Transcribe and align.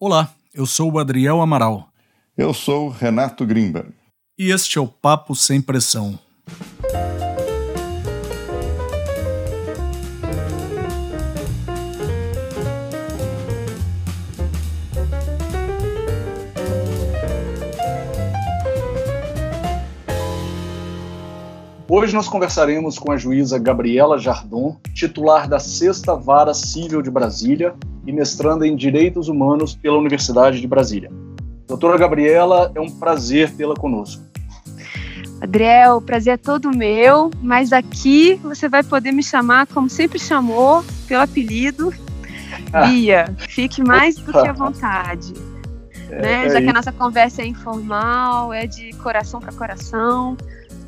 Olá, 0.00 0.32
eu 0.54 0.64
sou 0.64 0.92
o 0.92 0.98
Adriel 1.00 1.40
Amaral. 1.40 1.88
Eu 2.36 2.54
sou 2.54 2.88
Renato 2.88 3.44
Grimberg. 3.44 3.92
E 4.38 4.52
este 4.52 4.78
é 4.78 4.80
o 4.80 4.86
Papo 4.86 5.34
Sem 5.34 5.60
Pressão. 5.60 6.16
Hoje 21.88 22.14
nós 22.14 22.28
conversaremos 22.28 23.00
com 23.00 23.10
a 23.10 23.16
juíza 23.16 23.58
Gabriela 23.58 24.16
Jardon, 24.16 24.78
titular 24.94 25.48
da 25.48 25.58
Sexta 25.58 26.14
Vara 26.14 26.54
Civil 26.54 27.02
de 27.02 27.10
Brasília 27.10 27.74
e 28.08 28.12
mestranda 28.12 28.66
em 28.66 28.74
Direitos 28.74 29.28
Humanos 29.28 29.74
pela 29.74 29.98
Universidade 29.98 30.62
de 30.62 30.66
Brasília. 30.66 31.10
Doutora 31.66 31.98
Gabriela, 31.98 32.72
é 32.74 32.80
um 32.80 32.88
prazer 32.88 33.54
tê-la 33.54 33.74
conosco. 33.74 34.22
Adriel, 35.42 35.98
o 35.98 36.00
prazer 36.00 36.34
é 36.34 36.36
todo 36.38 36.74
meu, 36.74 37.30
mas 37.42 37.70
aqui 37.70 38.36
você 38.36 38.66
vai 38.66 38.82
poder 38.82 39.12
me 39.12 39.22
chamar 39.22 39.66
como 39.66 39.90
sempre 39.90 40.18
chamou, 40.18 40.82
pelo 41.06 41.22
apelido 41.22 41.92
Bia. 42.86 43.36
Fique 43.50 43.84
mais 43.84 44.16
do 44.16 44.32
que 44.32 44.38
à 44.38 44.54
vontade. 44.54 45.34
É, 46.08 46.22
né? 46.22 46.46
É 46.46 46.48
Já 46.48 46.62
que 46.62 46.68
a 46.68 46.72
nossa 46.72 46.92
conversa 46.92 47.42
é 47.42 47.46
informal, 47.46 48.54
é 48.54 48.66
de 48.66 48.94
coração 48.94 49.38
para 49.38 49.52
coração, 49.52 50.34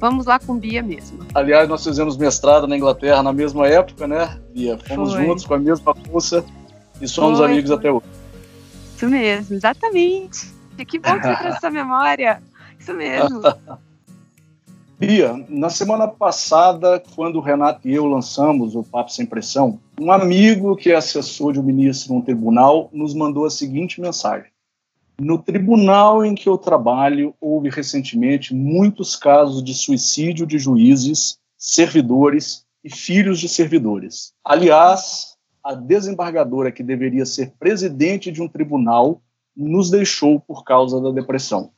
Vamos 0.00 0.24
lá 0.24 0.38
com 0.38 0.58
Bia 0.58 0.82
mesmo. 0.82 1.18
Aliás, 1.34 1.68
nós 1.68 1.84
fizemos 1.84 2.16
mestrado 2.16 2.66
na 2.66 2.74
Inglaterra 2.74 3.22
na 3.22 3.34
mesma 3.34 3.68
época, 3.68 4.08
né, 4.08 4.34
Bia? 4.50 4.78
Fomos 4.78 5.12
Foi. 5.12 5.26
juntos 5.26 5.44
com 5.44 5.52
a 5.52 5.58
mesma 5.58 5.94
cursa 5.94 6.42
e 7.00 7.08
somos 7.08 7.38
Foi. 7.38 7.50
amigos 7.50 7.70
até 7.70 7.90
hoje. 7.90 8.06
Isso 8.96 9.08
mesmo, 9.08 9.56
exatamente. 9.56 10.52
Que 10.86 10.98
bom 10.98 11.18
que 11.18 11.26
você 11.26 11.36
trouxe 11.36 11.56
essa 11.58 11.70
memória. 11.70 12.42
Isso 12.78 12.92
mesmo. 12.94 13.40
Bia, 15.00 15.46
na 15.48 15.70
semana 15.70 16.06
passada, 16.06 17.02
quando 17.14 17.36
o 17.36 17.40
Renato 17.40 17.88
e 17.88 17.94
eu 17.94 18.04
lançamos 18.04 18.76
o 18.76 18.82
Papo 18.82 19.10
Sem 19.10 19.24
Pressão, 19.24 19.80
um 19.98 20.12
amigo 20.12 20.76
que 20.76 20.90
é 20.90 20.94
assessor 20.94 21.54
de 21.54 21.58
um 21.58 21.62
ministro 21.62 22.12
no 22.12 22.22
tribunal 22.22 22.90
nos 22.92 23.14
mandou 23.14 23.46
a 23.46 23.50
seguinte 23.50 23.98
mensagem. 23.98 24.50
No 25.18 25.38
tribunal 25.38 26.22
em 26.22 26.34
que 26.34 26.50
eu 26.50 26.58
trabalho, 26.58 27.34
houve 27.40 27.70
recentemente 27.70 28.54
muitos 28.54 29.16
casos 29.16 29.64
de 29.64 29.72
suicídio 29.72 30.46
de 30.46 30.58
juízes, 30.58 31.38
servidores 31.56 32.66
e 32.84 32.94
filhos 32.94 33.40
de 33.40 33.48
servidores. 33.48 34.34
Aliás, 34.44 35.29
a 35.70 35.74
desembargadora 35.74 36.72
que 36.72 36.82
deveria 36.82 37.24
ser 37.24 37.52
presidente 37.52 38.32
de 38.32 38.42
um 38.42 38.48
tribunal 38.48 39.22
nos 39.56 39.88
deixou 39.88 40.40
por 40.40 40.64
causa 40.64 41.00
da 41.00 41.12
depressão. 41.12 41.70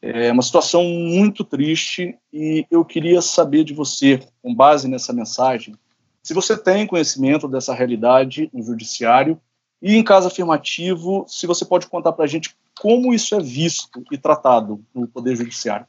É 0.00 0.32
uma 0.32 0.42
situação 0.42 0.82
muito 0.82 1.44
triste 1.44 2.16
e 2.32 2.64
eu 2.70 2.82
queria 2.86 3.20
saber 3.20 3.64
de 3.64 3.74
você, 3.74 4.26
com 4.40 4.54
base 4.54 4.88
nessa 4.88 5.12
mensagem, 5.12 5.74
se 6.22 6.32
você 6.32 6.56
tem 6.56 6.86
conhecimento 6.86 7.46
dessa 7.46 7.74
realidade 7.74 8.48
no 8.50 8.62
judiciário 8.62 9.38
e, 9.82 9.96
em 9.96 10.02
caso 10.02 10.28
afirmativo, 10.28 11.26
se 11.28 11.46
você 11.46 11.66
pode 11.66 11.86
contar 11.86 12.12
para 12.12 12.24
a 12.24 12.28
gente 12.28 12.56
como 12.80 13.12
isso 13.12 13.34
é 13.34 13.40
visto 13.40 14.02
e 14.10 14.16
tratado 14.16 14.82
no 14.94 15.06
Poder 15.06 15.36
Judiciário. 15.36 15.86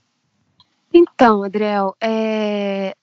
Então, 0.93 1.43
Adriel, 1.43 1.95
é, 2.01 2.93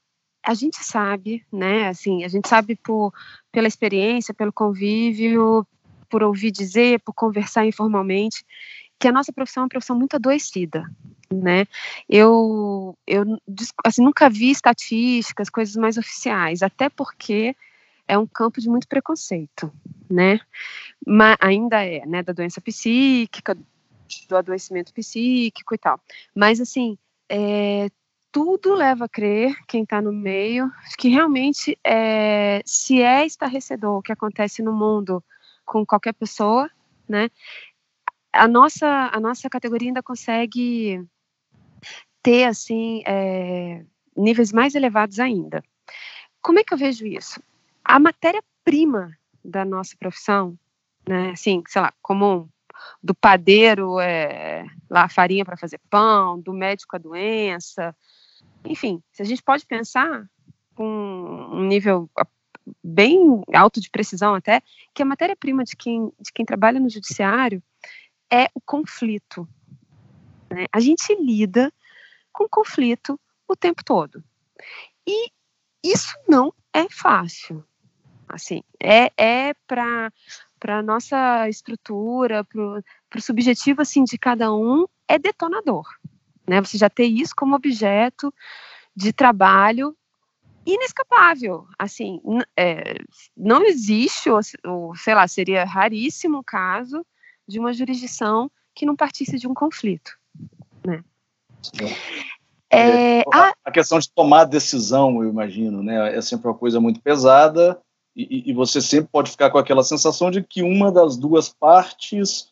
a 0.47 0.55
gente 0.55 0.77
sabe, 0.77 1.45
né, 1.53 1.89
assim, 1.89 2.23
a 2.23 2.29
gente 2.29 2.49
sabe 2.49 2.77
por, 2.77 3.13
pela 3.57 3.69
experiência, 3.69 4.35
pelo 4.35 4.53
convívio, 4.53 5.67
por 6.11 6.23
ouvir 6.23 6.51
dizer, 6.51 7.01
por 7.01 7.15
conversar 7.15 7.65
informalmente, 7.65 8.45
que 8.99 9.09
a 9.09 9.13
nossa 9.13 9.33
profissão 9.33 9.63
é 9.63 9.65
uma 9.65 9.71
profissão 9.71 9.97
muito 9.97 10.15
adoecida, 10.15 10.85
né? 11.33 11.65
Eu, 12.07 12.95
eu 13.07 13.25
assim, 13.83 14.05
nunca 14.05 14.29
vi 14.29 14.51
estatísticas, 14.51 15.49
coisas 15.49 15.75
mais 15.75 15.97
oficiais, 15.97 16.63
até 16.63 16.91
porque 16.91 17.57
é 18.07 18.19
um 18.19 18.27
campo 18.27 18.61
de 18.61 18.69
muito 18.69 18.87
preconceito, 18.87 19.73
né? 20.11 20.39
Mas 21.07 21.39
ainda 21.41 21.83
é, 21.83 22.05
né, 22.05 22.23
da 22.23 22.35
doença 22.35 22.61
psíquica, 22.61 23.57
do 24.29 24.37
adoecimento 24.37 24.93
psíquico 24.93 25.75
e 25.75 25.79
tal. 25.79 25.99
Mas 26.35 26.61
assim, 26.61 26.99
é, 27.27 27.89
tudo 28.37 28.75
leva 28.75 29.07
a 29.07 29.09
crer 29.09 29.57
quem 29.67 29.83
está 29.83 30.03
no 30.03 30.13
meio 30.13 30.71
que 30.99 31.09
realmente 31.09 31.79
é, 31.83 32.61
se 32.67 33.01
é 33.01 33.25
estarrecedor 33.25 33.97
o 33.97 34.03
que 34.03 34.13
acontece 34.13 34.63
no 34.63 34.75
mundo 34.75 35.25
com 35.65 35.87
qualquer 35.87 36.13
pessoa, 36.13 36.71
né? 37.09 37.31
A 38.31 38.47
nossa 38.47 39.11
a 39.11 39.19
nossa 39.19 39.49
categoria 39.49 39.89
ainda 39.89 40.03
consegue 40.03 41.03
ter 42.23 42.45
assim 42.45 43.03
é, 43.07 43.83
níveis 44.15 44.53
mais 44.53 44.75
elevados 44.75 45.19
ainda. 45.19 45.65
Como 46.43 46.59
é 46.59 46.65
que 46.65 46.75
eu 46.75 46.79
vejo 46.79 47.07
isso? 47.07 47.41
a 47.87 48.01
matéria-prima 48.01 49.17
da 49.45 49.65
nossa 49.65 49.97
profissão, 49.97 50.59
né, 51.09 51.31
assim, 51.31 51.63
sei 51.69 51.81
lá, 51.81 51.93
como 52.03 52.51
do 53.01 53.15
padeiro 53.15 54.01
é, 54.01 54.67
lá 54.91 55.05
a 55.05 55.09
farinha 55.09 55.45
para 55.45 55.57
fazer 55.57 55.81
pão, 55.89 56.41
do 56.41 56.53
médico 56.53 56.97
a 56.97 56.99
doença, 56.99 57.97
enfim, 58.67 59.03
se 59.13 59.23
a 59.23 59.25
gente 59.25 59.43
pode 59.43 59.67
pensar 59.67 60.29
com 60.75 60.85
um 61.53 61.65
nível 61.67 62.11
bem 62.83 63.43
alto 63.55 63.81
de 63.81 63.91
precisão 63.91 64.35
até, 64.35 64.63
que 64.93 65.03
a 65.03 65.07
matéria-prima 65.07 65.65
de 65.65 65.77
quem, 65.77 66.13
de 66.21 66.33
quem 66.33 66.45
trabalha 66.45 66.81
no 66.81 66.91
judiciário 66.91 67.63
é 68.31 68.49
o 68.55 68.61
conflito. 68.61 69.49
Né? 70.51 70.67
A 70.73 70.81
gente 70.81 71.15
lida 71.15 71.73
com 72.33 72.49
conflito 72.49 73.19
o 73.49 73.57
tempo 73.57 73.85
todo. 73.85 74.23
E 75.07 75.31
isso 75.83 76.15
não 76.29 76.53
é 76.73 76.89
fácil. 76.91 77.65
Assim, 78.29 78.63
é, 78.83 79.13
é 79.17 79.55
para 79.67 80.13
para 80.59 80.83
nossa 80.83 81.49
estrutura, 81.49 82.43
para 82.45 83.19
o 83.19 83.21
subjetivo 83.21 83.83
assim 83.83 84.05
de 84.05 84.19
cada 84.19 84.53
um, 84.55 84.87
é 85.07 85.19
detonador. 85.19 85.87
Né? 86.47 86.61
Você 86.61 86.79
já 86.79 86.89
ter 86.89 87.07
isso 87.07 87.35
como 87.37 87.57
objeto 87.57 88.33
de 88.95 89.13
trabalho 89.13 89.97
inescapável. 90.65 91.67
Assim, 91.79 92.21
é, 92.57 92.97
não 93.37 93.65
existe, 93.65 94.29
ou, 94.29 94.41
ou, 94.65 94.97
sei 94.97 95.15
lá, 95.15 95.27
seria 95.29 95.65
raríssimo 95.65 96.39
o 96.39 96.45
caso 96.45 97.05
de 97.47 97.61
uma 97.61 97.73
jurisdição 97.73 98.51
que 98.75 98.85
não 98.85 98.97
partisse 98.97 99.39
de 99.39 99.47
um 99.47 99.55
conflito. 99.55 100.19
Né? 100.85 101.03
É, 102.71 103.21
a, 103.33 103.55
a, 103.65 103.71
questão 103.71 103.99
de 103.99 104.11
tomar 104.11 104.45
decisão, 104.45 105.23
eu 105.23 105.31
imagino, 105.31 105.83
né, 105.83 106.17
é 106.17 106.21
sempre 106.21 106.49
uma 106.49 106.59
coisa 106.59 106.81
muito 106.81 107.01
pesada 107.01 107.81
e, 108.15 108.51
e, 108.51 108.53
você 108.53 108.81
sempre 108.81 109.09
pode 109.11 109.31
ficar 109.31 109.51
com 109.51 109.59
aquela 109.59 109.85
sensação 109.85 110.31
de 110.31 110.43
que 110.43 110.63
uma 110.63 110.91
das 110.91 111.17
duas 111.17 111.49
partes 111.49 112.51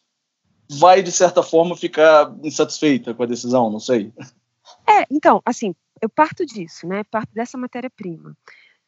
vai, 0.69 1.03
de 1.03 1.13
certa 1.13 1.43
forma, 1.43 1.77
ficar 1.77 2.35
insatisfeita 2.43 3.15
com 3.15 3.23
a 3.23 3.27
decisão, 3.27 3.71
não 3.71 3.81
sei. 3.81 4.13
É, 4.87 5.07
então, 5.11 5.43
assim, 5.45 5.75
eu 6.01 6.09
parto 6.09 6.45
disso, 6.45 6.87
né? 6.87 7.05
Parto 7.05 7.33
dessa 7.35 7.59
matéria-prima. 7.59 8.37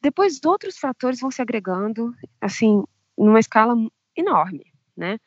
Depois, 0.01 0.39
outros 0.45 0.77
fatores 0.77 1.19
vão 1.19 1.31
se 1.31 1.41
agregando, 1.41 2.13
assim, 2.39 2.83
numa 3.17 3.39
escala 3.39 3.75
enorme, 4.15 4.65
né? 4.95 5.19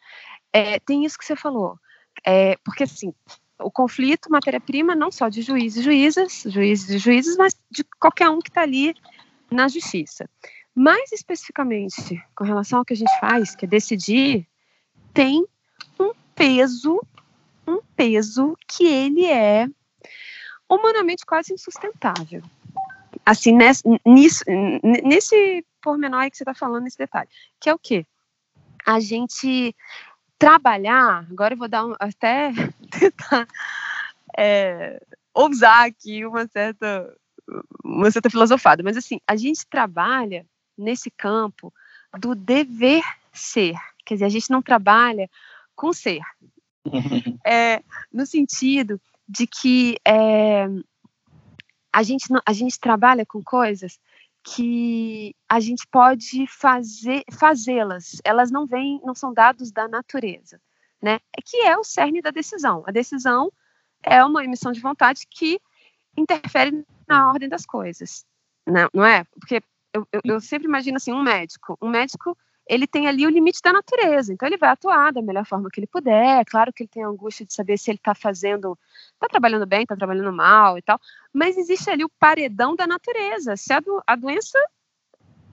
É, 0.52 0.78
tem 0.80 1.04
isso 1.04 1.18
que 1.18 1.24
você 1.24 1.36
falou, 1.36 1.78
é, 2.24 2.56
porque, 2.64 2.84
assim, 2.84 3.12
o 3.58 3.70
conflito, 3.70 4.30
matéria-prima, 4.30 4.94
não 4.94 5.10
só 5.10 5.28
de 5.28 5.42
juízes 5.42 5.80
e 5.80 5.84
juízas, 5.84 6.42
juízes 6.46 6.90
e 6.90 6.98
juízes, 6.98 7.36
mas 7.36 7.54
de 7.70 7.84
qualquer 7.98 8.28
um 8.30 8.40
que 8.40 8.48
está 8.48 8.62
ali 8.62 8.94
na 9.50 9.68
justiça. 9.68 10.28
Mais 10.74 11.12
especificamente, 11.12 12.22
com 12.34 12.44
relação 12.44 12.78
ao 12.78 12.84
que 12.84 12.92
a 12.92 12.96
gente 12.96 13.12
faz, 13.20 13.54
que 13.54 13.64
é 13.64 13.68
decidir, 13.68 14.46
tem 15.12 15.44
peso, 16.40 16.98
um 17.68 17.82
peso 17.94 18.56
que 18.66 18.86
ele 18.86 19.26
é 19.26 19.68
humanamente 20.66 21.26
quase 21.26 21.52
insustentável. 21.52 22.42
Assim, 23.26 23.52
nesse, 23.52 23.84
nesse 25.04 25.62
pormenor 25.82 26.20
aí 26.20 26.30
que 26.30 26.38
você 26.38 26.42
está 26.42 26.54
falando, 26.54 26.84
nesse 26.84 26.96
detalhe, 26.96 27.28
que 27.60 27.68
é 27.68 27.74
o 27.74 27.78
quê? 27.78 28.06
A 28.86 28.98
gente 29.00 29.76
trabalhar, 30.38 31.26
agora 31.30 31.52
eu 31.52 31.58
vou 31.58 31.68
dar 31.68 31.84
um, 31.84 31.94
até 32.00 32.50
tentar 32.90 33.46
é, 34.38 34.98
ousar 35.34 35.86
aqui 35.88 36.24
uma 36.24 36.46
certa, 36.46 37.14
uma 37.84 38.10
certa 38.10 38.30
filosofada, 38.30 38.82
mas 38.82 38.96
assim, 38.96 39.20
a 39.26 39.36
gente 39.36 39.66
trabalha 39.66 40.46
nesse 40.78 41.10
campo 41.10 41.70
do 42.18 42.34
dever 42.34 43.02
ser. 43.30 43.74
Quer 44.06 44.14
dizer, 44.14 44.24
a 44.24 44.30
gente 44.30 44.50
não 44.50 44.62
trabalha 44.62 45.28
com 45.80 45.94
ser. 45.94 46.20
é, 47.46 47.82
no 48.12 48.26
sentido 48.26 49.00
de 49.26 49.46
que 49.46 49.96
é, 50.06 50.66
a, 51.90 52.02
gente, 52.02 52.26
a 52.44 52.52
gente 52.52 52.78
trabalha 52.78 53.24
com 53.24 53.42
coisas 53.42 53.98
que 54.44 55.34
a 55.48 55.58
gente 55.58 55.86
pode 55.90 56.46
fazer 56.46 57.24
fazê-las. 57.32 58.20
Elas 58.22 58.50
não 58.50 58.66
vêm, 58.66 59.00
não 59.02 59.14
são 59.14 59.32
dados 59.32 59.72
da 59.72 59.88
natureza. 59.88 60.60
né? 61.00 61.18
Que 61.46 61.62
é 61.62 61.78
o 61.78 61.84
cerne 61.84 62.20
da 62.20 62.30
decisão. 62.30 62.84
A 62.86 62.90
decisão 62.90 63.50
é 64.02 64.22
uma 64.22 64.44
emissão 64.44 64.72
de 64.72 64.80
vontade 64.80 65.26
que 65.30 65.58
interfere 66.14 66.84
na 67.08 67.30
ordem 67.30 67.48
das 67.48 67.64
coisas, 67.64 68.26
não, 68.66 68.88
não 68.92 69.04
é? 69.04 69.24
Porque 69.24 69.62
eu, 69.94 70.06
eu, 70.12 70.20
eu 70.24 70.40
sempre 70.40 70.68
imagino 70.68 70.96
assim, 70.96 71.12
um 71.12 71.22
médico, 71.22 71.78
um 71.80 71.88
médico 71.88 72.36
ele 72.70 72.86
tem 72.86 73.08
ali 73.08 73.26
o 73.26 73.30
limite 73.30 73.60
da 73.60 73.72
natureza, 73.72 74.32
então 74.32 74.46
ele 74.46 74.56
vai 74.56 74.70
atuar 74.70 75.12
da 75.12 75.20
melhor 75.20 75.44
forma 75.44 75.68
que 75.68 75.80
ele 75.80 75.88
puder. 75.88 76.40
É 76.40 76.44
claro 76.44 76.72
que 76.72 76.84
ele 76.84 76.88
tem 76.88 77.02
a 77.02 77.08
angústia 77.08 77.44
de 77.44 77.52
saber 77.52 77.76
se 77.76 77.90
ele 77.90 77.98
está 77.98 78.14
fazendo, 78.14 78.78
está 79.12 79.26
trabalhando 79.26 79.66
bem, 79.66 79.82
está 79.82 79.96
trabalhando 79.96 80.32
mal 80.32 80.78
e 80.78 80.82
tal, 80.82 80.96
mas 81.32 81.58
existe 81.58 81.90
ali 81.90 82.04
o 82.04 82.08
paredão 82.08 82.76
da 82.76 82.86
natureza. 82.86 83.56
Se 83.56 83.72
a, 83.72 83.80
do, 83.80 84.00
a 84.06 84.14
doença 84.14 84.56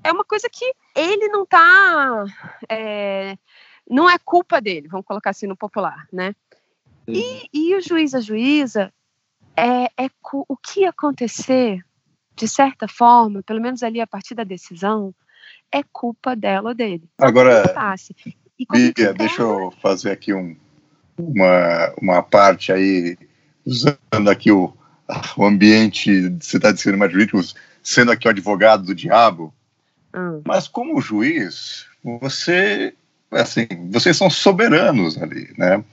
é 0.03 0.11
uma 0.11 0.23
coisa 0.23 0.47
que 0.47 0.71
ele 0.95 1.27
não 1.29 1.41
está, 1.41 2.23
é, 2.69 3.35
não 3.89 4.07
é 4.07 4.19
culpa 4.19 4.61
dele, 4.61 4.87
vamos 4.87 5.07
colocar 5.07 5.31
assim 5.31 5.47
no 5.47 5.57
popular, 5.57 6.07
né? 6.13 6.35
E, 7.07 7.49
e 7.51 7.75
o 7.75 7.81
juiz, 7.81 8.13
a 8.13 8.19
juíza, 8.19 8.93
é, 9.55 9.85
é 10.05 10.09
o 10.47 10.55
que 10.55 10.85
acontecer, 10.85 11.83
de 12.35 12.47
certa 12.47 12.87
forma, 12.87 13.41
pelo 13.41 13.59
menos 13.59 13.81
ali 13.81 13.99
a 13.99 14.05
partir 14.05 14.35
da 14.35 14.43
decisão, 14.43 15.15
é 15.71 15.81
culpa 15.83 16.35
dela 16.35 16.69
ou 16.69 16.75
dele. 16.75 17.03
Agora, 17.17 17.63
Bia, 18.71 19.13
deixa 19.13 19.41
eu 19.41 19.71
fazer 19.81 20.11
aqui 20.11 20.33
um, 20.33 20.55
uma, 21.17 21.93
uma 22.01 22.23
parte 22.23 22.71
aí, 22.71 23.17
usando 23.65 24.29
aqui 24.29 24.51
o, 24.51 24.73
o 25.35 25.45
ambiente 25.45 26.29
de 26.29 26.45
cidade 26.45 26.77
de 26.77 26.83
cinema 26.83 27.09
jurídico, 27.09 27.39
sendo 27.83 28.11
aqui 28.11 28.27
o 28.27 28.31
advogado 28.31 28.83
do 28.83 28.95
diabo, 28.95 29.53
hum. 30.15 30.41
mas 30.45 30.67
como 30.67 30.99
juiz, 31.01 31.85
você, 32.03 32.93
assim, 33.31 33.67
vocês 33.91 34.17
são 34.17 34.29
soberanos 34.29 35.21
ali, 35.21 35.53
né? 35.57 35.83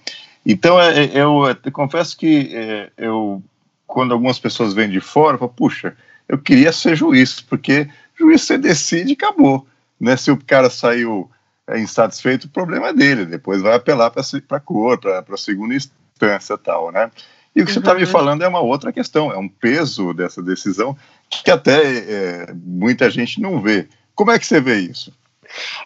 Então, 0.46 0.80
é, 0.80 1.04
é, 1.04 1.10
eu, 1.14 1.46
eu, 1.46 1.56
eu 1.64 1.72
confesso 1.72 2.16
que 2.16 2.50
é, 2.52 2.90
eu, 2.96 3.42
quando 3.86 4.12
algumas 4.12 4.38
pessoas 4.38 4.74
vêm 4.74 4.90
de 4.90 5.00
fora, 5.00 5.34
eu 5.34 5.38
falo, 5.38 5.52
puxa, 5.54 5.96
eu 6.28 6.38
queria 6.38 6.72
ser 6.72 6.96
juiz, 6.96 7.40
porque 7.40 7.88
juiz 8.18 8.42
você 8.42 8.58
decide 8.58 9.10
e 9.10 9.14
acabou. 9.14 9.66
Né? 10.00 10.16
Se 10.16 10.30
o 10.30 10.36
cara 10.36 10.70
saiu 10.70 11.30
é, 11.66 11.78
insatisfeito, 11.78 12.46
o 12.46 12.50
problema 12.50 12.88
é 12.88 12.92
dele, 12.92 13.24
depois 13.24 13.62
vai 13.62 13.74
apelar 13.74 14.10
para 14.10 14.22
a 14.50 14.60
cor, 14.60 14.98
para 14.98 15.24
a 15.28 15.36
segunda 15.36 15.74
instância 15.74 16.58
tal, 16.58 16.92
né? 16.92 17.10
E 17.56 17.62
o 17.62 17.64
que 17.64 17.70
uhum. 17.70 17.74
você 17.74 17.78
está 17.78 17.94
me 17.94 18.04
falando 18.04 18.42
é 18.42 18.48
uma 18.48 18.60
outra 18.60 18.92
questão, 18.92 19.32
é 19.32 19.38
um 19.38 19.48
peso 19.48 20.12
dessa 20.12 20.42
decisão 20.42 20.96
que 21.30 21.50
até 21.50 21.98
é, 22.48 22.54
muita 22.54 23.08
gente 23.08 23.40
não 23.40 23.60
vê. 23.60 23.88
Como 24.14 24.30
é 24.30 24.38
que 24.38 24.46
você 24.46 24.60
vê 24.60 24.80
isso? 24.80 25.12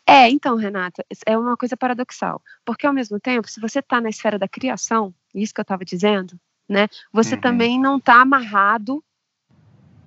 É, 0.06 0.30
então, 0.30 0.56
Renata, 0.56 1.04
é 1.26 1.36
uma 1.36 1.56
coisa 1.56 1.76
paradoxal, 1.76 2.40
porque 2.64 2.86
ao 2.86 2.92
mesmo 2.92 3.20
tempo, 3.20 3.48
se 3.48 3.60
você 3.60 3.80
está 3.80 4.00
na 4.00 4.08
esfera 4.08 4.38
da 4.38 4.48
criação, 4.48 5.12
isso 5.34 5.52
que 5.52 5.60
eu 5.60 5.62
estava 5.62 5.84
dizendo, 5.84 6.38
né, 6.66 6.88
você 7.12 7.34
uhum. 7.34 7.40
também 7.40 7.80
não 7.80 7.98
está 7.98 8.22
amarrado 8.22 9.02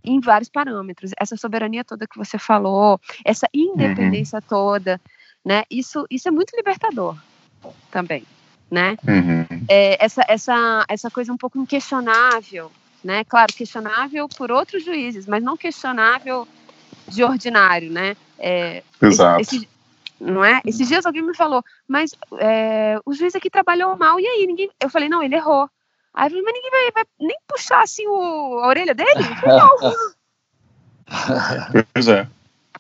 em 0.04 0.20
vários 0.20 0.50
parâmetros. 0.50 1.12
Essa 1.20 1.38
soberania 1.38 1.84
toda 1.84 2.08
que 2.08 2.18
você 2.18 2.38
falou, 2.38 3.00
essa 3.24 3.48
independência 3.54 4.38
uhum. 4.38 4.46
toda, 4.48 5.02
né? 5.44 5.64
Isso, 5.70 6.06
isso 6.10 6.28
é 6.28 6.32
muito 6.32 6.56
libertador 6.56 7.18
também, 7.92 8.24
né? 8.70 8.98
Uhum. 9.08 9.66
É, 9.68 10.04
essa, 10.04 10.24
essa, 10.28 10.86
essa 10.88 11.12
coisa 11.12 11.32
um 11.32 11.38
pouco 11.38 11.60
inquestionável, 11.60 12.72
né? 13.04 13.24
Claro, 13.24 13.54
questionável 13.54 14.28
por 14.30 14.52
outros 14.52 14.84
juízes, 14.84 15.28
mas 15.28 15.44
não 15.44 15.58
questionável 15.58 16.48
de 17.08 17.24
ordinário, 17.24 17.92
né? 17.92 18.16
É, 18.40 18.84
Exato. 19.02 19.42
Esse, 19.42 19.58
esse, 19.58 19.70
não 20.20 20.46
é? 20.46 20.62
Esses 20.66 20.88
dias 20.88 21.06
alguém 21.06 21.22
me 21.22 21.36
falou, 21.36 21.64
mas 21.88 22.16
é, 22.40 23.00
o 23.06 23.14
juiz 23.14 23.36
aqui 23.36 23.50
trabalhou 23.50 23.98
mal, 23.98 24.20
e 24.20 24.26
aí? 24.26 24.46
Ninguém... 24.48 24.70
Eu 24.80 24.90
falei, 24.90 25.10
não, 25.10 25.22
ele 25.22 25.36
errou. 25.36 25.70
Aí 26.14 26.26
eu 26.26 26.30
falei, 26.30 26.44
mas 26.44 26.54
ninguém 26.54 26.72
vai, 26.72 26.92
vai 26.92 27.06
nem 27.20 27.38
puxar 27.48 27.82
assim 27.82 28.06
o, 28.08 28.60
a 28.60 28.68
orelha 28.68 28.94
dele? 28.94 29.12
Não. 29.46 29.94
pois 31.94 32.08
é. 32.08 32.28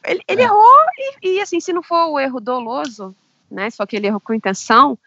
Ele, 0.03 0.21
ele 0.27 0.41
errou 0.41 0.85
e, 1.21 1.35
e, 1.35 1.41
assim, 1.41 1.59
se 1.59 1.71
não 1.71 1.83
for 1.83 2.07
o 2.07 2.19
erro 2.19 2.39
doloso, 2.39 3.15
né, 3.49 3.69
só 3.69 3.85
que 3.85 3.95
ele 3.95 4.07
errou 4.07 4.19
com 4.19 4.33
intenção, 4.33 4.97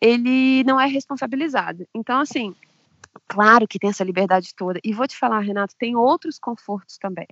ele 0.00 0.62
não 0.64 0.80
é 0.80 0.86
responsabilizado. 0.86 1.86
Então, 1.94 2.20
assim, 2.20 2.54
claro 3.26 3.66
que 3.66 3.78
tem 3.78 3.90
essa 3.90 4.04
liberdade 4.04 4.54
toda. 4.54 4.78
E 4.84 4.92
vou 4.92 5.06
te 5.06 5.16
falar, 5.16 5.40
Renato, 5.40 5.74
tem 5.78 5.96
outros 5.96 6.38
confortos 6.38 6.98
também. 6.98 7.26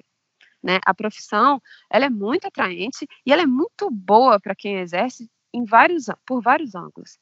Né? 0.63 0.81
A 0.87 0.95
profissão, 0.95 1.61
ela 1.91 2.07
é 2.07 2.11
muito 2.11 2.47
atraente 2.47 3.07
e 3.25 3.33
ela 3.33 3.43
é 3.43 3.47
muito 3.47 3.91
boa 3.91 4.41
para 4.41 4.55
quem 4.55 4.79
exerce 4.79 5.31
em 5.53 5.65
vários, 5.65 6.07
por 6.27 6.41
vários 6.43 6.75
ângulos. 6.75 7.19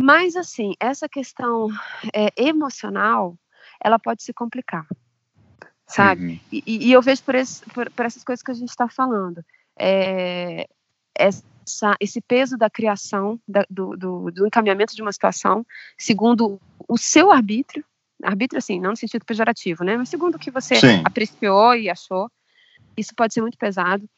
Mas, 0.00 0.36
assim, 0.36 0.74
essa 0.78 1.08
questão 1.08 1.68
é, 2.14 2.30
emocional, 2.36 3.36
ela 3.82 3.98
pode 3.98 4.22
se 4.22 4.32
complicar, 4.32 4.86
sabe? 5.86 6.26
Uhum. 6.26 6.40
E, 6.52 6.88
e, 6.88 6.92
eu 6.92 7.00
vejo 7.00 7.22
por, 7.22 7.34
esse, 7.34 7.64
por, 7.70 7.90
por, 7.90 8.04
essas 8.04 8.22
coisas 8.22 8.42
que 8.42 8.50
a 8.50 8.54
gente 8.54 8.68
está 8.68 8.88
falando. 8.88 9.44
É, 9.78 10.68
essa, 11.14 11.96
esse 11.98 12.20
peso 12.20 12.56
da 12.56 12.68
criação, 12.68 13.40
da, 13.48 13.64
do, 13.70 13.96
do, 13.96 14.30
do, 14.30 14.46
encaminhamento 14.46 14.94
de 14.94 15.02
uma 15.02 15.12
situação, 15.12 15.66
segundo 15.98 16.60
o 16.86 16.98
seu 16.98 17.32
arbítrio, 17.32 17.84
arbítrio, 18.22 18.58
assim, 18.58 18.80
não 18.80 18.90
no 18.90 18.96
sentido 18.96 19.24
pejorativo, 19.24 19.82
né? 19.82 19.96
Mas 19.96 20.08
segundo 20.08 20.36
o 20.36 20.38
que 20.38 20.50
você 20.50 20.76
Sim. 20.76 21.02
apreciou 21.04 21.74
e 21.74 21.88
achou, 21.88 22.30
isso 22.96 23.14
pode 23.14 23.34
ser 23.34 23.40
muito 23.40 23.58
pesado. 23.58 24.08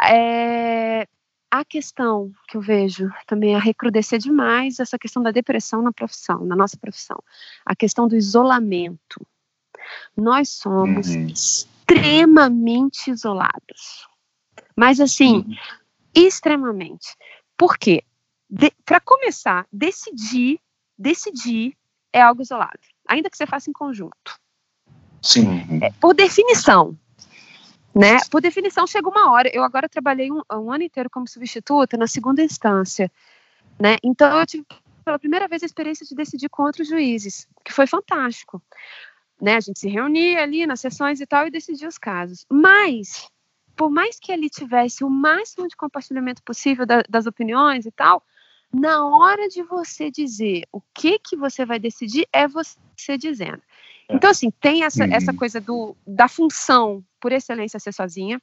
É, 0.00 1.06
a 1.50 1.64
questão 1.64 2.32
que 2.46 2.56
eu 2.56 2.60
vejo 2.60 3.10
também 3.26 3.54
a 3.54 3.58
recrudescer 3.58 4.18
demais 4.18 4.78
essa 4.78 4.98
questão 4.98 5.22
da 5.22 5.30
depressão 5.30 5.82
na 5.82 5.92
profissão, 5.92 6.44
na 6.44 6.54
nossa 6.54 6.76
profissão, 6.76 7.22
a 7.64 7.74
questão 7.74 8.06
do 8.06 8.16
isolamento. 8.16 9.26
Nós 10.16 10.50
somos 10.50 11.08
uhum. 11.08 11.26
extremamente 11.26 13.10
isolados, 13.10 14.06
mas 14.76 15.00
assim, 15.00 15.38
uhum. 15.38 15.54
extremamente. 16.14 17.16
Por 17.56 17.78
quê? 17.78 18.02
Para 18.84 19.00
começar, 19.00 19.66
decidir, 19.72 20.60
decidir 20.98 21.76
é 22.12 22.20
algo 22.20 22.42
isolado, 22.42 22.80
ainda 23.06 23.30
que 23.30 23.36
você 23.36 23.46
faça 23.46 23.70
em 23.70 23.72
conjunto. 23.72 24.38
Sim. 25.22 25.82
É, 25.82 25.90
por 25.92 26.14
definição, 26.14 26.96
né? 27.94 28.18
Por 28.30 28.40
definição, 28.40 28.86
chega 28.86 29.08
uma 29.08 29.32
hora. 29.32 29.50
Eu 29.52 29.62
agora 29.62 29.88
trabalhei 29.88 30.30
um, 30.30 30.40
um, 30.52 30.72
ano 30.72 30.84
inteiro 30.84 31.10
como 31.10 31.28
substituta 31.28 31.96
na 31.96 32.06
segunda 32.06 32.42
instância, 32.42 33.10
né? 33.78 33.96
Então 34.02 34.38
eu 34.38 34.46
tive 34.46 34.64
pela 35.04 35.18
primeira 35.18 35.48
vez 35.48 35.62
a 35.62 35.66
experiência 35.66 36.06
de 36.06 36.14
decidir 36.14 36.50
com 36.50 36.64
outros 36.64 36.86
juízes, 36.86 37.48
que 37.64 37.72
foi 37.72 37.86
fantástico. 37.86 38.62
Né? 39.40 39.56
A 39.56 39.60
gente 39.60 39.78
se 39.78 39.88
reunia 39.88 40.42
ali 40.42 40.66
nas 40.66 40.80
sessões 40.80 41.20
e 41.20 41.26
tal 41.26 41.46
e 41.46 41.50
decidia 41.50 41.88
os 41.88 41.96
casos. 41.96 42.44
Mas, 42.50 43.26
por 43.74 43.88
mais 43.88 44.18
que 44.20 44.32
ali 44.32 44.50
tivesse 44.50 45.04
o 45.04 45.08
máximo 45.08 45.66
de 45.66 45.76
compartilhamento 45.76 46.42
possível 46.42 46.84
da, 46.84 47.02
das 47.08 47.24
opiniões 47.24 47.86
e 47.86 47.90
tal, 47.90 48.22
na 48.72 49.06
hora 49.06 49.48
de 49.48 49.62
você 49.62 50.10
dizer 50.10 50.64
o 50.70 50.82
que 50.92 51.18
que 51.18 51.36
você 51.36 51.64
vai 51.64 51.78
decidir, 51.78 52.28
é 52.30 52.46
você 52.46 53.16
dizendo. 53.16 53.62
É. 54.08 54.14
Então, 54.14 54.30
assim, 54.30 54.50
tem 54.50 54.84
essa, 54.84 55.04
uhum. 55.04 55.14
essa 55.14 55.32
coisa 55.32 55.58
do, 55.58 55.96
da 56.06 56.28
função 56.28 57.02
por 57.20 57.32
excelência 57.32 57.80
ser 57.80 57.92
sozinha. 57.92 58.40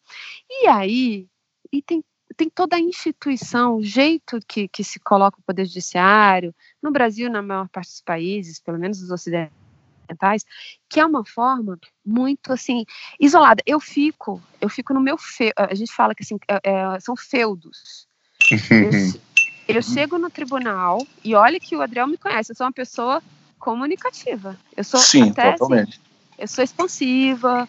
E 0.49 0.67
aí, 0.67 1.27
e 1.71 1.81
tem, 1.81 2.03
tem 2.35 2.49
toda 2.49 2.75
a 2.75 2.79
instituição, 2.79 3.77
o 3.77 3.83
jeito 3.83 4.39
que, 4.47 4.67
que 4.67 4.83
se 4.83 4.99
coloca 4.99 5.39
o 5.39 5.43
Poder 5.43 5.65
Judiciário, 5.65 6.53
no 6.81 6.91
Brasil, 6.91 7.29
na 7.29 7.41
maior 7.41 7.67
parte 7.69 7.89
dos 7.89 8.01
países, 8.01 8.59
pelo 8.59 8.77
menos 8.77 9.01
os 9.01 9.11
ocidentais, 9.11 10.45
que 10.89 10.99
é 10.99 11.05
uma 11.05 11.25
forma 11.25 11.79
muito 12.05 12.53
assim 12.53 12.85
isolada. 13.19 13.61
Eu 13.65 13.79
fico, 13.79 14.41
eu 14.59 14.69
fico 14.69 14.93
no 14.93 14.99
meu 14.99 15.17
feudo. 15.17 15.53
A 15.57 15.73
gente 15.73 15.93
fala 15.93 16.13
que 16.13 16.23
assim 16.23 16.37
é, 16.47 16.59
é, 16.63 16.99
são 16.99 17.15
feudos. 17.15 18.07
eu, 18.49 19.21
eu, 19.75 19.81
chego 19.81 20.17
no 20.17 20.29
tribunal 20.29 21.05
e 21.23 21.33
olha 21.35 21.59
que 21.59 21.75
o 21.75 21.81
Adriel 21.81 22.07
me 22.07 22.17
conhece. 22.17 22.51
Eu 22.51 22.55
sou 22.55 22.65
uma 22.67 22.73
pessoa 22.73 23.21
comunicativa. 23.59 24.57
Eu 24.75 24.83
sou 24.83 24.99
Sim, 24.99 25.31
até, 25.31 25.49
assim, 25.49 25.57
totalmente. 25.57 25.99
Assim, 25.99 25.99
eu 26.37 26.47
sou 26.47 26.63
expansiva, 26.63 27.67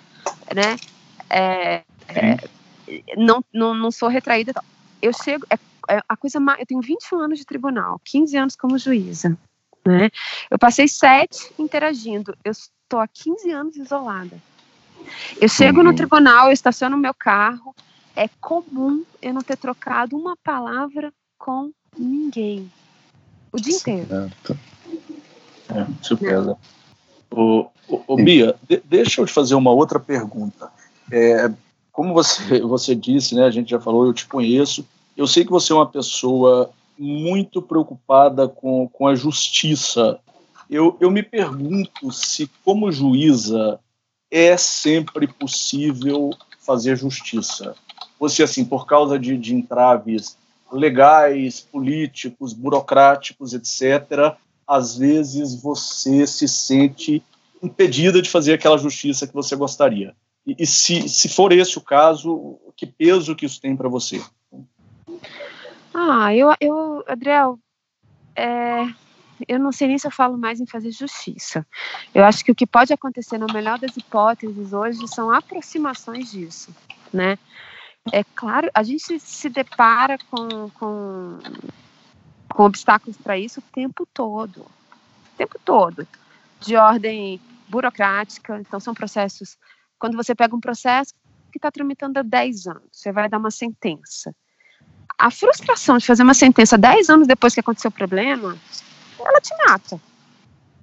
né? 0.54 0.76
É, 1.28 1.82
é, 2.08 2.36
não, 3.16 3.44
não, 3.52 3.74
não 3.74 3.90
sou 3.90 4.08
retraída. 4.08 4.52
Eu 5.00 5.12
chego, 5.12 5.44
é, 5.50 5.58
é, 5.88 6.02
a 6.08 6.16
coisa 6.16 6.40
mais, 6.40 6.60
eu 6.60 6.66
tenho 6.66 6.80
21 6.80 7.18
anos 7.20 7.38
de 7.38 7.44
tribunal, 7.44 8.00
15 8.04 8.36
anos 8.36 8.56
como 8.56 8.78
juíza, 8.78 9.36
né? 9.84 10.10
Eu 10.50 10.58
passei 10.58 10.88
sete 10.88 11.52
interagindo. 11.58 12.36
Eu 12.44 12.52
estou 12.52 13.00
há 13.00 13.06
15 13.06 13.50
anos 13.50 13.76
isolada. 13.76 14.36
Eu 15.40 15.48
chego 15.48 15.78
uhum. 15.78 15.84
no 15.84 15.94
tribunal, 15.94 16.48
eu 16.48 16.52
estaciono 16.52 16.96
meu 16.96 17.14
carro. 17.14 17.74
É 18.14 18.28
comum 18.40 19.04
eu 19.20 19.34
não 19.34 19.42
ter 19.42 19.56
trocado 19.56 20.16
uma 20.16 20.36
palavra 20.36 21.12
com 21.38 21.70
ninguém 21.96 22.70
o 23.52 23.60
dia 23.60 23.74
inteiro. 23.74 24.06
Certo. 24.06 24.58
É, 25.68 26.04
surpresa. 26.04 26.56
O, 27.30 27.66
o, 27.88 28.02
o 28.06 28.16
Bia, 28.16 28.54
de, 28.68 28.82
deixa 28.84 29.20
eu 29.20 29.26
te 29.26 29.32
fazer 29.32 29.54
uma 29.54 29.70
outra 29.70 29.98
pergunta. 29.98 30.70
É, 31.10 31.50
como 31.92 32.12
você, 32.12 32.60
você 32.62 32.94
disse, 32.94 33.34
né, 33.34 33.44
a 33.44 33.50
gente 33.50 33.70
já 33.70 33.80
falou, 33.80 34.06
eu 34.06 34.12
te 34.12 34.26
conheço, 34.26 34.86
eu 35.16 35.26
sei 35.26 35.44
que 35.44 35.50
você 35.50 35.72
é 35.72 35.76
uma 35.76 35.86
pessoa 35.86 36.70
muito 36.98 37.60
preocupada 37.62 38.48
com, 38.48 38.88
com 38.88 39.06
a 39.06 39.14
justiça. 39.14 40.18
Eu, 40.68 40.96
eu 41.00 41.10
me 41.10 41.22
pergunto 41.22 42.10
se, 42.10 42.50
como 42.64 42.92
juíza, 42.92 43.78
é 44.30 44.56
sempre 44.56 45.26
possível 45.26 46.30
fazer 46.60 46.96
justiça. 46.96 47.74
Você, 48.18 48.42
assim, 48.42 48.64
por 48.64 48.86
causa 48.86 49.18
de, 49.18 49.36
de 49.36 49.54
entraves 49.54 50.36
legais, 50.72 51.60
políticos, 51.60 52.52
burocráticos, 52.52 53.52
etc., 53.54 54.36
às 54.66 54.96
vezes 54.96 55.54
você 55.62 56.26
se 56.26 56.48
sente 56.48 57.22
impedida 57.62 58.20
de 58.20 58.28
fazer 58.28 58.54
aquela 58.54 58.76
justiça 58.76 59.26
que 59.26 59.34
você 59.34 59.54
gostaria. 59.54 60.14
E, 60.46 60.56
e 60.58 60.66
se, 60.66 61.08
se 61.08 61.28
for 61.28 61.52
esse 61.52 61.76
o 61.76 61.80
caso, 61.80 62.58
que 62.76 62.86
peso 62.86 63.34
que 63.34 63.46
isso 63.46 63.60
tem 63.60 63.76
para 63.76 63.88
você? 63.88 64.22
Ah, 65.92 66.34
eu, 66.34 66.54
eu 66.60 67.04
Adriel, 67.08 67.58
é, 68.34 68.86
eu 69.48 69.58
não 69.58 69.72
sei 69.72 69.88
nem 69.88 69.98
se 69.98 70.06
eu 70.06 70.10
falo 70.10 70.38
mais 70.38 70.60
em 70.60 70.66
fazer 70.66 70.90
justiça. 70.90 71.66
Eu 72.14 72.24
acho 72.24 72.44
que 72.44 72.52
o 72.52 72.54
que 72.54 72.66
pode 72.66 72.92
acontecer, 72.92 73.38
na 73.38 73.52
melhor 73.52 73.78
das 73.78 73.96
hipóteses, 73.96 74.72
hoje, 74.72 75.06
são 75.08 75.30
aproximações 75.30 76.30
disso, 76.30 76.74
né? 77.12 77.38
É 78.12 78.22
claro, 78.22 78.70
a 78.72 78.82
gente 78.82 79.18
se 79.18 79.48
depara 79.48 80.16
com, 80.30 80.70
com, 80.70 81.38
com 82.48 82.62
obstáculos 82.62 83.16
para 83.16 83.36
isso 83.36 83.60
o 83.60 83.72
tempo 83.72 84.06
todo. 84.14 84.60
O 84.60 85.36
tempo 85.36 85.58
todo. 85.64 86.06
De 86.60 86.76
ordem 86.76 87.40
burocrática, 87.68 88.58
então 88.60 88.78
são 88.78 88.94
processos. 88.94 89.58
Quando 89.98 90.16
você 90.16 90.34
pega 90.34 90.54
um 90.54 90.60
processo 90.60 91.14
que 91.50 91.58
está 91.58 91.70
tramitando 91.70 92.18
há 92.18 92.22
10 92.22 92.66
anos, 92.66 92.88
você 92.92 93.12
vai 93.12 93.28
dar 93.28 93.38
uma 93.38 93.50
sentença. 93.50 94.34
A 95.18 95.30
frustração 95.30 95.96
de 95.96 96.06
fazer 96.06 96.22
uma 96.22 96.34
sentença 96.34 96.76
10 96.76 97.08
anos 97.08 97.26
depois 97.26 97.54
que 97.54 97.60
aconteceu 97.60 97.88
o 97.88 97.94
problema, 97.94 98.56
ela 99.18 99.40
te 99.40 99.54
mata. 99.66 100.00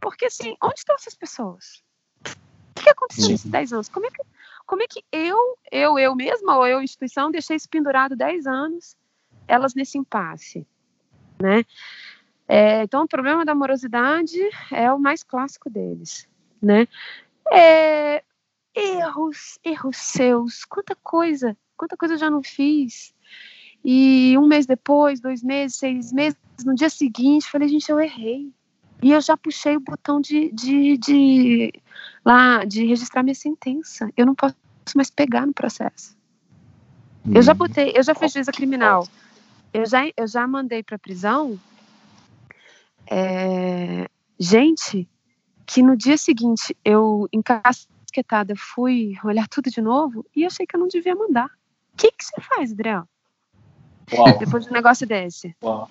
Porque 0.01 0.25
assim, 0.25 0.55
onde 0.61 0.79
estão 0.79 0.95
essas 0.95 1.15
pessoas? 1.15 1.83
O 2.75 2.81
que 2.81 2.89
aconteceu 2.89 3.29
nesses 3.29 3.49
10 3.49 3.73
anos? 3.73 3.89
Como 3.89 4.05
é 4.05 4.09
que 4.09 4.21
como 4.65 4.81
é 4.81 4.87
que 4.87 5.03
eu, 5.11 5.57
eu, 5.71 5.99
eu 5.99 6.15
mesma, 6.15 6.57
ou 6.57 6.65
eu, 6.65 6.81
instituição, 6.81 7.29
deixei 7.29 7.57
isso 7.57 7.69
pendurado 7.69 8.15
10 8.15 8.47
anos, 8.47 8.95
elas 9.47 9.75
nesse 9.75 9.97
impasse, 9.97 10.65
né? 11.41 11.65
É, 12.47 12.83
então, 12.83 13.03
o 13.03 13.07
problema 13.07 13.45
da 13.45 13.55
morosidade 13.55 14.39
é 14.71 14.91
o 14.91 14.99
mais 14.99 15.23
clássico 15.23 15.69
deles, 15.69 16.27
né? 16.61 16.87
É, 17.51 18.23
erros, 18.75 19.59
erros 19.63 19.97
seus, 19.97 20.65
quanta 20.65 20.95
coisa, 20.95 21.57
quanta 21.77 21.97
coisa 21.97 22.15
eu 22.15 22.17
já 22.17 22.29
não 22.29 22.43
fiz. 22.43 23.13
E 23.83 24.37
um 24.37 24.47
mês 24.47 24.65
depois, 24.65 25.19
dois 25.19 25.43
meses, 25.43 25.77
seis 25.77 26.13
meses, 26.13 26.37
no 26.65 26.73
dia 26.73 26.89
seguinte, 26.89 27.49
falei, 27.49 27.67
gente, 27.67 27.89
eu 27.89 27.99
errei. 27.99 28.51
E 29.01 29.11
eu 29.11 29.19
já 29.19 29.35
puxei 29.35 29.75
o 29.75 29.81
botão 29.81 30.21
de, 30.21 30.49
de, 30.51 30.97
de 30.97 31.73
lá 32.23 32.63
de 32.63 32.85
registrar 32.85 33.21
minha 33.21 33.35
sentença. 33.35 34.09
Eu 34.15 34.25
não 34.25 34.33
posso 34.33 34.55
mais 34.95 35.09
pegar 35.09 35.45
no 35.45 35.53
processo. 35.53 36.15
Hum. 37.25 37.33
Eu 37.35 37.41
já 37.41 37.51
hum. 37.51 37.57
botei, 37.57 37.91
eu 37.95 38.03
já 38.03 38.15
fiz 38.15 38.31
juíza 38.31 38.51
criminal. 38.51 39.07
Eu 39.73 39.85
já, 39.85 40.03
eu 40.15 40.27
já 40.27 40.47
mandei 40.47 40.83
para 40.83 40.97
prisão 40.97 41.59
é, 43.07 44.07
gente 44.39 45.07
que 45.65 45.81
no 45.81 45.95
dia 45.95 46.17
seguinte 46.17 46.75
eu 46.83 47.27
encasquetada 48.13 48.53
fui 48.55 49.15
olhar 49.23 49.47
tudo 49.47 49.71
de 49.71 49.81
novo 49.81 50.25
e 50.35 50.45
achei 50.45 50.67
que 50.67 50.75
eu 50.75 50.79
não 50.79 50.87
devia 50.87 51.15
mandar. 51.15 51.47
O 51.93 51.97
que, 51.97 52.11
que 52.11 52.23
você 52.23 52.39
faz, 52.41 52.71
Adriel? 52.71 53.07
Uau. 54.13 54.37
Depois 54.37 54.63
de 54.63 54.69
um 54.69 54.73
negócio 54.73 55.07
desse. 55.07 55.55
Uau. 55.63 55.89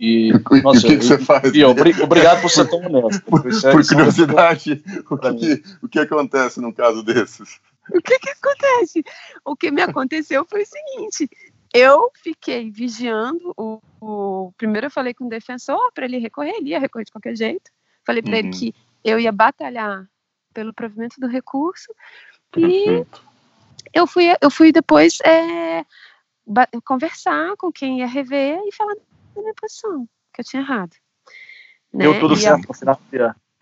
E, 0.00 0.32
nossa, 0.64 0.86
o 0.86 0.90
que, 0.90 0.96
que 0.96 1.04
você 1.04 1.18
faz? 1.18 1.54
E, 1.54 1.62
obrigado 1.64 2.40
por 2.40 2.50
ser 2.50 2.68
tão 2.68 2.80
honesto. 2.80 3.22
Por, 3.24 3.42
por 3.42 3.86
curiosidade, 3.86 4.82
o 5.08 5.16
que, 5.16 5.62
o 5.82 5.88
que 5.88 5.98
acontece 6.00 6.60
num 6.60 6.72
caso 6.72 7.04
desses? 7.04 7.60
O 7.88 8.00
que, 8.00 8.18
que 8.18 8.30
acontece? 8.30 9.04
O 9.44 9.54
que 9.54 9.70
me 9.70 9.82
aconteceu 9.82 10.44
foi 10.44 10.62
o 10.62 10.66
seguinte: 10.66 11.30
eu 11.72 12.10
fiquei 12.20 12.68
vigiando 12.68 13.54
o, 13.56 13.80
o, 14.00 14.52
primeiro 14.56 14.86
eu 14.86 14.90
falei 14.90 15.14
com 15.14 15.26
o 15.26 15.28
defensor 15.28 15.92
para 15.92 16.04
ele 16.04 16.18
recorrer, 16.18 16.56
ele 16.56 16.70
ia 16.70 16.80
recorrer 16.80 17.04
de 17.04 17.12
qualquer 17.12 17.36
jeito. 17.36 17.70
Falei 18.04 18.22
para 18.22 18.32
uhum. 18.32 18.38
ele 18.38 18.50
que 18.50 18.74
eu 19.04 19.20
ia 19.20 19.30
batalhar 19.30 20.08
pelo 20.52 20.72
provimento 20.72 21.20
do 21.20 21.26
recurso 21.26 21.92
Perfeito. 22.50 23.22
e 23.94 23.98
eu 23.98 24.06
fui 24.06 24.26
eu 24.40 24.50
fui 24.50 24.72
depois 24.72 25.18
é, 25.20 25.84
conversar 26.84 27.56
com 27.56 27.72
quem 27.72 28.00
ia 28.00 28.06
rever 28.06 28.60
e 28.66 28.72
falar 28.72 28.94
da 29.34 29.40
minha 29.42 29.54
posição, 29.54 30.08
que 30.32 30.40
eu 30.40 30.44
tinha 30.44 30.62
errado. 30.62 30.94
Né? 31.92 32.04
Deu 32.04 32.20
tudo 32.20 32.34
e 32.34 32.36
certo 32.36 32.66
no 32.68 32.74
final. 32.74 33.00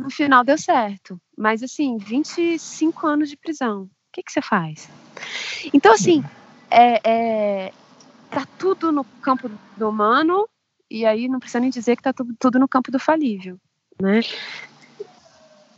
No 0.01 0.11
final 0.11 0.45
deu 0.45 0.57
certo. 0.57 1.21
Mas, 1.37 1.63
assim, 1.63 1.99
25 1.99 3.07
anos 3.07 3.29
de 3.29 3.37
prisão. 3.37 3.83
O 3.83 3.91
que, 4.13 4.23
que 4.23 4.33
você 4.33 4.41
faz? 4.41 4.89
Então, 5.73 5.93
assim, 5.93 6.25
é, 6.71 7.01
é, 7.09 7.73
tá 8.31 8.47
tudo 8.59 8.91
no 8.91 9.05
campo 9.05 9.51
do 9.77 9.89
humano, 9.89 10.49
e 10.91 11.05
aí 11.05 11.29
não 11.29 11.39
precisa 11.39 11.61
nem 11.61 11.71
dizer 11.71 11.97
que 11.97 12.03
tá 12.03 12.13
tudo, 12.13 12.35
tudo 12.39 12.59
no 12.59 12.69
campo 12.69 12.91
do 12.91 12.99
falível, 12.99 13.59
né? 14.01 14.21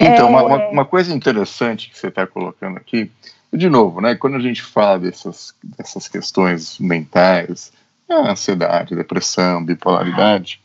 Então, 0.07 0.39
é... 0.39 0.43
uma, 0.43 0.69
uma, 0.69 0.85
coisa 0.85 1.15
interessante 1.15 1.91
que 1.91 1.99
você 1.99 2.09
está 2.09 2.27
colocando 2.27 2.77
aqui, 2.77 3.11
de 3.53 3.69
novo, 3.69 4.01
né, 4.01 4.15
quando 4.15 4.37
a 4.37 4.41
gente 4.41 4.63
fala 4.63 5.01
dessas, 5.01 5.55
dessas 5.63 6.09
questões 6.09 6.79
mentais, 6.79 7.73
ansiedade, 8.11 8.95
depressão, 8.95 9.65
bipolaridade, 9.65 10.61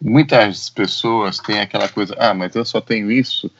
muitas 0.00 0.70
pessoas 0.70 1.38
têm 1.38 1.60
aquela 1.60 1.88
coisa, 1.88 2.14
ah, 2.18 2.34
mas 2.34 2.54
eu 2.54 2.64
só 2.64 2.80
tenho 2.80 3.10
isso 3.10 3.50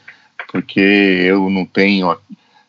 porque 0.51 0.79
eu 0.79 1.49
não 1.49 1.65
tenho 1.65 2.17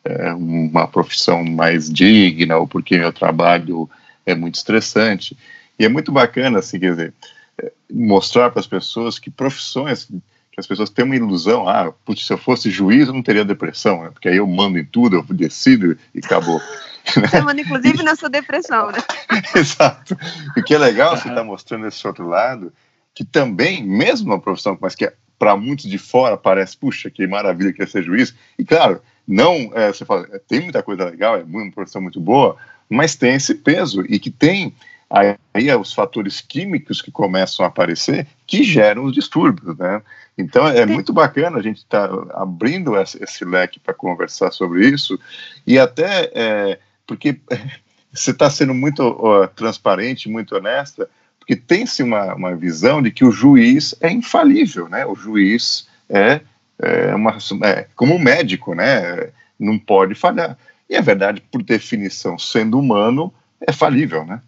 é, 0.05 0.33
uma 0.33 0.87
profissão 0.87 1.43
mais 1.43 1.91
digna 1.91 2.57
ou 2.57 2.67
porque 2.67 2.97
meu 2.97 3.11
trabalho 3.11 3.89
é 4.25 4.35
muito 4.35 4.55
estressante. 4.55 5.37
E 5.77 5.85
é 5.85 5.89
muito 5.89 6.11
bacana, 6.11 6.59
assim, 6.59 6.79
quer 6.79 6.91
dizer, 6.91 7.13
é, 7.61 7.71
mostrar 7.91 8.49
para 8.51 8.59
as 8.59 8.67
pessoas 8.67 9.17
que 9.17 9.29
profissões 9.29 10.07
que 10.53 10.59
as 10.59 10.67
pessoas 10.67 10.91
têm 10.91 11.03
uma 11.03 11.15
ilusão, 11.15 11.67
ah, 11.67 11.91
putz, 12.05 12.27
se 12.27 12.31
eu 12.31 12.37
fosse 12.37 12.69
juiz 12.69 13.07
eu 13.07 13.13
não 13.13 13.23
teria 13.23 13.43
depressão, 13.43 14.03
né? 14.03 14.11
porque 14.11 14.29
aí 14.29 14.37
eu 14.37 14.45
mando 14.45 14.77
em 14.77 14.85
tudo, 14.85 15.15
eu 15.15 15.23
decido 15.23 15.97
e 16.13 16.19
acabou. 16.19 16.61
Você 17.03 17.41
manda 17.41 17.59
inclusive 17.59 18.03
na 18.03 18.15
sua 18.15 18.29
depressão, 18.29 18.91
né? 18.91 18.99
Exato. 19.55 20.15
E 20.55 20.59
o 20.59 20.63
que 20.63 20.75
é 20.75 20.77
legal, 20.77 21.17
você 21.17 21.27
está 21.27 21.43
mostrando 21.43 21.85
esse 21.85 22.07
outro 22.07 22.25
lado, 22.25 22.71
que 23.13 23.25
também, 23.25 23.83
mesmo 23.83 24.27
uma 24.27 24.39
profissão, 24.39 24.77
mas 24.79 24.95
que 24.95 25.05
é, 25.05 25.13
para 25.37 25.57
muitos 25.57 25.89
de 25.89 25.97
fora 25.97 26.37
parece, 26.37 26.77
puxa, 26.77 27.09
que 27.09 27.27
maravilha 27.27 27.73
que 27.73 27.83
é 27.83 27.85
ser 27.85 28.03
juiz, 28.03 28.33
e 28.57 28.63
claro, 28.63 29.01
não, 29.27 29.69
é, 29.73 29.91
você 29.91 30.05
fala, 30.05 30.25
é, 30.31 30.39
tem 30.39 30.61
muita 30.61 30.81
coisa 30.81 31.03
legal, 31.03 31.35
é 31.35 31.43
uma 31.43 31.69
profissão 31.71 32.01
muito 32.01 32.21
boa, 32.21 32.55
mas 32.89 33.15
tem 33.15 33.35
esse 33.35 33.55
peso, 33.55 34.05
e 34.07 34.17
que 34.17 34.29
tem 34.29 34.73
aí 35.09 35.69
é 35.69 35.77
os 35.77 35.93
fatores 35.93 36.41
químicos 36.41 37.01
que 37.01 37.11
começam 37.11 37.63
a 37.63 37.67
aparecer 37.67 38.27
que 38.47 38.63
geram 38.63 39.05
os 39.05 39.13
distúrbios, 39.13 39.77
né? 39.77 40.01
Então 40.37 40.67
é 40.67 40.85
muito 40.85 41.13
bacana 41.13 41.57
a 41.57 41.61
gente 41.61 41.77
estar 41.77 42.07
tá 42.07 42.41
abrindo 42.41 42.95
esse, 42.97 43.45
leque 43.45 43.79
para 43.79 43.93
conversar 43.93 44.51
sobre 44.51 44.87
isso 44.87 45.19
e 45.67 45.77
até 45.77 46.31
é, 46.33 46.79
porque 47.05 47.39
você 48.11 48.31
está 48.31 48.49
sendo 48.49 48.73
muito 48.73 49.01
ó, 49.01 49.45
transparente, 49.47 50.29
muito 50.29 50.55
honesta, 50.55 51.07
porque 51.39 51.55
tem-se 51.55 52.01
uma, 52.01 52.33
uma 52.33 52.55
visão 52.55 53.01
de 53.01 53.11
que 53.11 53.25
o 53.25 53.31
juiz 53.31 53.93
é 54.01 54.09
infalível, 54.09 54.87
né? 54.87 55.05
O 55.05 55.13
juiz 55.13 55.87
é, 56.09 56.41
é, 56.79 57.13
uma, 57.13 57.37
é 57.65 57.87
como 57.95 58.15
um 58.15 58.19
médico, 58.19 58.73
né? 58.73 59.29
Não 59.59 59.77
pode 59.77 60.15
falhar. 60.15 60.57
E 60.89 60.95
é 60.95 61.01
verdade, 61.01 61.41
por 61.51 61.61
definição, 61.61 62.39
sendo 62.39 62.79
humano, 62.79 63.33
é 63.59 63.71
falível, 63.71 64.25
né? 64.25 64.41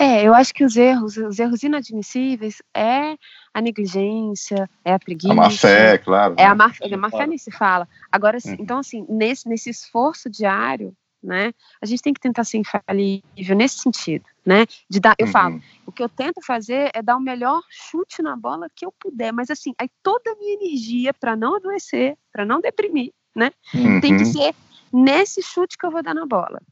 É, 0.00 0.22
eu 0.22 0.32
acho 0.32 0.54
que 0.54 0.64
os 0.64 0.76
erros, 0.76 1.16
os 1.16 1.40
erros 1.40 1.64
inadmissíveis 1.64 2.62
é 2.72 3.16
a 3.52 3.60
negligência, 3.60 4.70
é 4.84 4.92
a 4.94 4.98
preguiça. 4.98 5.32
A 5.32 5.36
má 5.36 5.50
fé, 5.50 5.98
claro. 5.98 6.34
É 6.38 6.44
a 6.44 6.54
má, 6.54 6.70
a 6.80 6.96
má 6.96 7.10
fé 7.10 7.26
nem 7.26 7.36
se 7.36 7.50
fala. 7.50 7.88
Agora, 8.12 8.38
uhum. 8.46 8.56
então, 8.60 8.78
assim, 8.78 9.04
nesse, 9.08 9.48
nesse 9.48 9.70
esforço 9.70 10.30
diário, 10.30 10.94
né, 11.20 11.52
a 11.82 11.86
gente 11.86 12.00
tem 12.00 12.14
que 12.14 12.20
tentar 12.20 12.44
ser 12.44 12.58
infalível 12.58 13.56
nesse 13.56 13.78
sentido, 13.78 14.24
né, 14.46 14.66
de 14.88 15.00
dar, 15.00 15.16
eu 15.18 15.26
uhum. 15.26 15.32
falo, 15.32 15.62
o 15.84 15.90
que 15.90 16.00
eu 16.00 16.08
tento 16.08 16.40
fazer 16.46 16.92
é 16.94 17.02
dar 17.02 17.16
o 17.16 17.20
melhor 17.20 17.60
chute 17.68 18.22
na 18.22 18.36
bola 18.36 18.70
que 18.72 18.86
eu 18.86 18.92
puder, 18.92 19.32
mas 19.32 19.50
assim, 19.50 19.74
aí 19.80 19.90
toda 20.00 20.30
a 20.30 20.36
minha 20.36 20.54
energia 20.54 21.12
para 21.12 21.34
não 21.34 21.56
adoecer, 21.56 22.16
para 22.32 22.44
não 22.44 22.60
deprimir, 22.60 23.12
né, 23.34 23.50
uhum. 23.74 24.00
tem 24.00 24.16
que 24.16 24.22
uhum. 24.22 24.32
ser 24.32 24.54
nesse 24.92 25.42
chute 25.42 25.76
que 25.76 25.84
eu 25.84 25.90
vou 25.90 26.04
dar 26.04 26.14
na 26.14 26.24
bola. 26.24 26.62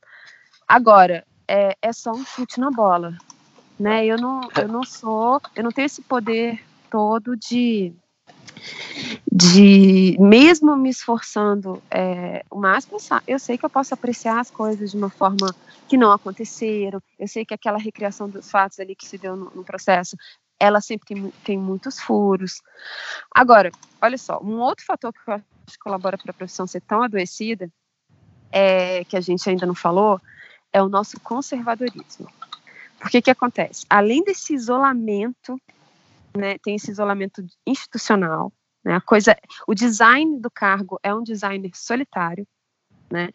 Agora, 0.68 1.24
é, 1.48 1.76
é 1.80 1.92
só 1.92 2.12
um 2.12 2.24
chute 2.24 2.60
na 2.60 2.70
bola, 2.70 3.16
né? 3.78 4.04
Eu 4.04 4.16
não, 4.18 4.48
eu 4.56 4.68
não 4.68 4.82
sou, 4.84 5.40
eu 5.54 5.62
não 5.62 5.70
tenho 5.70 5.86
esse 5.86 6.02
poder 6.02 6.62
todo 6.90 7.36
de 7.36 7.94
de 9.30 10.16
mesmo 10.18 10.74
me 10.76 10.88
esforçando 10.88 11.82
é, 11.90 12.44
o 12.50 12.58
máximo, 12.58 12.96
eu 13.26 13.38
sei 13.38 13.58
que 13.58 13.64
eu 13.64 13.70
posso 13.70 13.92
apreciar 13.92 14.40
as 14.40 14.50
coisas 14.50 14.90
de 14.90 14.96
uma 14.96 15.10
forma 15.10 15.54
que 15.86 15.96
não 15.96 16.10
aconteceram, 16.10 17.00
eu 17.18 17.28
sei 17.28 17.44
que 17.44 17.54
aquela 17.54 17.78
recriação 17.78 18.28
dos 18.28 18.50
fatos 18.50 18.80
ali 18.80 18.96
que 18.96 19.06
se 19.06 19.18
deu 19.18 19.36
no, 19.36 19.50
no 19.54 19.62
processo, 19.62 20.16
ela 20.58 20.80
sempre 20.80 21.06
tem, 21.06 21.30
tem, 21.44 21.58
muitos 21.58 22.00
furos. 22.00 22.62
Agora, 23.34 23.70
olha 24.00 24.16
só, 24.16 24.40
um 24.42 24.58
outro 24.58 24.84
fator 24.86 25.12
que 25.12 25.20
eu 25.26 25.34
acho 25.34 25.44
que 25.68 25.78
colabora 25.78 26.16
para 26.16 26.30
a 26.30 26.34
profissão 26.34 26.66
ser 26.66 26.80
tão 26.80 27.02
adoecida, 27.02 27.70
é, 28.50 29.04
que 29.04 29.16
a 29.16 29.20
gente 29.20 29.48
ainda 29.48 29.66
não 29.66 29.74
falou, 29.74 30.20
é 30.76 30.82
o 30.82 30.90
nosso 30.90 31.18
conservadorismo. 31.20 32.30
Porque 33.00 33.22
que 33.22 33.30
acontece? 33.30 33.86
Além 33.88 34.22
desse 34.22 34.52
isolamento, 34.52 35.58
né, 36.36 36.58
tem 36.58 36.74
esse 36.74 36.90
isolamento 36.90 37.42
institucional, 37.66 38.52
né, 38.84 38.94
a 38.94 39.00
coisa, 39.00 39.34
o 39.66 39.74
design 39.74 40.38
do 40.38 40.50
cargo 40.50 41.00
é 41.02 41.14
um 41.14 41.22
designer 41.22 41.70
solitário, 41.74 42.46
né? 43.10 43.30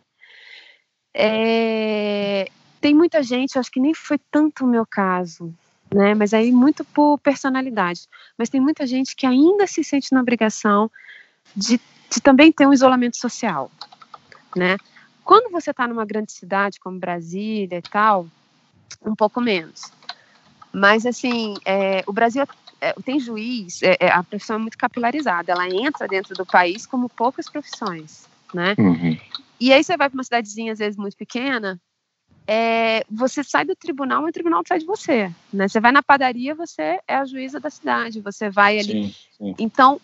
É, 1.16 2.48
tem 2.80 2.94
muita 2.94 3.24
gente, 3.24 3.58
acho 3.58 3.72
que 3.72 3.80
nem 3.80 3.96
foi 3.96 4.20
tanto 4.30 4.64
o 4.64 4.68
meu 4.68 4.86
caso, 4.86 5.52
né? 5.92 6.14
Mas 6.14 6.36
aí 6.36 6.52
muito 6.52 6.86
por 6.86 7.18
personalidade. 7.18 8.08
Mas 8.38 8.50
tem 8.50 8.62
muita 8.62 8.86
gente 8.86 9.16
que 9.16 9.26
ainda 9.26 9.66
se 9.66 9.84
sente 9.84 10.14
na 10.14 10.22
obrigação 10.22 10.92
de, 11.56 11.82
de 12.08 12.22
também 12.22 12.52
ter 12.52 12.68
um 12.68 12.74
isolamento 12.74 13.18
social, 13.18 13.72
né? 14.56 14.78
Quando 15.24 15.52
você 15.52 15.72
está 15.72 15.88
numa 15.88 16.06
grande 16.06 16.32
cidade 16.32 16.80
como 16.80 17.00
Brasília 17.00 17.78
e 17.78 17.82
tal, 17.82 18.28
um 19.06 19.16
pouco 19.16 19.40
menos. 19.42 19.92
Mas 20.74 21.06
assim, 21.06 21.56
é, 21.66 22.04
o 22.08 22.14
Brasil 22.14 22.44
é, 22.80 22.94
tem 22.94 23.20
juiz, 23.20 23.82
é, 23.84 23.98
é, 24.00 24.12
a 24.12 24.24
profissão 24.24 24.56
é 24.56 24.60
muito 24.60 24.78
capilarizada. 24.78 25.52
Ela 25.52 25.70
entra 25.70 26.08
dentro 26.08 26.34
do 26.36 26.46
país 26.46 26.86
como 26.86 27.10
poucas 27.10 27.50
profissões, 27.50 28.28
né? 28.54 28.76
Uhum. 28.78 29.18
E 29.60 29.72
aí 29.72 29.84
você 29.84 29.96
vai 29.96 30.10
para 30.10 30.18
uma 30.18 30.24
cidadezinha 30.24 30.74
às 30.74 30.80
vezes 30.80 30.98
muito 30.98 31.16
pequena, 31.16 31.80
é, 32.48 33.06
você 33.10 33.44
sai 33.44 33.64
do 33.64 33.76
tribunal, 33.76 34.26
e 34.26 34.30
o 34.30 34.34
tribunal 34.34 34.64
sai 34.68 34.80
de 34.80 34.86
você. 34.86 35.32
Né? 35.54 35.68
Você 35.68 35.80
vai 35.80 35.92
na 35.92 36.02
padaria, 36.02 36.56
você 36.56 37.00
é 37.08 37.16
a 37.16 37.26
juíza 37.26 37.60
da 37.60 37.70
cidade, 37.70 38.20
você 38.20 38.50
vai 38.50 38.80
ali. 38.80 39.06
Sim, 39.06 39.16
sim. 39.38 39.56
Então, 39.60 40.02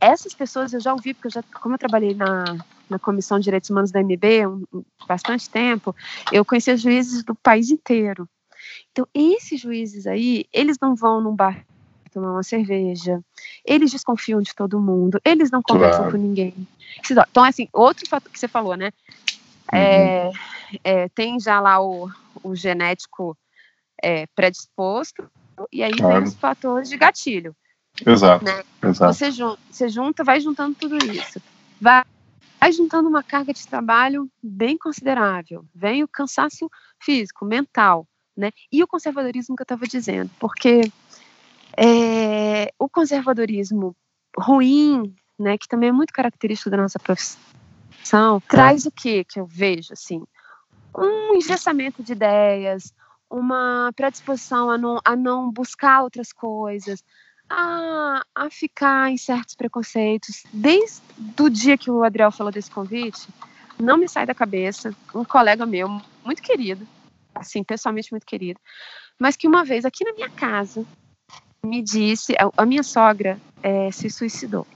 essas 0.00 0.32
pessoas 0.34 0.72
eu 0.72 0.80
já 0.80 0.92
ouvi, 0.92 1.12
porque 1.12 1.26
eu 1.26 1.32
já, 1.32 1.42
como 1.60 1.74
eu 1.74 1.78
trabalhei 1.78 2.14
na, 2.14 2.44
na 2.88 2.98
Comissão 2.98 3.38
de 3.38 3.44
Direitos 3.44 3.70
Humanos 3.70 3.90
da 3.90 4.00
MB 4.00 4.46
um, 4.46 4.84
bastante 5.06 5.48
tempo, 5.50 5.94
eu 6.32 6.44
conhecia 6.44 6.76
juízes 6.76 7.24
do 7.24 7.34
país 7.34 7.70
inteiro. 7.70 8.28
Então, 8.92 9.06
esses 9.14 9.60
juízes 9.60 10.06
aí, 10.06 10.46
eles 10.52 10.76
não 10.80 10.94
vão 10.94 11.20
num 11.20 11.34
bar 11.34 11.64
tomar 12.12 12.32
uma 12.32 12.42
cerveja, 12.42 13.20
eles 13.62 13.90
desconfiam 13.90 14.40
de 14.40 14.54
todo 14.54 14.80
mundo, 14.80 15.20
eles 15.22 15.50
não 15.50 15.60
conversam 15.62 16.04
claro. 16.04 16.12
com 16.12 16.22
ninguém. 16.22 16.54
Então, 17.10 17.44
assim, 17.44 17.68
outro 17.74 18.08
fator 18.08 18.32
que 18.32 18.38
você 18.38 18.48
falou, 18.48 18.74
né? 18.74 18.90
É, 19.70 20.24
uhum. 20.24 20.32
É, 20.82 21.08
tem 21.10 21.38
já 21.38 21.60
lá 21.60 21.78
o, 21.78 22.08
o 22.42 22.54
genético 22.54 23.36
é, 24.02 24.26
predisposto, 24.34 25.30
e 25.70 25.82
aí 25.82 25.94
claro. 25.94 26.14
vem 26.14 26.24
os 26.24 26.34
fatores 26.34 26.88
de 26.88 26.96
gatilho. 26.96 27.54
Exato, 28.04 28.44
né? 28.44 28.62
exato. 28.82 29.12
Você, 29.12 29.30
junta, 29.30 29.58
você 29.70 29.88
junta, 29.88 30.24
vai 30.24 30.40
juntando 30.40 30.74
tudo 30.74 30.96
isso. 30.96 31.40
Vai, 31.78 32.02
vai 32.66 32.72
juntando 32.72 33.08
uma 33.08 33.22
carga 33.22 33.52
de 33.52 33.64
trabalho 33.64 34.28
bem 34.42 34.76
considerável. 34.76 35.64
Vem 35.72 36.02
o 36.02 36.08
cansaço 36.08 36.68
físico, 37.00 37.44
mental, 37.44 38.08
né? 38.36 38.50
E 38.72 38.82
o 38.82 38.88
conservadorismo 38.88 39.54
que 39.54 39.62
eu 39.62 39.64
estava 39.64 39.86
dizendo, 39.86 40.28
porque 40.40 40.80
é, 41.76 42.72
o 42.76 42.88
conservadorismo 42.88 43.94
ruim, 44.36 45.14
né, 45.38 45.56
que 45.56 45.68
também 45.68 45.90
é 45.90 45.92
muito 45.92 46.12
característico 46.12 46.68
da 46.68 46.76
nossa 46.76 46.98
profissão, 46.98 48.38
é. 48.38 48.48
traz 48.48 48.84
o 48.84 48.90
que 48.90 49.22
que 49.22 49.38
eu 49.38 49.46
vejo 49.46 49.92
assim 49.92 50.24
um 50.98 51.34
engessamento 51.34 52.02
de 52.02 52.12
ideias 52.12 52.92
uma 53.30 53.92
predisposição 53.94 54.70
a 54.70 54.78
não, 54.78 55.00
a 55.04 55.14
não 55.14 55.52
buscar 55.52 56.02
outras 56.02 56.32
coisas 56.32 57.02
a, 57.48 58.22
a 58.34 58.50
ficar 58.50 59.10
em 59.10 59.16
certos 59.16 59.54
preconceitos 59.54 60.44
desde 60.52 61.00
o 61.40 61.48
dia 61.48 61.78
que 61.78 61.90
o 61.90 62.02
Adriel 62.02 62.32
falou 62.32 62.52
desse 62.52 62.70
convite 62.70 63.28
não 63.78 63.96
me 63.96 64.08
sai 64.08 64.26
da 64.26 64.34
cabeça 64.34 64.94
um 65.14 65.24
colega 65.24 65.64
meu 65.64 66.00
muito 66.24 66.42
querido 66.42 66.86
assim 67.34 67.62
pessoalmente 67.62 68.12
muito 68.12 68.26
querido 68.26 68.58
mas 69.18 69.36
que 69.36 69.46
uma 69.46 69.64
vez 69.64 69.84
aqui 69.84 70.04
na 70.04 70.12
minha 70.12 70.30
casa 70.30 70.84
me 71.64 71.82
disse 71.82 72.34
a, 72.34 72.62
a 72.62 72.66
minha 72.66 72.82
sogra 72.82 73.38
é, 73.62 73.90
se 73.90 74.10
suicidou 74.10 74.66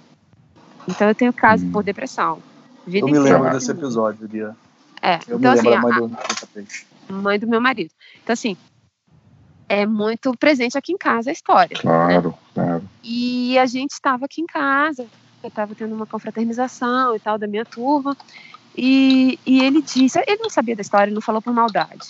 então 0.88 1.09
eu 1.09 1.14
tenho 1.14 1.33
caso 1.33 1.66
hum. 1.66 1.73
por 1.73 1.83
depressão 1.83 2.42
Vida 2.87 3.07
eu 3.07 3.12
me 3.12 3.18
lembro 3.18 3.51
desse 3.51 3.71
episódio, 3.71 4.27
Lia. 4.27 4.57
É, 5.03 5.18
eu 5.29 5.38
então 5.38 5.53
assim, 5.53 5.73
a 5.73 5.81
mãe, 5.81 5.92
do... 5.95 6.18
a 7.09 7.12
mãe 7.12 7.38
do 7.38 7.47
meu 7.47 7.61
marido. 7.61 7.90
Então 8.23 8.33
assim, 8.33 8.57
é 9.68 9.87
muito 9.87 10.37
presente 10.37 10.77
aqui 10.77 10.92
em 10.92 10.99
casa 10.99 11.31
a 11.31 11.33
história. 11.33 11.77
Né? 11.77 11.83
Claro, 11.83 12.31
né? 12.31 12.35
E 13.03 13.59
a 13.59 13.67
gente 13.67 13.93
estava 13.93 14.27
aqui 14.27 14.41
em 14.41 14.47
casa, 14.47 15.07
eu 15.43 15.49
estava 15.49 15.75
tendo 15.75 15.95
uma 15.95 16.07
confraternização 16.07 17.17
e 17.17 17.21
tal 17.21 17.39
da 17.39 17.47
minha 17.47 17.65
turma, 17.65 18.17
e, 18.77 19.39
e 19.47 19.63
ele 19.65 19.83
disse, 19.83 20.19
ele 20.27 20.43
não 20.43 20.51
sabia 20.51 20.77
da 20.77 20.83
história, 20.83 21.13
não 21.13 21.21
falou 21.21 21.43
por 21.43 21.53
maldade. 21.53 22.09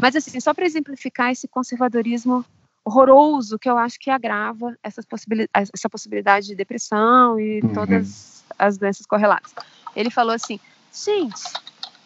Mas 0.00 0.16
assim, 0.16 0.40
só 0.40 0.52
para 0.52 0.66
exemplificar 0.66 1.30
esse 1.30 1.46
conservadorismo 1.46 2.44
horroroso 2.84 3.58
que 3.58 3.68
eu 3.68 3.78
acho 3.78 3.98
que 3.98 4.10
agrava 4.10 4.76
essas 4.82 5.04
possibilidade, 5.04 5.70
essa 5.72 5.88
possibilidade 5.88 6.46
de 6.46 6.54
depressão 6.54 7.38
e 7.38 7.60
uhum. 7.62 7.72
todas 7.72 8.44
as 8.58 8.76
doenças 8.76 9.06
correlatas. 9.06 9.54
Ele 9.94 10.10
falou 10.10 10.34
assim: 10.34 10.58
gente, 10.92 11.42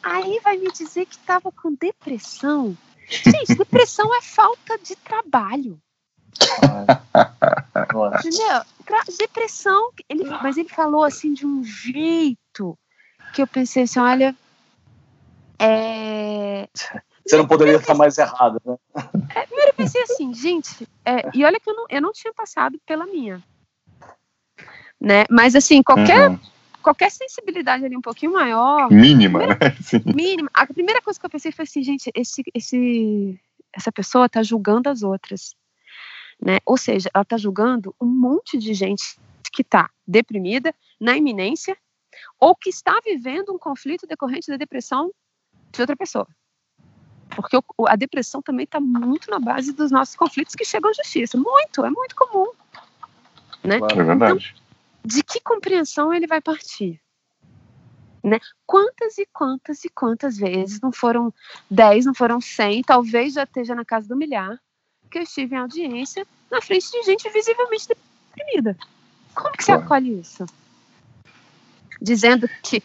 aí 0.03 0.41
vai 0.43 0.57
me 0.57 0.71
dizer 0.71 1.07
que 1.07 1.15
estava 1.15 1.51
com 1.51 1.75
depressão. 1.75 2.77
Gente, 3.09 3.55
depressão 3.55 4.15
é 4.17 4.21
falta 4.21 4.79
de 4.79 4.97
trabalho. 4.97 5.81
Entendeu? 8.19 8.63
Depressão, 9.19 9.91
ele, 10.09 10.25
mas 10.43 10.57
ele 10.57 10.69
falou 10.69 11.05
assim 11.05 11.33
de 11.33 11.47
um 11.47 11.63
jeito 11.65 12.79
que 13.33 13.43
eu 13.43 13.47
pensei 13.47 13.85
assim: 13.85 13.99
olha, 13.99 14.35
é, 15.59 16.69
você 17.27 17.37
não 17.37 17.47
poderia 17.47 17.77
estar 17.77 17.95
mais 17.95 18.17
errado, 18.19 18.61
né? 18.65 18.77
É, 19.35 19.47
primeiro 19.47 19.71
eu 19.71 19.75
pensei 19.75 20.03
assim, 20.03 20.33
gente, 20.33 20.89
é, 21.05 21.29
e 21.35 21.45
olha 21.45 21.59
que 21.59 21.69
eu 21.69 21.75
não, 21.75 21.87
eu 21.89 22.01
não 22.01 22.13
tinha 22.13 22.33
passado 22.33 22.79
pela 22.87 23.07
minha. 23.07 23.43
Né? 25.01 25.25
Mas 25.31 25.55
assim, 25.55 25.83
qualquer 25.83 26.31
uhum 26.31 26.39
qualquer 26.87 27.11
sensibilidade 27.11 27.85
ali 27.85 27.97
um 27.97 28.01
pouquinho 28.01 28.33
maior. 28.33 28.89
Mínima, 28.93 29.41
né? 29.45 29.57
Sim. 29.83 30.03
Mínima. 30.15 30.49
A 30.55 30.65
primeira 30.69 31.03
coisa 31.03 31.19
que 31.19 31.27
eu 31.27 31.31
pensei 31.31 31.51
foi 31.51 31.65
assim, 31.65 31.83
gente, 31.83 32.13
esse, 32.15 32.45
esse, 32.55 33.41
essa 33.75 33.91
pessoa 33.91 34.27
está 34.27 34.41
julgando 34.41 34.89
as 34.89 35.03
outras. 35.03 35.57
Né? 36.41 36.59
Ou 36.65 36.77
seja, 36.77 37.11
ela 37.15 37.23
está 37.23 37.37
julgando 37.37 37.95
um 38.01 38.07
monte 38.07 38.59
de 38.59 38.75
gente 38.75 39.19
que 39.53 39.63
está 39.63 39.91
deprimida, 40.07 40.75
na 41.01 41.17
iminência, 41.17 41.77
ou 42.39 42.55
que 42.55 42.69
está 42.69 43.01
vivendo 43.05 43.53
um 43.53 43.59
conflito 43.59 44.07
decorrente 44.07 44.51
da 44.51 44.57
depressão 44.57 45.11
de 45.73 45.81
outra 45.81 45.97
pessoa. 45.97 46.27
Porque 47.35 47.59
a 47.89 47.97
depressão 47.97 48.41
também 48.41 48.65
está 48.65 48.81
muito 48.81 49.31
na 49.31 49.39
base 49.39 49.73
dos 49.73 49.91
nossos 49.91 50.15
conflitos 50.15 50.55
que 50.55 50.65
chegam 50.65 50.91
à 50.91 50.93
justiça. 50.93 51.37
Muito, 51.37 51.85
é 51.85 51.91
muito 51.91 52.15
comum. 52.15 52.53
Né? 53.65 53.79
Claro, 53.79 54.01
é 54.01 54.05
verdade. 54.05 54.55
Então, 54.55 54.67
de 55.05 55.23
que 55.23 55.41
compreensão 55.41 56.13
ele 56.13 56.27
vai 56.27 56.41
partir? 56.41 57.01
Né? 58.23 58.41
Quantas 58.67 59.19
e 59.19 59.27
quantas 59.33 59.85
e 59.85 59.89
quantas 59.89 60.37
vezes, 60.37 60.81
não 60.81 60.91
foram 60.91 61.33
10, 61.71 62.07
não 62.07 62.15
foram 62.15 62.41
100, 62.41 62.83
talvez 62.83 63.35
já 63.35 63.45
esteja 63.45 63.75
na 63.75 63.85
casa 63.85 64.09
do 64.09 64.17
milhar, 64.17 64.61
que 65.11 65.19
eu 65.19 65.23
estive 65.23 65.55
em 65.55 65.59
audiência 65.59 66.27
na 66.51 66.61
frente 66.61 66.91
de 66.91 67.03
gente 67.03 67.29
visivelmente 67.31 67.89
deprimida. 67.89 68.77
Como 69.35 69.53
que 69.53 69.65
você 69.65 69.73
acolhe 69.73 70.21
isso? 70.21 70.47
Dizendo 72.01 72.49
que. 72.63 72.83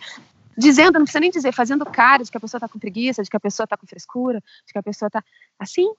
Dizendo, 0.58 1.00
não 1.00 1.04
precisa 1.06 1.22
nem 1.22 1.32
dizer, 1.32 1.54
fazendo 1.54 1.86
cara 1.86 2.24
de 2.24 2.30
que 2.30 2.38
a 2.38 2.40
pessoa 2.40 2.60
está 2.60 2.68
com 2.68 2.78
preguiça, 2.78 3.24
de 3.24 3.30
que 3.30 3.38
a 3.38 3.40
pessoa 3.40 3.64
está 3.64 3.78
com 3.78 3.88
frescura, 3.88 4.44
de 4.66 4.74
que 4.74 4.78
a 4.78 4.84
pessoa 4.84 5.08
está. 5.08 5.24
Assim, 5.58 5.90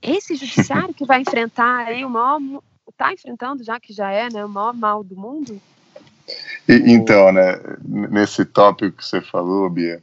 esse 0.00 0.34
judiciário 0.34 0.94
que 0.94 1.04
vai 1.04 1.20
enfrentar 1.20 1.86
aí 1.86 2.04
o 2.04 2.10
maior 2.10 2.40
está 2.88 3.12
enfrentando, 3.12 3.62
já 3.62 3.78
que 3.78 3.92
já 3.92 4.10
é 4.10 4.28
né, 4.30 4.44
o 4.44 4.48
maior 4.48 4.72
mal 4.72 5.04
do 5.04 5.14
mundo? 5.14 5.60
E, 6.68 6.92
então, 6.92 7.32
né, 7.32 7.60
nesse 7.84 8.44
tópico 8.44 8.96
que 8.96 9.04
você 9.04 9.20
falou, 9.20 9.68
Bia, 9.68 10.02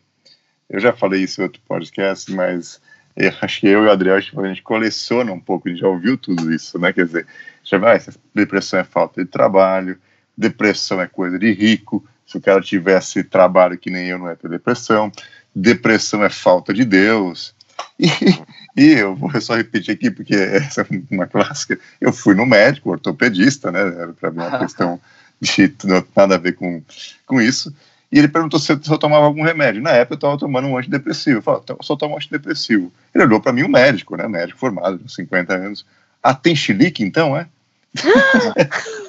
eu 0.69 0.79
já 0.79 0.93
falei 0.93 1.23
isso 1.23 1.41
em 1.41 1.43
outro 1.43 1.61
podcast, 1.67 2.31
mas 2.31 2.81
eu 3.15 3.31
acho 3.41 3.61
que 3.61 3.67
eu 3.67 3.83
e 3.83 3.87
o 3.87 3.91
Adriel, 3.91 4.21
tipo, 4.21 4.41
a 4.41 4.47
gente 4.47 4.61
coleciona 4.61 5.31
um 5.31 5.39
pouco, 5.39 5.67
a 5.67 5.71
gente 5.71 5.81
já 5.81 5.87
ouviu 5.87 6.17
tudo 6.17 6.53
isso, 6.53 6.77
né? 6.77 6.91
Quer 6.91 7.05
dizer, 7.05 7.27
já 7.63 7.77
vai, 7.77 7.99
depressão 8.33 8.79
é 8.79 8.83
falta 8.83 9.23
de 9.23 9.29
trabalho, 9.29 9.97
depressão 10.37 11.01
é 11.01 11.07
coisa 11.07 11.39
de 11.39 11.51
rico, 11.53 12.05
se 12.25 12.37
o 12.37 12.41
cara 12.41 12.61
tivesse 12.61 13.23
trabalho 13.23 13.77
que 13.77 13.89
nem 13.89 14.07
eu, 14.07 14.19
não 14.19 14.29
é 14.29 14.35
ter 14.35 14.49
depressão, 14.49 15.11
depressão 15.55 16.23
é 16.23 16.29
falta 16.29 16.73
de 16.73 16.83
Deus, 16.83 17.55
e, 17.99 18.07
e 18.75 18.91
eu 18.91 19.15
vou 19.15 19.39
só 19.41 19.55
repetir 19.55 19.93
aqui, 19.93 20.11
porque 20.11 20.35
essa 20.35 20.81
é 20.81 20.85
uma 21.11 21.27
clássica. 21.27 21.79
Eu 21.99 22.11
fui 22.11 22.35
no 22.35 22.45
médico, 22.45 22.91
ortopedista, 22.91 23.71
né? 23.71 23.79
Para 24.19 24.29
ver 24.29 24.39
uma 24.39 24.59
questão 24.59 24.99
de 25.39 25.75
nada 26.15 26.35
a 26.35 26.37
ver 26.37 26.53
com, 26.53 26.81
com 27.25 27.41
isso. 27.41 27.73
E 28.15 28.17
ele 28.17 28.29
perguntou 28.29 28.57
se 28.57 28.71
eu 28.71 28.97
tomava 28.97 29.25
algum 29.25 29.43
remédio. 29.43 29.81
Na 29.81 29.91
época 29.91 30.13
eu 30.13 30.15
estava 30.15 30.37
tomando 30.37 30.69
um 30.69 30.77
antidepressivo. 30.77 31.39
Eu 31.39 31.41
falei, 31.41 31.61
eu 31.67 31.77
só 31.81 31.97
tomo 31.97 32.13
um 32.13 32.17
antidepressivo. 32.17 32.89
Ele 33.13 33.25
olhou 33.25 33.41
para 33.41 33.51
mim, 33.51 33.63
um 33.63 33.67
médico, 33.67 34.15
né? 34.15 34.25
Médico 34.25 34.57
formado, 34.57 34.99
de 34.99 35.13
50 35.13 35.53
anos. 35.53 35.85
Ah, 36.23 36.33
tem 36.33 36.55
xilique 36.55 37.03
então, 37.03 37.35
é? 37.35 37.45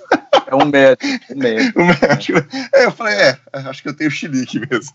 É 0.49 0.55
um 0.55 0.65
médico. 0.65 1.33
Um 1.33 1.39
médico. 1.39 1.79
Um 1.83 1.87
médico. 1.87 2.39
É, 2.73 2.85
eu 2.85 2.93
falei, 2.93 3.15
é, 3.15 3.39
acho 3.53 3.83
que 3.83 3.89
eu 3.89 3.97
tenho 3.97 4.11
xilique 4.11 4.61
mesmo. 4.61 4.93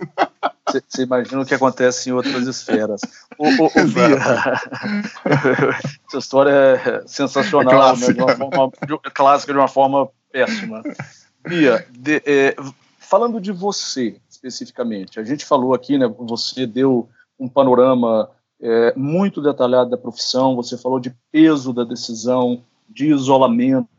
Você 0.65 1.03
imagina 1.03 1.41
o 1.41 1.45
que 1.45 1.55
acontece 1.55 2.09
em 2.09 2.13
outras 2.13 2.47
esferas. 2.47 3.01
O, 3.37 3.47
o, 3.47 3.65
o 3.65 3.87
Bia, 3.87 4.17
essa 6.07 6.17
história 6.17 6.51
é 6.51 7.03
sensacional, 7.05 7.73
é 7.73 7.75
clássica. 7.75 8.25
Né? 8.25 8.33
De 8.33 8.41
uma 8.41 8.51
forma, 8.51 8.71
de, 8.87 9.11
clássica 9.11 9.51
de 9.51 9.59
uma 9.59 9.67
forma 9.67 10.09
péssima. 10.31 10.81
Bia, 11.45 11.85
de, 11.91 12.21
é, 12.25 12.55
falando 13.11 13.41
de 13.41 13.51
você 13.51 14.21
especificamente, 14.29 15.19
a 15.19 15.23
gente 15.25 15.45
falou 15.45 15.73
aqui, 15.73 15.97
né? 15.97 16.07
Você 16.07 16.65
deu 16.65 17.09
um 17.37 17.49
panorama 17.49 18.31
é, 18.61 18.93
muito 18.95 19.41
detalhado 19.41 19.89
da 19.89 19.97
profissão, 19.97 20.55
você 20.55 20.77
falou 20.77 20.97
de 20.97 21.13
peso 21.29 21.73
da 21.73 21.83
decisão, 21.83 22.63
de 22.87 23.07
isolamento, 23.07 23.89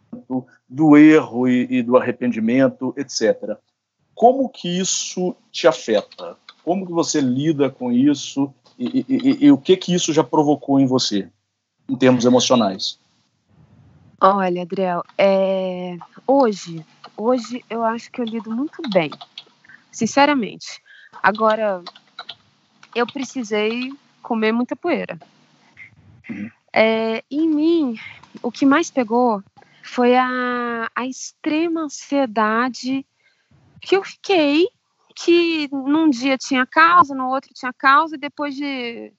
do 0.67 0.97
erro 0.97 1.47
e, 1.47 1.67
e 1.69 1.83
do 1.83 1.99
arrependimento, 1.99 2.95
etc. 2.97 3.59
Como 4.15 4.49
que 4.49 4.79
isso 4.79 5.37
te 5.51 5.69
afeta? 5.69 6.39
Como 6.65 6.87
que 6.87 6.93
você 6.93 7.21
lida 7.21 7.69
com 7.69 7.93
isso 7.93 8.51
e, 8.79 9.05
e, 9.07 9.45
e, 9.45 9.53
o 9.53 9.59
que 9.59 9.77
que 9.77 9.93
isso 9.95 10.11
já 10.11 10.25
provocou 10.25 10.81
em 10.81 10.87
você, 10.87 11.29
em 11.87 11.97
termos 11.97 12.25
emocionais? 12.25 12.99
Olha, 14.19 14.63
Adriel, 14.63 15.03
é... 15.19 15.99
hoje, 16.27 16.83
hoje 17.17 17.65
eu 17.69 17.85
acho 17.85 18.11
que 18.11 18.21
eu 18.21 18.25
lido 18.25 18.51
muito 18.51 18.83
bem, 18.93 19.11
sinceramente. 19.91 20.83
Agora, 21.23 21.83
eu 22.95 23.07
precisei 23.07 23.93
comer 24.23 24.53
muita 24.53 24.77
poeira. 24.77 25.19
Uhum. 26.29 26.51
É, 26.73 27.23
em 27.31 27.49
mim, 27.49 27.99
o 28.43 28.51
que 28.51 28.65
mais 28.65 28.91
pegou 28.91 29.43
foi 29.83 30.17
a, 30.17 30.91
a 30.95 31.07
extrema 31.07 31.83
ansiedade 31.83 33.05
que 33.81 33.97
eu 33.97 34.05
fiquei, 34.05 34.69
que 35.15 35.69
num 35.71 36.09
dia 36.09 36.39
tinha 36.39 36.65
causa, 36.65 37.15
no 37.15 37.29
outro 37.29 37.53
tinha 37.53 37.73
causa, 37.73 38.15
e 38.15 38.19
depois 38.19 38.55
de 38.55 39.13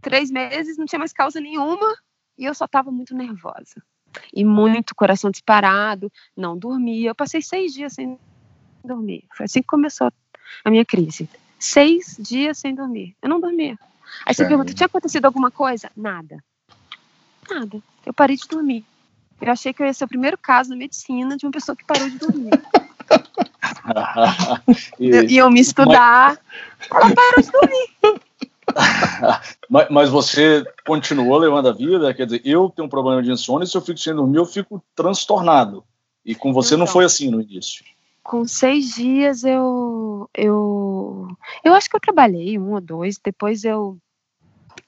três 0.00 0.30
meses 0.30 0.76
não 0.76 0.86
tinha 0.86 0.98
mais 0.98 1.12
causa 1.12 1.40
nenhuma, 1.40 1.94
e 2.38 2.44
eu 2.44 2.54
só 2.54 2.66
estava 2.66 2.90
muito 2.90 3.14
nervosa. 3.14 3.82
E 4.32 4.44
muito 4.44 4.94
coração 4.94 5.30
disparado, 5.30 6.10
não 6.36 6.56
dormia. 6.56 7.10
Eu 7.10 7.14
passei 7.14 7.42
seis 7.42 7.72
dias 7.72 7.94
sem 7.94 8.18
dormir. 8.84 9.24
Foi 9.36 9.46
assim 9.46 9.60
que 9.60 9.68
começou 9.68 10.12
a 10.64 10.70
minha 10.70 10.84
crise. 10.84 11.28
Seis 11.58 12.16
dias 12.18 12.58
sem 12.58 12.74
dormir. 12.74 13.16
Eu 13.22 13.28
não 13.28 13.40
dormia. 13.40 13.78
Aí 14.26 14.34
você 14.34 14.46
pergunta, 14.46 14.74
tinha 14.74 14.86
acontecido 14.86 15.24
alguma 15.24 15.50
coisa? 15.50 15.90
Nada. 15.96 16.42
Nada. 17.50 17.82
Eu 18.04 18.12
parei 18.12 18.36
de 18.36 18.46
dormir. 18.46 18.84
Eu 19.40 19.52
achei 19.52 19.72
que 19.72 19.82
eu 19.82 19.86
ia 19.86 19.92
ser 19.92 20.04
o 20.04 20.08
primeiro 20.08 20.38
caso 20.38 20.70
na 20.70 20.76
medicina 20.76 21.36
de 21.36 21.44
uma 21.44 21.52
pessoa 21.52 21.74
que 21.74 21.84
parou 21.84 22.08
de 22.08 22.18
dormir. 22.18 22.50
e, 24.98 25.36
eu 25.36 25.50
me 25.50 25.60
estudar, 25.60 26.38
ela 26.90 27.14
parou 27.14 27.42
de 27.42 27.50
dormir. 27.50 27.88
mas, 29.68 29.88
mas, 29.90 30.08
você 30.08 30.64
continuou 30.86 31.38
levando 31.38 31.68
a 31.68 31.72
vida? 31.72 32.12
Quer 32.12 32.26
dizer, 32.26 32.42
eu 32.44 32.70
tenho 32.70 32.86
um 32.86 32.90
problema 32.90 33.22
de 33.22 33.30
insônia, 33.30 33.66
se 33.66 33.76
eu 33.76 33.80
fico 33.80 33.98
sem 33.98 34.14
dormir, 34.14 34.38
eu 34.38 34.46
fico 34.46 34.82
transtornado. 34.94 35.84
E 36.24 36.34
com 36.34 36.52
você 36.52 36.74
então, 36.74 36.86
não 36.86 36.92
foi 36.92 37.04
assim 37.04 37.30
no 37.30 37.40
início. 37.40 37.84
Com 38.22 38.46
seis 38.46 38.94
dias 38.94 39.44
eu, 39.44 40.28
eu. 40.34 41.28
Eu 41.62 41.74
acho 41.74 41.88
que 41.88 41.96
eu 41.96 42.00
trabalhei 42.00 42.58
um 42.58 42.72
ou 42.72 42.80
dois, 42.80 43.18
depois 43.18 43.64
eu 43.64 43.98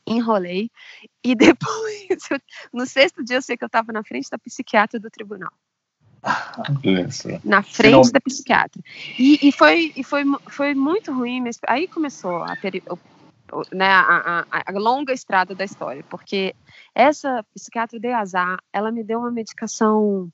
enrolei. 0.06 0.70
E 1.22 1.34
depois, 1.36 2.42
no 2.72 2.86
sexto 2.86 3.22
dia, 3.22 3.36
eu 3.36 3.42
sei 3.42 3.56
que 3.56 3.64
eu 3.64 3.68
estava 3.68 3.92
na 3.92 4.02
frente 4.02 4.30
da 4.30 4.38
psiquiatra 4.38 4.98
do 4.98 5.10
tribunal. 5.10 5.52
Na 7.44 7.62
frente 7.62 8.10
da 8.10 8.20
psiquiatra. 8.20 8.82
E, 9.18 9.38
e, 9.46 9.52
foi, 9.52 9.92
e 9.94 10.02
foi, 10.02 10.24
foi 10.48 10.74
muito 10.74 11.12
ruim. 11.12 11.44
Aí 11.68 11.86
começou 11.86 12.42
a, 12.42 12.56
né, 13.72 13.88
a, 13.88 14.44
a, 14.50 14.62
a, 14.66 14.72
longa 14.72 15.12
estrada 15.12 15.54
da 15.54 15.64
história, 15.64 16.04
porque 16.08 16.54
essa 16.94 17.44
psiquiatra 17.54 17.98
de 17.98 18.08
azar, 18.08 18.58
ela 18.72 18.90
me 18.90 19.02
deu 19.02 19.20
uma 19.20 19.30
medicação. 19.30 20.30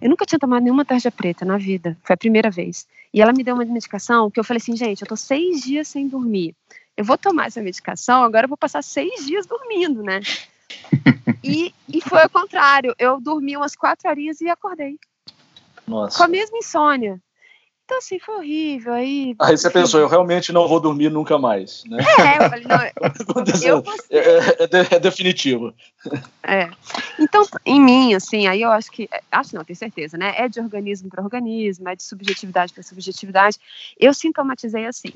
Eu 0.00 0.08
nunca 0.08 0.24
tinha 0.24 0.38
tomado 0.38 0.62
nenhuma 0.62 0.84
tarja 0.84 1.10
preta 1.10 1.44
na 1.44 1.58
vida, 1.58 1.96
foi 2.02 2.14
a 2.14 2.16
primeira 2.16 2.50
vez. 2.50 2.86
E 3.12 3.20
ela 3.20 3.32
me 3.32 3.42
deu 3.42 3.54
uma 3.54 3.64
medicação 3.64 4.30
que 4.30 4.38
eu 4.38 4.44
falei 4.44 4.58
assim, 4.58 4.76
gente, 4.76 5.02
eu 5.02 5.08
tô 5.08 5.16
seis 5.16 5.60
dias 5.60 5.88
sem 5.88 6.08
dormir 6.08 6.54
eu 7.00 7.04
vou 7.04 7.16
tomar 7.16 7.46
essa 7.46 7.62
medicação, 7.62 8.22
agora 8.22 8.44
eu 8.44 8.48
vou 8.48 8.58
passar 8.58 8.82
seis 8.82 9.24
dias 9.24 9.46
dormindo, 9.46 10.02
né? 10.02 10.20
e, 11.42 11.74
e 11.88 12.00
foi 12.02 12.22
ao 12.22 12.28
contrário, 12.28 12.94
eu 12.98 13.18
dormi 13.18 13.56
umas 13.56 13.74
quatro 13.74 14.06
horinhas 14.06 14.38
e 14.42 14.50
acordei. 14.50 14.98
Nossa. 15.86 16.18
Com 16.18 16.24
a 16.24 16.28
mesma 16.28 16.58
insônia. 16.58 17.18
Então, 17.90 17.98
assim, 17.98 18.20
foi 18.20 18.36
horrível. 18.36 18.92
Aí, 18.92 19.34
aí 19.40 19.58
você 19.58 19.68
pensou, 19.68 19.98
eu 19.98 20.06
realmente 20.06 20.52
não 20.52 20.68
vou 20.68 20.78
dormir 20.78 21.10
nunca 21.10 21.36
mais, 21.36 21.82
né? 21.86 21.98
É, 22.20 22.44
eu 22.44 22.48
falei, 22.48 22.64
não, 22.64 22.78
eu 23.66 23.82
é, 24.08 24.18
é, 24.18 24.48
é, 24.62 24.94
é, 24.94 25.00
definitivo. 25.00 25.74
É. 26.44 26.70
Então, 27.18 27.44
em 27.66 27.80
mim, 27.80 28.14
assim, 28.14 28.46
aí 28.46 28.62
eu 28.62 28.70
acho 28.70 28.92
que, 28.92 29.08
acho 29.32 29.56
não, 29.56 29.64
tenho 29.64 29.76
certeza, 29.76 30.16
né? 30.16 30.34
É 30.36 30.48
de 30.48 30.60
organismo 30.60 31.10
para 31.10 31.24
organismo, 31.24 31.88
é 31.88 31.96
de 31.96 32.04
subjetividade 32.04 32.72
para 32.72 32.84
subjetividade. 32.84 33.58
Eu 33.98 34.14
sintomatizei 34.14 34.86
assim 34.86 35.12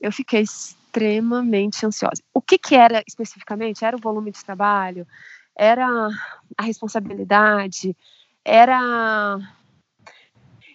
eu 0.00 0.12
fiquei 0.12 0.42
extremamente 0.42 1.84
ansiosa. 1.84 2.22
O 2.32 2.40
que, 2.40 2.56
que 2.56 2.76
era 2.76 3.02
especificamente? 3.04 3.84
Era 3.84 3.96
o 3.96 4.00
volume 4.00 4.30
de 4.30 4.44
trabalho? 4.44 5.04
Era 5.56 6.08
a 6.56 6.62
responsabilidade? 6.62 7.96
Era 8.44 9.40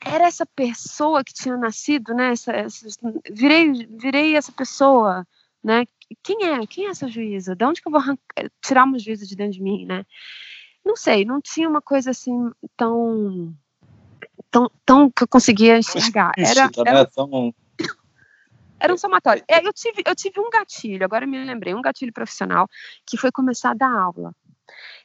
era 0.04 0.26
essa 0.26 0.46
pessoa 0.46 1.24
que 1.24 1.34
tinha 1.34 1.56
nascido, 1.56 2.14
né? 2.14 2.32
Essa, 2.32 2.52
essa, 2.52 2.98
virei, 3.32 3.86
virei 3.88 4.36
essa 4.36 4.52
pessoa, 4.52 5.26
né? 5.64 5.86
Quem 6.24 6.44
é? 6.44 6.66
Quem 6.66 6.88
é 6.88 6.90
essa 6.90 7.08
juíza? 7.08 7.56
De 7.56 7.64
onde 7.64 7.82
que 7.82 7.88
eu 7.88 7.92
vou 7.92 8.02
tirar 8.62 8.84
uma 8.84 9.00
juíza 9.00 9.26
de 9.26 9.36
dentro 9.36 9.54
de 9.54 9.62
mim, 9.62 9.86
né? 9.86 10.06
Não 10.84 10.96
sei, 10.96 11.24
não 11.24 11.40
tinha 11.40 11.70
uma 11.70 11.82
coisa 11.82 12.10
assim 12.10 12.50
tão 12.76 13.56
tão, 14.50 14.70
tão 14.86 15.10
que 15.10 15.24
eu 15.24 15.28
conseguia 15.28 15.78
enxergar. 15.78 16.32
Era, 16.38 16.66
né? 16.66 16.72
era, 16.86 17.10
era 18.80 18.94
um 18.94 18.98
somatório. 18.98 19.44
É, 19.48 19.66
eu, 19.66 19.72
tive, 19.72 20.04
eu 20.06 20.16
tive 20.16 20.40
um 20.40 20.50
gatilho, 20.50 21.06
agora 21.06 21.26
me 21.26 21.44
lembrei, 21.44 21.74
um 21.74 21.82
gatilho 21.82 22.12
profissional, 22.12 22.68
que 23.06 23.18
foi 23.18 23.32
começar 23.32 23.72
a 23.72 23.76
dar 23.76 23.92
aula. 23.92 24.36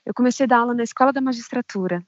Eu 0.05 0.15
comecei 0.15 0.45
a 0.45 0.47
dar 0.47 0.59
aula 0.59 0.75
na 0.75 0.83
escola 0.83 1.13
da 1.13 1.21
magistratura. 1.21 2.05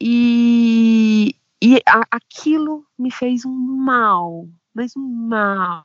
E, 0.00 1.36
e 1.62 1.80
a, 1.86 2.02
aquilo 2.10 2.84
me 2.98 3.10
fez 3.10 3.44
um 3.44 3.50
mal, 3.50 4.46
mas 4.74 4.96
um 4.96 5.00
mal. 5.00 5.84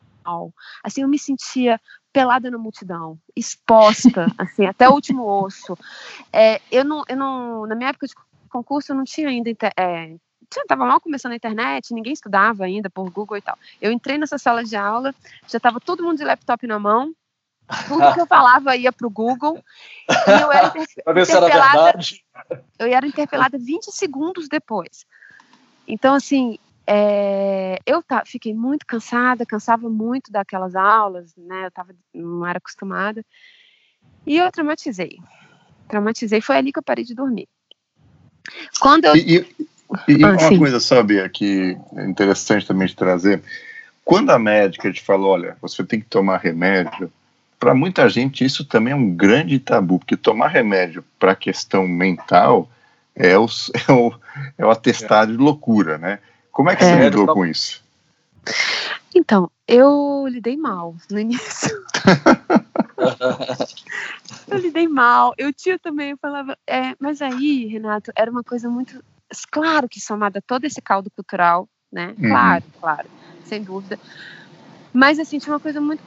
Assim, 0.83 1.01
eu 1.01 1.07
me 1.07 1.19
sentia 1.19 1.79
pelada 2.11 2.49
na 2.49 2.57
multidão, 2.57 3.19
exposta, 3.35 4.27
assim, 4.37 4.65
até 4.65 4.87
o 4.89 4.93
último 4.93 5.23
osso. 5.25 5.77
É, 6.31 6.61
eu 6.71 6.85
não, 6.85 7.03
eu 7.07 7.17
não, 7.17 7.65
na 7.65 7.75
minha 7.75 7.89
época 7.89 8.07
de 8.07 8.13
concurso, 8.49 8.91
eu 8.91 8.95
não 8.95 9.03
tinha 9.03 9.27
ainda 9.27 9.51
é, 9.77 10.15
estava 10.49 10.85
mal 10.85 11.01
começando 11.01 11.33
a 11.33 11.35
internet, 11.35 11.93
ninguém 11.93 12.13
estudava 12.13 12.63
ainda 12.63 12.89
por 12.89 13.09
Google 13.09 13.37
e 13.37 13.41
tal. 13.41 13.57
Eu 13.81 13.91
entrei 13.91 14.17
nessa 14.17 14.37
sala 14.37 14.63
de 14.63 14.75
aula, 14.75 15.13
já 15.47 15.57
estava 15.57 15.79
todo 15.79 16.03
mundo 16.03 16.17
de 16.17 16.23
laptop 16.23 16.65
na 16.65 16.79
mão, 16.79 17.13
tudo 17.87 18.13
que 18.13 18.21
eu 18.21 18.27
falava 18.27 18.75
ia 18.75 18.91
para 18.91 19.07
o 19.07 19.09
Google, 19.09 19.61
e 20.09 20.41
eu 20.41 20.51
era 20.51 20.67
interpelada, 21.21 21.99
eu 22.79 22.87
era 22.87 23.07
interpelada 23.07 23.57
20 23.57 23.91
segundos 23.91 24.47
depois. 24.47 25.05
Então, 25.87 26.13
assim, 26.13 26.57
é, 26.87 27.79
eu 27.85 28.01
tá, 28.03 28.23
fiquei 28.25 28.53
muito 28.53 28.85
cansada, 28.85 29.45
cansava 29.45 29.89
muito 29.89 30.31
daquelas 30.31 30.75
aulas, 30.75 31.33
né? 31.35 31.65
Eu 31.65 31.71
tava, 31.71 31.95
não 32.13 32.45
era 32.45 32.57
acostumada. 32.57 33.23
E 34.25 34.37
eu 34.37 34.51
traumatizei. 34.51 35.17
Traumatizei, 35.87 36.41
foi 36.41 36.57
ali 36.57 36.71
que 36.71 36.79
eu 36.79 36.83
parei 36.83 37.03
de 37.03 37.15
dormir. 37.15 37.47
Quando 38.79 39.05
eu... 39.05 39.15
E, 39.15 39.39
e, 40.07 40.13
e 40.13 40.23
ah, 40.23 40.29
uma 40.29 40.39
sim. 40.39 40.57
coisa, 40.57 40.79
sabe, 40.79 41.27
que 41.29 41.77
é 41.95 42.05
interessante 42.05 42.65
também 42.65 42.87
de 42.87 42.95
trazer, 42.95 43.41
quando 44.03 44.29
a 44.29 44.39
médica 44.39 44.91
te 44.91 45.01
falou, 45.01 45.31
olha, 45.31 45.57
você 45.61 45.83
tem 45.83 45.99
que 45.99 46.05
tomar 46.05 46.37
remédio, 46.37 47.11
para 47.59 47.73
muita 47.73 48.07
gente 48.09 48.45
isso 48.45 48.65
também 48.65 48.93
é 48.93 48.95
um 48.95 49.15
grande 49.15 49.57
tabu, 49.59 49.97
porque 49.97 50.15
tomar 50.15 50.49
remédio 50.49 51.03
para 51.17 51.35
questão 51.35 51.87
mental 51.87 52.69
é 53.15 53.37
o, 53.37 53.45
é, 53.87 53.91
o, 53.91 54.13
é 54.57 54.65
o 54.65 54.69
atestado 54.69 55.31
de 55.31 55.37
loucura, 55.37 55.97
né? 55.97 56.19
Como 56.51 56.69
é 56.69 56.75
que 56.75 56.83
é. 56.83 56.87
você 56.87 57.09
lidou 57.09 57.27
com 57.27 57.45
isso? 57.45 57.83
Então, 59.13 59.49
eu 59.67 60.25
lidei 60.27 60.57
mal 60.57 60.95
no 61.09 61.19
início. 61.19 61.69
eu 64.47 64.57
lidei 64.57 64.87
mal. 64.87 65.33
Eu 65.37 65.53
tinha 65.53 65.79
também, 65.79 66.11
eu 66.11 66.17
falava, 66.17 66.57
é, 66.67 66.93
mas 66.99 67.21
aí, 67.21 67.65
Renato, 67.65 68.11
era 68.15 68.29
uma 68.29 68.43
coisa 68.43 68.69
muito 68.69 69.03
claro 69.51 69.89
que 69.89 69.99
somada 69.99 70.39
a 70.39 70.41
todo 70.41 70.65
esse 70.65 70.81
caldo 70.81 71.09
cultural, 71.09 71.67
né? 71.91 72.13
Uhum. 72.17 72.29
Claro, 72.29 72.63
claro, 72.79 73.09
sem 73.45 73.63
dúvida. 73.63 73.99
Mas 74.93 75.19
assim, 75.19 75.39
tinha 75.39 75.53
uma 75.53 75.59
coisa 75.59 75.81
muito 75.81 76.01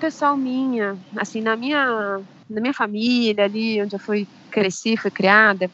pessoal 0.00 0.36
minha, 0.36 0.96
assim, 1.16 1.40
na 1.40 1.56
minha, 1.56 2.20
na 2.48 2.60
minha 2.60 2.74
família 2.74 3.44
ali, 3.44 3.82
onde 3.82 3.96
eu 3.96 4.00
fui 4.00 4.26
cresci, 4.50 4.96
fui 4.96 5.10
criada, 5.10 5.70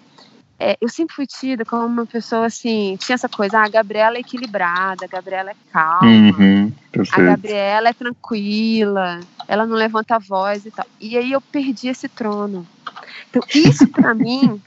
é, 0.58 0.76
eu 0.80 0.88
sempre 0.88 1.14
fui 1.14 1.26
tida 1.26 1.64
como 1.64 1.84
uma 1.86 2.06
pessoa 2.06 2.46
assim, 2.46 2.96
tinha 2.98 3.14
essa 3.14 3.28
coisa, 3.28 3.58
ah, 3.58 3.64
a 3.64 3.68
Gabriela 3.68 4.16
é 4.16 4.20
equilibrada, 4.20 5.04
a 5.04 5.08
Gabriela 5.08 5.50
é 5.50 5.56
calma, 5.72 6.06
uhum, 6.06 6.72
a 7.10 7.20
Gabriela 7.20 7.88
é 7.88 7.92
tranquila, 7.92 9.20
ela 9.48 9.66
não 9.66 9.76
levanta 9.76 10.16
a 10.16 10.18
voz 10.18 10.64
e 10.64 10.70
tal. 10.70 10.86
E 11.00 11.18
aí 11.18 11.32
eu 11.32 11.40
perdi 11.40 11.88
esse 11.88 12.08
trono. 12.08 12.66
Então, 13.28 13.42
isso 13.54 13.86
para 13.88 14.14
mim, 14.14 14.60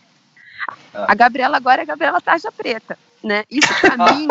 a 0.94 1.16
Gabriela 1.16 1.58
agora 1.58 1.82
é 1.82 1.84
a 1.84 1.88
Gabriela 1.88 2.22
Tarja 2.22 2.52
Preta 2.52 2.98
né? 3.24 3.44
Isso 3.50 3.68
para 3.82 3.98
mim 4.14 4.28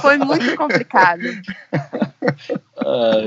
foi 0.00 0.18
muito 0.18 0.56
complicado. 0.56 1.22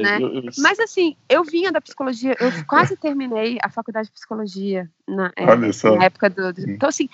né? 0.01 0.19
Mas 0.57 0.79
assim, 0.79 1.15
eu 1.29 1.43
vinha 1.43 1.71
da 1.71 1.81
psicologia, 1.81 2.35
eu 2.39 2.51
quase 2.65 2.95
terminei 2.95 3.57
a 3.61 3.69
faculdade 3.69 4.07
de 4.07 4.13
psicologia 4.13 4.89
na, 5.07 5.31
é, 5.35 5.45
na 5.45 6.05
época 6.05 6.29
do, 6.29 6.53
do, 6.53 6.69
Então, 6.69 6.89
assim, 6.89 7.09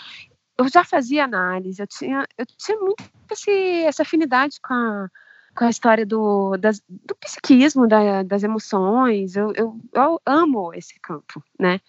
eu 0.57 0.67
já 0.69 0.83
fazia 0.83 1.23
análise, 1.23 1.81
eu 1.81 1.87
tinha, 1.87 2.25
eu 2.37 2.45
tinha 2.45 2.77
muito 2.79 3.03
esse, 3.31 3.51
essa 3.83 4.03
afinidade 4.03 4.59
com 4.61 4.73
a, 4.73 5.09
com 5.55 5.65
a 5.65 5.69
história 5.69 6.05
do, 6.05 6.57
das, 6.57 6.81
do 6.87 7.15
psiquismo, 7.15 7.87
da, 7.87 8.23
das 8.23 8.43
emoções. 8.43 9.35
Eu, 9.35 9.53
eu, 9.55 9.79
eu 9.93 10.21
amo 10.25 10.73
esse 10.73 10.99
campo, 10.99 11.43
né? 11.59 11.79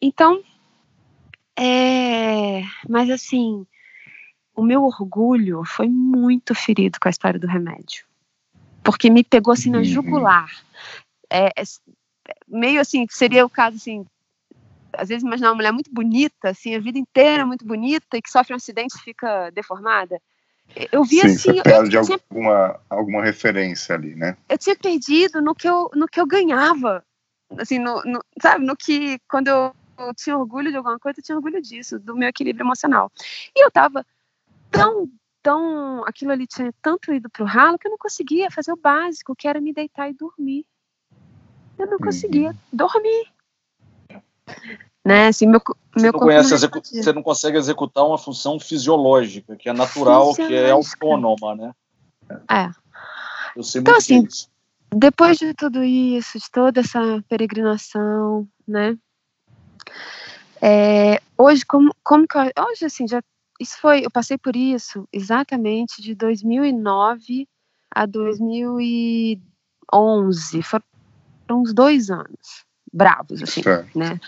Então, 0.00 0.42
é, 1.64 2.62
mas 2.88 3.08
assim, 3.08 3.64
o 4.52 4.62
meu 4.62 4.82
orgulho 4.82 5.62
foi 5.64 5.88
muito 5.88 6.56
ferido 6.56 6.98
com 7.00 7.08
a 7.08 7.10
história 7.10 7.38
do 7.38 7.46
remédio. 7.46 8.04
Porque 8.82 9.08
me 9.08 9.22
pegou 9.22 9.52
assim 9.52 9.70
na 9.70 9.78
uhum. 9.78 9.84
jugular. 9.84 10.50
É, 11.30 11.46
é, 11.56 11.62
meio 12.48 12.80
assim, 12.80 13.06
seria 13.08 13.46
o 13.46 13.50
caso 13.50 13.76
assim, 13.76 14.04
às 14.92 15.08
vezes 15.08 15.22
imaginar 15.22 15.50
uma 15.50 15.54
mulher 15.54 15.72
muito 15.72 15.92
bonita, 15.92 16.50
assim, 16.50 16.74
a 16.74 16.80
vida 16.80 16.98
inteira 16.98 17.46
muito 17.46 17.64
bonita 17.64 18.16
e 18.16 18.22
que 18.22 18.30
sofre 18.30 18.54
um 18.54 18.56
acidente 18.56 18.96
e 18.96 19.02
fica 19.02 19.50
deformada. 19.50 20.20
Eu 20.90 21.04
vi 21.04 21.20
Sim, 21.20 21.26
assim, 21.26 21.52
você 21.54 21.62
perde 21.62 21.96
eu, 21.96 22.02
tinha, 22.02 22.18
alguma, 22.28 22.80
alguma 22.90 23.22
referência 23.22 23.94
ali, 23.94 24.16
né? 24.16 24.36
Eu 24.48 24.58
tinha 24.58 24.74
perdido 24.74 25.40
no 25.40 25.54
que 25.54 25.68
eu, 25.68 25.90
no 25.94 26.08
que 26.08 26.20
eu 26.20 26.26
ganhava, 26.26 27.04
assim, 27.56 27.78
no, 27.78 28.02
no 28.04 28.20
sabe, 28.40 28.64
no 28.64 28.76
que 28.76 29.20
quando 29.28 29.46
eu, 29.46 29.72
eu 29.98 30.14
tinha 30.14 30.36
orgulho 30.36 30.70
de 30.70 30.76
alguma 30.76 30.98
coisa, 30.98 31.20
eu 31.20 31.24
tinha 31.24 31.36
orgulho 31.36 31.60
disso, 31.60 31.98
do 31.98 32.16
meu 32.16 32.28
equilíbrio 32.28 32.64
emocional. 32.64 33.10
E 33.54 33.64
eu 33.64 33.70
tava 33.70 34.04
tão, 34.70 35.08
tão. 35.42 36.04
Aquilo 36.06 36.32
ali 36.32 36.46
tinha 36.46 36.72
tanto 36.80 37.12
ido 37.12 37.28
pro 37.30 37.44
ralo 37.44 37.78
que 37.78 37.86
eu 37.86 37.90
não 37.90 37.98
conseguia 37.98 38.50
fazer 38.50 38.72
o 38.72 38.76
básico, 38.76 39.36
que 39.36 39.46
era 39.46 39.60
me 39.60 39.72
deitar 39.72 40.08
e 40.08 40.14
dormir. 40.14 40.66
Eu 41.78 41.86
não 41.86 41.98
conseguia 41.98 42.50
uhum. 42.50 42.56
dormir. 42.72 43.32
Né? 45.04 45.28
Assim, 45.28 45.46
meu, 45.46 45.60
meu 45.66 45.76
você, 45.94 46.12
não 46.12 46.18
conhece, 46.18 46.50
não 46.52 46.82
você 46.82 47.12
não 47.12 47.22
consegue 47.22 47.58
executar 47.58 48.06
uma 48.06 48.18
função 48.18 48.60
fisiológica, 48.60 49.56
que 49.56 49.68
é 49.68 49.72
natural, 49.72 50.34
que 50.34 50.54
é 50.54 50.70
autônoma, 50.70 51.56
né? 51.56 51.74
É. 52.48 52.70
Eu 53.56 53.62
sei 53.62 53.80
então, 53.80 53.96
assim, 53.96 54.24
disso. 54.24 54.48
depois 54.94 55.38
de 55.38 55.52
tudo 55.54 55.82
isso, 55.82 56.38
de 56.38 56.50
toda 56.50 56.80
essa 56.80 57.22
peregrinação, 57.28 58.48
né? 58.66 58.96
É, 60.60 61.20
hoje, 61.36 61.64
como, 61.66 61.92
como 62.04 62.26
que 62.26 62.38
eu, 62.38 62.52
hoje, 62.64 62.84
assim, 62.84 63.08
já 63.08 63.20
isso 63.60 63.78
foi, 63.80 64.04
eu 64.04 64.10
passei 64.10 64.36
por 64.36 64.56
isso 64.56 65.08
exatamente 65.12 66.02
de 66.02 66.14
2009 66.14 67.48
a 67.90 68.06
2011. 68.06 70.62
Foram 70.62 70.84
uns 71.50 71.72
dois 71.72 72.10
anos 72.10 72.64
bravos, 72.92 73.42
assim, 73.42 73.62
certo. 73.62 73.98
né? 73.98 74.20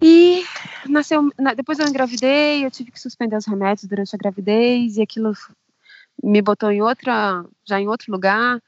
E 0.00 0.44
nasceu, 0.88 1.30
depois 1.56 1.78
eu 1.78 1.88
engravidei, 1.88 2.64
eu 2.64 2.70
tive 2.70 2.90
que 2.90 3.00
suspender 3.00 3.36
os 3.36 3.46
remédios 3.46 3.88
durante 3.88 4.14
a 4.14 4.18
gravidez 4.18 4.96
e 4.96 5.02
aquilo 5.02 5.32
me 6.22 6.42
botou 6.42 6.70
em 6.70 6.82
outra, 6.82 7.44
já 7.64 7.80
em 7.80 7.88
outro 7.88 8.12
lugar. 8.12 8.62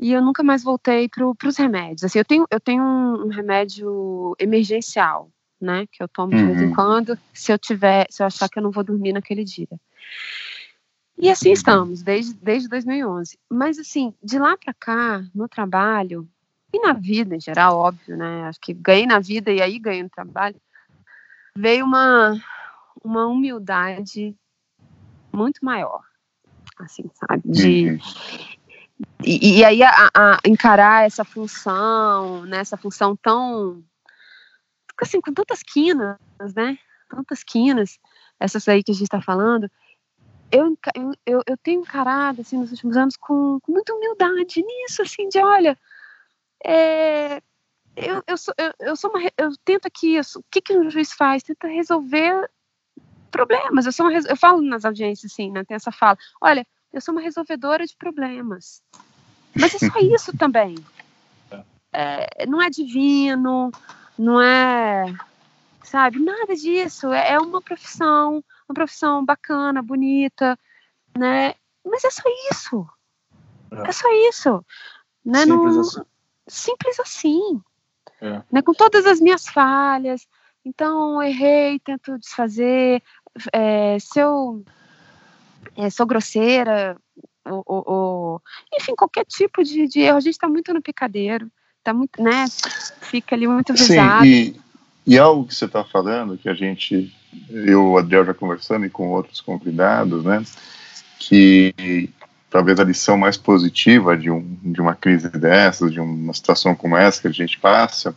E 0.00 0.12
eu 0.12 0.22
nunca 0.22 0.42
mais 0.42 0.62
voltei 0.62 1.08
para 1.08 1.26
os 1.26 1.56
remédios. 1.58 2.04
Assim, 2.04 2.18
eu 2.18 2.24
tenho, 2.24 2.46
eu 2.50 2.58
tenho 2.58 2.82
um, 2.82 3.26
um 3.26 3.28
remédio 3.28 4.34
emergencial, 4.38 5.30
né? 5.60 5.86
Que 5.92 6.02
eu 6.02 6.08
tomo 6.08 6.34
de 6.34 6.42
vez 6.42 6.62
em 6.62 6.66
uhum. 6.66 6.74
quando, 6.74 7.18
se 7.34 7.52
eu 7.52 7.58
tiver, 7.58 8.06
se 8.08 8.22
eu 8.22 8.26
achar 8.26 8.48
que 8.48 8.58
eu 8.58 8.62
não 8.62 8.70
vou 8.70 8.82
dormir 8.82 9.12
naquele 9.12 9.44
dia. 9.44 9.68
E 11.18 11.28
assim 11.28 11.48
uhum. 11.48 11.54
estamos, 11.54 12.02
desde, 12.02 12.32
desde 12.32 12.66
2011. 12.66 13.38
Mas, 13.50 13.78
assim, 13.78 14.14
de 14.22 14.38
lá 14.38 14.56
para 14.56 14.72
cá, 14.72 15.22
no 15.34 15.46
trabalho, 15.46 16.26
e 16.72 16.80
na 16.80 16.94
vida 16.94 17.36
em 17.36 17.40
geral, 17.40 17.76
óbvio, 17.76 18.16
né? 18.16 18.44
Acho 18.44 18.58
que 18.58 18.72
ganhei 18.72 19.04
na 19.04 19.18
vida 19.18 19.52
e 19.52 19.60
aí 19.60 19.78
ganhei 19.78 20.02
no 20.02 20.08
trabalho, 20.08 20.56
veio 21.54 21.84
uma, 21.84 22.40
uma 23.04 23.26
humildade 23.26 24.34
muito 25.30 25.62
maior, 25.62 26.02
assim, 26.78 27.10
sabe? 27.12 27.42
De, 27.44 27.90
uhum. 27.90 27.98
E, 29.24 29.58
e, 29.58 29.64
aí 29.64 29.82
a, 29.82 30.10
a, 30.14 30.38
encarar 30.46 31.06
essa 31.06 31.24
função, 31.24 32.44
né? 32.46 32.58
Essa 32.58 32.76
função 32.76 33.16
tão 33.16 33.82
assim, 35.00 35.20
com 35.20 35.32
tantas 35.32 35.62
quinas, 35.62 36.18
né? 36.54 36.78
Tantas 37.08 37.42
quinas, 37.42 37.98
essas 38.38 38.68
aí 38.68 38.82
que 38.82 38.92
a 38.92 38.94
gente 38.94 39.04
está 39.04 39.20
falando, 39.20 39.70
eu, 40.52 40.76
eu, 41.26 41.42
eu 41.46 41.56
tenho 41.56 41.80
encarado, 41.80 42.40
assim, 42.40 42.58
nos 42.58 42.70
últimos 42.70 42.96
anos 42.96 43.16
com, 43.16 43.58
com 43.60 43.72
muita 43.72 43.94
humildade 43.94 44.62
nisso, 44.62 45.02
assim, 45.02 45.28
de, 45.28 45.38
olha, 45.38 45.78
é, 46.64 47.40
eu, 47.96 48.22
eu, 48.26 48.36
sou, 48.36 48.54
eu, 48.58 48.72
eu, 48.80 48.96
sou 48.96 49.10
uma, 49.10 49.20
eu 49.38 49.50
tento 49.64 49.86
aqui, 49.86 50.16
eu 50.16 50.24
sou, 50.24 50.40
o 50.40 50.44
que, 50.50 50.60
que 50.60 50.76
um 50.76 50.90
juiz 50.90 51.12
faz? 51.12 51.42
Tenta 51.42 51.68
resolver 51.68 52.50
problemas, 53.30 53.86
eu 53.86 53.92
sou 53.92 54.06
uma, 54.06 54.18
eu 54.18 54.36
falo 54.36 54.60
nas 54.60 54.84
audiências, 54.84 55.32
assim, 55.32 55.50
né, 55.50 55.64
tem 55.64 55.76
essa 55.76 55.92
fala, 55.92 56.18
olha, 56.40 56.66
eu 56.92 57.00
sou 57.00 57.12
uma 57.12 57.20
resolvedora 57.20 57.86
de 57.86 57.96
problemas, 57.96 58.82
mas 59.54 59.74
é 59.74 59.78
só 59.78 59.98
isso 60.00 60.36
também, 60.36 60.76
é, 61.92 62.46
não 62.46 62.62
é 62.62 62.70
divino, 62.70 63.70
não 64.18 64.40
é, 64.40 65.06
sabe, 65.82 66.18
nada 66.20 66.54
disso. 66.54 67.12
É, 67.12 67.32
é 67.32 67.38
uma 67.38 67.60
profissão, 67.60 68.44
uma 68.68 68.74
profissão 68.74 69.24
bacana, 69.24 69.82
bonita, 69.82 70.58
né? 71.16 71.54
Mas 71.84 72.04
é 72.04 72.10
só 72.10 72.22
isso. 72.50 72.86
É, 73.72 73.88
é 73.88 73.92
só 73.92 74.08
isso. 74.28 74.64
Né? 75.24 75.44
Simples 75.44 75.74
não, 75.74 75.80
assim. 75.80 76.00
Simples 76.46 77.00
assim. 77.00 77.62
É. 78.20 78.42
Né? 78.52 78.62
Com 78.62 78.72
todas 78.72 79.06
as 79.06 79.20
minhas 79.20 79.46
falhas. 79.48 80.26
Então, 80.64 81.22
errei, 81.22 81.78
tento 81.80 82.18
desfazer. 82.18 83.02
É, 83.52 83.98
se 83.98 84.20
eu 84.20 84.62
é, 85.76 85.88
sou 85.88 86.06
grosseira, 86.06 86.96
ou, 87.44 87.62
ou, 87.66 88.42
enfim, 88.74 88.94
qualquer 88.94 89.24
tipo 89.24 89.62
de, 89.62 89.88
de 89.88 90.00
erro, 90.00 90.18
a 90.18 90.20
gente 90.20 90.34
está 90.34 90.48
muito 90.48 90.72
no 90.74 90.82
picadeiro 90.82 91.50
tá 91.82 91.92
muito, 91.92 92.22
né? 92.22 92.46
Fica 93.00 93.34
ali 93.34 93.46
muito 93.46 93.72
visado. 93.72 94.24
Sim, 94.24 94.54
e, 95.06 95.14
e 95.14 95.18
algo 95.18 95.46
que 95.46 95.54
você 95.54 95.64
está 95.64 95.84
falando, 95.84 96.38
que 96.38 96.48
a 96.48 96.54
gente, 96.54 97.12
eu, 97.48 97.96
Adriel, 97.96 98.24
já 98.24 98.34
conversando 98.34 98.86
e 98.86 98.90
com 98.90 99.08
outros 99.08 99.40
convidados, 99.40 100.24
né? 100.24 100.42
Que 101.18 102.08
talvez 102.48 102.78
a 102.80 102.84
lição 102.84 103.16
mais 103.16 103.36
positiva 103.36 104.16
de, 104.16 104.30
um, 104.30 104.56
de 104.62 104.80
uma 104.80 104.94
crise 104.94 105.28
dessas, 105.28 105.92
de 105.92 106.00
uma 106.00 106.32
situação 106.32 106.74
como 106.74 106.96
essa 106.96 107.22
que 107.22 107.28
a 107.28 107.32
gente 107.32 107.58
passa, 107.58 108.14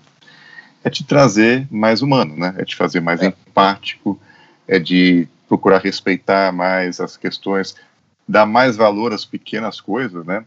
é 0.83 0.89
te 0.89 1.03
trazer 1.03 1.67
mais 1.71 2.01
humano, 2.01 2.36
né? 2.36 2.53
É 2.57 2.65
te 2.65 2.75
fazer 2.75 2.99
mais 2.99 3.21
é. 3.21 3.27
empático, 3.27 4.19
é 4.67 4.79
de 4.79 5.27
procurar 5.47 5.79
respeitar 5.79 6.51
mais 6.51 6.99
as 6.99 7.15
questões, 7.15 7.75
dar 8.27 8.45
mais 8.45 8.75
valor 8.75 9.13
às 9.13 9.25
pequenas 9.25 9.81
coisas, 9.81 10.25
né? 10.25 10.43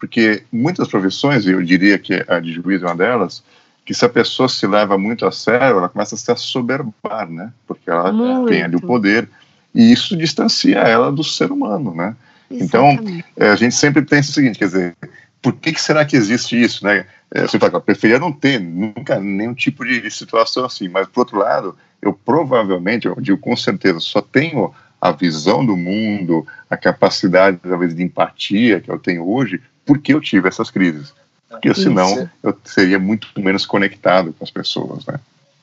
porque 0.00 0.42
muitas 0.50 0.88
profissões, 0.88 1.46
eu 1.46 1.62
diria 1.62 1.98
que 1.98 2.24
a 2.26 2.40
de 2.40 2.54
juiz 2.54 2.82
é 2.82 2.86
uma 2.86 2.96
delas, 2.96 3.44
que 3.84 3.92
se 3.92 4.02
a 4.04 4.08
pessoa 4.08 4.48
se 4.48 4.66
leva 4.66 4.96
muito 4.96 5.26
a 5.26 5.30
sério, 5.30 5.76
ela 5.76 5.90
começa 5.90 6.14
a 6.14 6.18
se 6.18 6.32
assoberbar, 6.32 7.30
né? 7.30 7.52
Porque 7.66 7.90
ela 7.90 8.10
muito. 8.10 8.48
tem 8.48 8.62
ali 8.62 8.76
o 8.76 8.80
poder 8.80 9.28
e 9.74 9.92
isso 9.92 10.16
distancia 10.16 10.78
ela 10.78 11.12
do 11.12 11.22
ser 11.22 11.52
humano, 11.52 11.94
né? 11.94 12.16
Então, 12.50 12.88
Exatamente. 12.88 13.24
Então, 13.36 13.52
a 13.52 13.56
gente 13.56 13.74
sempre 13.74 14.02
pensa 14.02 14.30
o 14.30 14.34
seguinte, 14.34 14.58
quer 14.58 14.64
dizer, 14.66 14.96
por 15.42 15.52
que, 15.54 15.72
que 15.72 15.82
será 15.82 16.04
que 16.04 16.16
existe 16.16 16.60
isso, 16.60 16.84
né? 16.84 17.04
É, 17.30 17.42
você 17.42 17.58
fala, 17.58 17.74
eu 17.74 17.80
preferia 17.80 18.18
não 18.18 18.32
ter 18.32 18.58
nunca 18.58 19.20
nenhum 19.20 19.54
tipo 19.54 19.84
de, 19.84 20.00
de 20.00 20.10
situação 20.10 20.64
assim, 20.64 20.88
mas 20.88 21.06
por 21.08 21.20
outro 21.20 21.38
lado, 21.38 21.76
eu 22.00 22.12
provavelmente, 22.12 23.06
eu 23.06 23.16
digo 23.20 23.38
com 23.38 23.54
certeza, 23.54 24.00
só 24.00 24.22
tenho 24.22 24.72
a 25.00 25.12
visão 25.12 25.64
do 25.64 25.76
mundo, 25.76 26.46
a 26.68 26.76
capacidade, 26.76 27.58
talvez, 27.58 27.94
de 27.94 28.02
empatia 28.02 28.80
que 28.80 28.90
eu 28.90 28.98
tenho 28.98 29.28
hoje, 29.28 29.60
porque 29.86 30.12
eu 30.12 30.20
tive 30.20 30.48
essas 30.48 30.70
crises. 30.70 31.14
Porque 31.48 31.74
senão 31.74 32.30
eu 32.42 32.56
seria 32.64 32.98
muito 32.98 33.28
menos 33.36 33.66
conectado 33.66 34.32
com 34.32 34.44
as 34.44 34.50
pessoas, 34.50 35.04
né? 35.04 35.18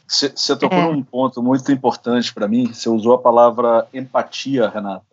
Você 0.08 0.56
tocou 0.56 0.78
é. 0.78 0.92
num 0.92 1.04
ponto 1.04 1.44
muito 1.44 1.72
importante 1.72 2.34
para 2.34 2.48
mim. 2.48 2.72
Você 2.74 2.90
usou 2.90 3.14
a 3.14 3.18
palavra 3.18 3.88
empatia, 3.94 4.70
Renato. 4.70 5.06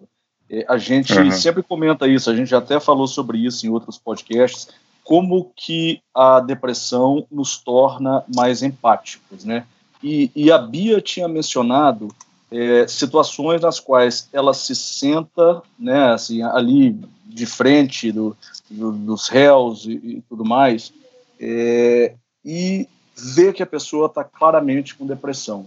É, 0.48 0.64
a 0.68 0.78
gente 0.78 1.12
uhum. 1.12 1.32
sempre 1.32 1.62
comenta 1.62 2.06
isso, 2.06 2.30
a 2.30 2.36
gente 2.36 2.54
até 2.54 2.78
falou 2.78 3.08
sobre 3.08 3.38
isso 3.38 3.66
em 3.66 3.70
outros 3.70 3.98
podcasts, 3.98 4.68
como 5.02 5.52
que 5.56 6.00
a 6.14 6.40
depressão 6.40 7.26
nos 7.30 7.58
torna 7.58 8.22
mais 8.34 8.62
empáticos, 8.62 9.44
né? 9.44 9.66
E, 10.02 10.30
e 10.34 10.50
a 10.52 10.58
Bia 10.58 11.00
tinha 11.00 11.26
mencionado 11.26 12.08
é, 12.54 12.86
situações 12.86 13.60
nas 13.60 13.80
quais 13.80 14.28
ela 14.32 14.54
se 14.54 14.76
senta, 14.76 15.60
né, 15.76 16.12
assim, 16.12 16.40
ali 16.40 16.96
de 17.26 17.46
frente 17.46 18.12
do, 18.12 18.36
do, 18.70 18.92
dos 18.92 19.28
réus 19.28 19.84
e, 19.86 19.92
e 19.94 20.22
tudo 20.28 20.44
mais, 20.44 20.92
é, 21.40 22.14
e 22.44 22.88
vê 23.16 23.52
que 23.52 23.62
a 23.62 23.66
pessoa 23.66 24.06
está 24.06 24.22
claramente 24.22 24.94
com 24.94 25.04
depressão. 25.04 25.66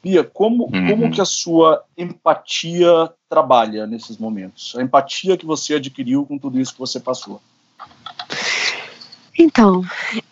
Bia, 0.00 0.22
como, 0.22 0.70
uhum. 0.72 0.88
como 0.88 1.10
que 1.10 1.20
a 1.20 1.24
sua 1.24 1.82
empatia 1.98 3.10
trabalha 3.28 3.84
nesses 3.84 4.16
momentos? 4.16 4.74
A 4.76 4.82
empatia 4.82 5.36
que 5.36 5.44
você 5.44 5.74
adquiriu 5.74 6.24
com 6.24 6.38
tudo 6.38 6.60
isso 6.60 6.72
que 6.72 6.78
você 6.78 7.00
passou? 7.00 7.42
Então, 9.36 9.82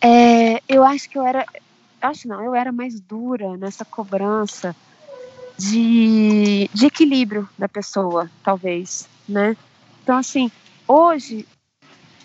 é, 0.01 0.61
eu 0.67 0.83
acho 0.85 1.09
que 1.09 1.17
eu 1.17 1.27
era, 1.27 1.45
acho 2.01 2.25
não, 2.25 2.41
eu 2.41 2.55
era 2.55 2.71
mais 2.71 3.01
dura 3.01 3.57
nessa 3.57 3.83
cobrança 3.83 4.73
de, 5.59 6.69
de 6.73 6.85
equilíbrio 6.85 7.47
da 7.57 7.67
pessoa, 7.67 8.29
talvez, 8.41 9.07
né? 9.27 9.57
Então, 10.01 10.17
assim, 10.17 10.49
hoje, 10.87 11.45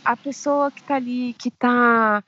a 0.05 0.17
pessoa 0.17 0.71
que 0.71 0.83
tá 0.85 0.95
ali, 0.95 1.35
que 1.35 1.51
tá 1.51 2.23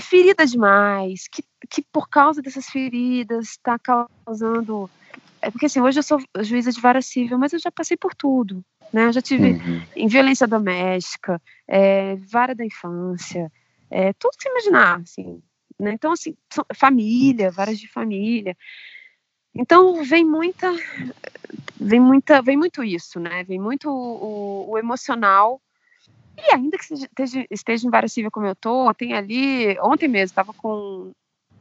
ferida 0.00 0.46
demais, 0.46 1.28
que, 1.28 1.44
que 1.68 1.82
por 1.82 2.08
causa 2.08 2.40
dessas 2.40 2.66
feridas 2.66 3.50
está 3.50 3.78
causando. 3.78 4.88
É 5.42 5.50
porque 5.50 5.66
assim, 5.66 5.80
hoje 5.80 5.98
eu 5.98 6.02
sou 6.02 6.22
juíza 6.40 6.72
de 6.72 6.80
vara 6.80 7.02
civil, 7.02 7.38
mas 7.38 7.52
eu 7.52 7.58
já 7.58 7.70
passei 7.70 7.96
por 7.96 8.14
tudo. 8.14 8.64
Né? 8.92 9.06
Eu 9.06 9.12
já 9.12 9.20
tive 9.20 9.52
uhum. 9.52 9.82
em 9.94 10.06
violência 10.06 10.46
doméstica, 10.46 11.40
é, 11.68 12.16
vara 12.16 12.54
da 12.54 12.64
infância, 12.64 13.52
é, 13.90 14.12
tudo 14.14 14.36
que 14.36 14.44
você 14.44 14.48
imaginar, 14.48 15.00
assim. 15.00 15.42
Né? 15.78 15.92
Então, 15.92 16.12
assim, 16.12 16.34
família, 16.74 17.50
varas 17.50 17.78
de 17.78 17.88
família. 17.88 18.56
Então 19.54 20.02
vem 20.04 20.24
muita, 20.24 20.74
vem 21.78 22.00
muita, 22.00 22.40
vem 22.40 22.56
muito 22.56 22.82
isso, 22.82 23.20
né? 23.20 23.44
Vem 23.44 23.60
muito 23.60 23.90
o, 23.90 24.70
o 24.70 24.78
emocional 24.78 25.60
e 26.36 26.54
ainda 26.54 26.78
que 26.78 26.94
esteja, 26.94 27.46
esteja 27.50 27.86
em 27.86 28.30
como 28.30 28.46
eu 28.46 28.56
tô, 28.56 28.92
tem 28.94 29.14
ali, 29.14 29.78
ontem 29.80 30.08
mesmo, 30.08 30.32
estava 30.32 30.52
com 30.54 31.12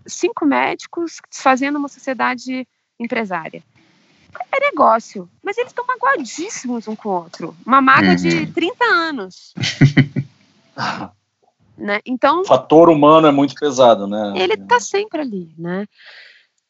cinco 0.06 0.46
médicos 0.46 1.18
fazendo 1.30 1.78
uma 1.78 1.90
sociedade 1.90 2.68
empresária. 3.00 3.64
É 4.52 4.60
negócio, 4.60 5.30
mas 5.44 5.58
eles 5.58 5.72
estão 5.72 5.86
magoadíssimos 5.86 6.88
um 6.88 6.96
com 6.96 7.10
o 7.10 7.12
outro. 7.12 7.56
Uma 7.66 7.82
mágoa 7.82 8.12
uhum. 8.12 8.16
de 8.16 8.48
30 8.48 8.86
anos. 8.86 9.54
né? 11.78 12.00
Então, 12.06 12.42
o 12.42 12.46
fator 12.46 12.90
humano 12.90 13.28
é 13.28 13.32
muito 13.32 13.54
pesado, 13.56 14.08
né? 14.08 14.34
Ele 14.38 14.54
está 14.54 14.80
sempre 14.80 15.22
ali, 15.22 15.54
né? 15.58 15.86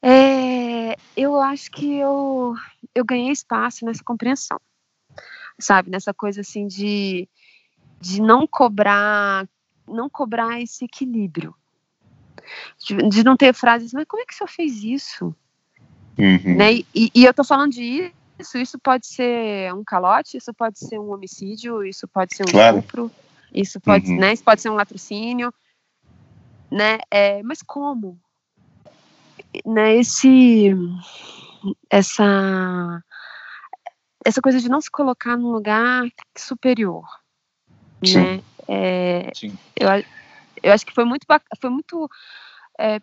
É, 0.02 0.98
eu 1.16 1.40
acho 1.40 1.70
que 1.72 1.98
eu, 1.98 2.56
eu 2.96 3.06
ganhei 3.06 3.32
espaço 3.32 3.86
nessa 3.86 4.04
compreensão, 4.04 4.60
sabe? 5.60 5.90
Nessa 5.90 6.14
coisa 6.14 6.42
assim 6.42 6.68
de 6.68 7.30
de 8.02 8.20
não 8.20 8.48
cobrar, 8.48 9.48
não 9.88 10.10
cobrar 10.10 10.60
esse 10.60 10.86
equilíbrio. 10.86 11.56
De, 12.84 12.98
de 13.10 13.24
não 13.24 13.38
ter 13.38 13.54
frases, 13.54 13.94
mas 13.94 14.06
como 14.06 14.24
é 14.24 14.26
que 14.26 14.34
o 14.34 14.36
senhor 14.36 14.50
fez 14.50 14.84
isso? 14.84 15.36
Uhum. 16.18 16.58
Né? 16.58 16.74
E, 16.94 17.12
e 17.14 17.24
eu 17.24 17.34
tô 17.34 17.44
falando 17.44 17.72
de 17.72 18.12
isso, 18.40 18.58
isso 18.58 18.80
pode 18.80 19.06
ser 19.06 19.72
um 19.74 19.84
calote, 19.84 20.38
isso 20.38 20.52
pode 20.54 20.80
ser 20.80 21.00
um 21.00 21.14
homicídio, 21.14 21.86
isso 21.86 22.08
pode 22.08 22.36
ser 22.36 22.44
um 22.44 22.52
claro. 22.52 22.80
estupro, 22.80 23.12
isso 23.54 23.80
pode, 23.80 24.12
uhum. 24.12 24.18
né, 24.18 24.34
isso 24.34 24.44
pode 24.44 24.62
ser 24.62 24.70
um 24.70 24.76
latrocínio, 24.76 25.54
né? 26.70 26.98
É, 27.12 27.44
mas 27.44 27.62
como? 27.62 28.20
Né, 29.66 29.98
esse, 29.98 30.72
essa, 31.90 33.04
essa 34.26 34.42
coisa 34.42 34.60
de 34.60 34.70
não 34.70 34.80
se 34.80 34.90
colocar 34.90 35.38
num 35.38 35.52
lugar 35.52 36.04
superior, 36.38 37.04
Sim. 38.04 38.16
né? 38.16 38.44
É, 38.68 39.32
Sim. 39.36 39.58
Eu, 39.76 39.90
eu 40.64 40.72
acho 40.72 40.86
que 40.86 40.94
foi 40.94 41.04
muito 41.04 41.26
foi 41.60 41.70
muito 41.70 42.10
é, 42.80 43.00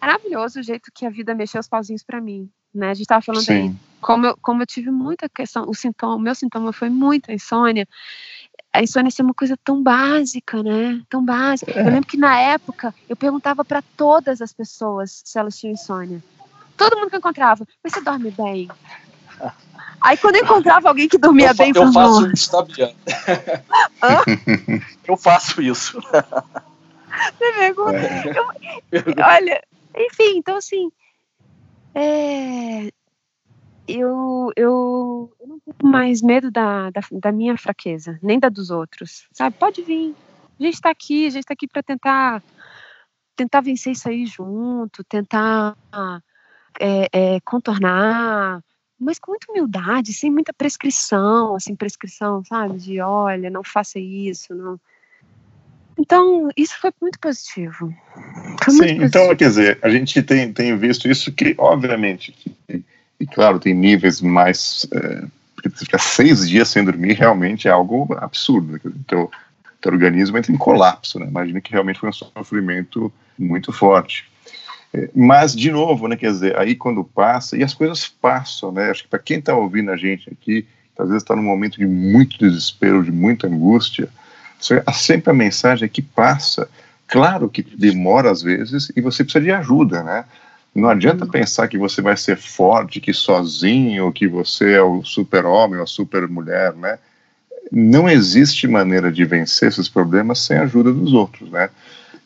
maravilhoso 0.00 0.60
o 0.60 0.62
jeito 0.62 0.92
que 0.94 1.04
a 1.04 1.10
vida 1.10 1.34
mexeu 1.34 1.60
os 1.60 1.68
pauzinhos 1.68 2.04
para 2.04 2.20
mim, 2.20 2.48
né? 2.72 2.90
A 2.90 2.94
gente 2.94 3.02
estava 3.02 3.22
falando 3.22 3.44
Sim. 3.44 3.70
aí 3.70 3.88
como 4.00 4.26
eu, 4.26 4.36
como 4.40 4.62
eu 4.62 4.66
tive 4.66 4.90
muita 4.90 5.28
questão, 5.28 5.68
o 5.68 5.74
sintoma, 5.74 6.14
o 6.14 6.20
meu 6.20 6.34
sintoma 6.34 6.72
foi 6.72 6.88
muita 6.88 7.32
insônia. 7.32 7.86
A 8.78 8.82
insônia 8.82 9.10
é 9.18 9.22
uma 9.24 9.34
coisa 9.34 9.58
tão 9.64 9.82
básica, 9.82 10.62
né? 10.62 11.02
Tão 11.10 11.24
básica. 11.24 11.72
É. 11.72 11.80
Eu 11.80 11.86
lembro 11.86 12.06
que 12.06 12.16
na 12.16 12.38
época 12.38 12.94
eu 13.08 13.16
perguntava 13.16 13.64
para 13.64 13.82
todas 13.96 14.40
as 14.40 14.52
pessoas 14.52 15.20
se 15.24 15.36
elas 15.36 15.58
tinham 15.58 15.72
insônia. 15.72 16.22
Todo 16.76 16.96
mundo 16.96 17.10
que 17.10 17.16
eu 17.16 17.18
encontrava, 17.18 17.66
mas 17.82 17.92
você 17.92 18.00
dorme 18.00 18.30
bem? 18.30 18.68
Aí 20.00 20.16
quando 20.16 20.36
eu 20.36 20.44
encontrava 20.44 20.88
alguém 20.88 21.08
que 21.08 21.18
dormia 21.18 21.48
eu 21.48 21.56
bem, 21.56 21.72
eu 21.74 21.92
faço 21.92 22.30
isso, 22.30 22.50
tá, 22.52 22.62
Bia? 22.62 22.94
eu 25.08 25.16
faço 25.16 25.60
isso. 25.60 26.00
Você 26.00 27.52
pergunta? 27.58 27.96
É. 27.96 28.28
Eu, 28.28 29.24
olha, 29.26 29.60
enfim, 29.96 30.36
então 30.36 30.56
assim, 30.56 30.92
é, 31.96 32.92
eu, 33.88 34.52
eu, 34.56 35.32
eu 35.40 35.46
não 35.46 35.58
tenho 35.60 35.76
mais 35.92 36.20
medo 36.20 36.50
da, 36.50 36.90
da, 36.90 37.00
da, 37.10 37.32
minha 37.32 37.56
fraqueza, 37.56 38.18
nem 38.22 38.38
da 38.38 38.48
dos 38.48 38.70
outros, 38.70 39.26
sabe? 39.32 39.56
Pode 39.58 39.82
vir, 39.82 40.14
a 40.58 40.62
gente 40.62 40.74
está 40.74 40.90
aqui, 40.90 41.26
a 41.26 41.30
gente 41.30 41.44
está 41.44 41.54
aqui 41.54 41.66
para 41.66 41.82
tentar 41.82 42.42
tentar 43.34 43.60
vencer 43.60 43.92
isso 43.92 44.08
aí 44.08 44.26
junto, 44.26 45.04
tentar 45.04 45.76
é, 46.80 47.08
é, 47.12 47.40
contornar, 47.40 48.60
mas 48.98 49.18
com 49.18 49.30
muita 49.30 49.50
humildade, 49.50 50.12
sem 50.12 50.30
muita 50.30 50.52
prescrição, 50.52 51.54
assim, 51.54 51.76
prescrição, 51.76 52.42
sabe? 52.44 52.78
De 52.78 53.00
olha, 53.00 53.48
não 53.48 53.62
faça 53.62 53.98
isso, 53.98 54.54
não. 54.54 54.78
Então, 55.96 56.48
isso 56.56 56.78
foi 56.80 56.92
muito 57.00 57.18
positivo. 57.18 57.92
Foi 58.62 58.72
Sim, 58.72 58.78
muito 58.78 59.04
então, 59.04 59.34
quer 59.36 59.48
dizer, 59.48 59.78
a 59.82 59.88
gente 59.88 60.22
tem, 60.22 60.52
tem 60.52 60.76
visto 60.76 61.08
isso 61.08 61.32
que, 61.32 61.54
obviamente, 61.58 62.32
que, 62.32 62.84
e 63.20 63.26
claro, 63.26 63.58
tem 63.58 63.74
níveis 63.74 64.20
mais. 64.20 64.86
É, 64.92 65.24
porque 65.54 65.68
você 65.70 65.84
ficar 65.84 65.98
seis 65.98 66.48
dias 66.48 66.68
sem 66.68 66.84
dormir 66.84 67.14
realmente 67.14 67.66
é 67.66 67.70
algo 67.70 68.16
absurdo. 68.20 68.80
Então, 68.84 69.28
teu 69.80 69.92
organismo 69.92 70.38
entra 70.38 70.52
em 70.52 70.56
colapso, 70.56 71.18
né? 71.18 71.26
Imagina 71.26 71.60
que 71.60 71.72
realmente 71.72 71.98
foi 71.98 72.08
um 72.08 72.12
sofrimento 72.12 73.12
muito 73.36 73.72
forte. 73.72 74.28
Mas, 75.14 75.54
de 75.54 75.70
novo, 75.70 76.08
né, 76.08 76.16
quer 76.16 76.30
dizer, 76.30 76.56
aí 76.58 76.74
quando 76.74 77.04
passa, 77.04 77.56
e 77.56 77.62
as 77.62 77.74
coisas 77.74 78.08
passam, 78.08 78.72
né? 78.72 78.90
Acho 78.90 79.02
que 79.02 79.08
para 79.08 79.18
quem 79.18 79.38
está 79.38 79.54
ouvindo 79.54 79.90
a 79.90 79.96
gente 79.96 80.30
aqui, 80.30 80.66
às 80.98 81.06
vezes 81.08 81.22
está 81.22 81.36
num 81.36 81.42
momento 81.42 81.78
de 81.78 81.86
muito 81.86 82.38
desespero, 82.38 83.04
de 83.04 83.12
muita 83.12 83.46
angústia, 83.46 84.08
sempre 84.92 85.30
a 85.30 85.34
mensagem 85.34 85.86
é 85.86 85.88
que 85.88 86.02
passa. 86.02 86.68
Claro 87.06 87.48
que 87.48 87.62
demora 87.62 88.30
às 88.30 88.42
vezes 88.42 88.90
e 88.96 89.00
você 89.00 89.22
precisa 89.22 89.44
de 89.44 89.52
ajuda, 89.52 90.02
né? 90.02 90.24
Não 90.78 90.88
adianta 90.88 91.26
pensar 91.26 91.68
que 91.68 91.76
você 91.76 92.00
vai 92.00 92.16
ser 92.16 92.36
forte, 92.36 93.00
que 93.00 93.12
sozinho, 93.12 94.12
que 94.12 94.26
você 94.28 94.74
é 94.74 94.82
o 94.82 95.02
super-homem 95.02 95.78
ou 95.78 95.84
a 95.84 95.86
super-mulher, 95.86 96.74
né? 96.74 96.98
Não 97.70 98.08
existe 98.08 98.66
maneira 98.66 99.10
de 99.12 99.24
vencer 99.24 99.68
esses 99.68 99.88
problemas 99.88 100.38
sem 100.38 100.56
a 100.56 100.62
ajuda 100.62 100.92
dos 100.92 101.12
outros, 101.12 101.50
né? 101.50 101.68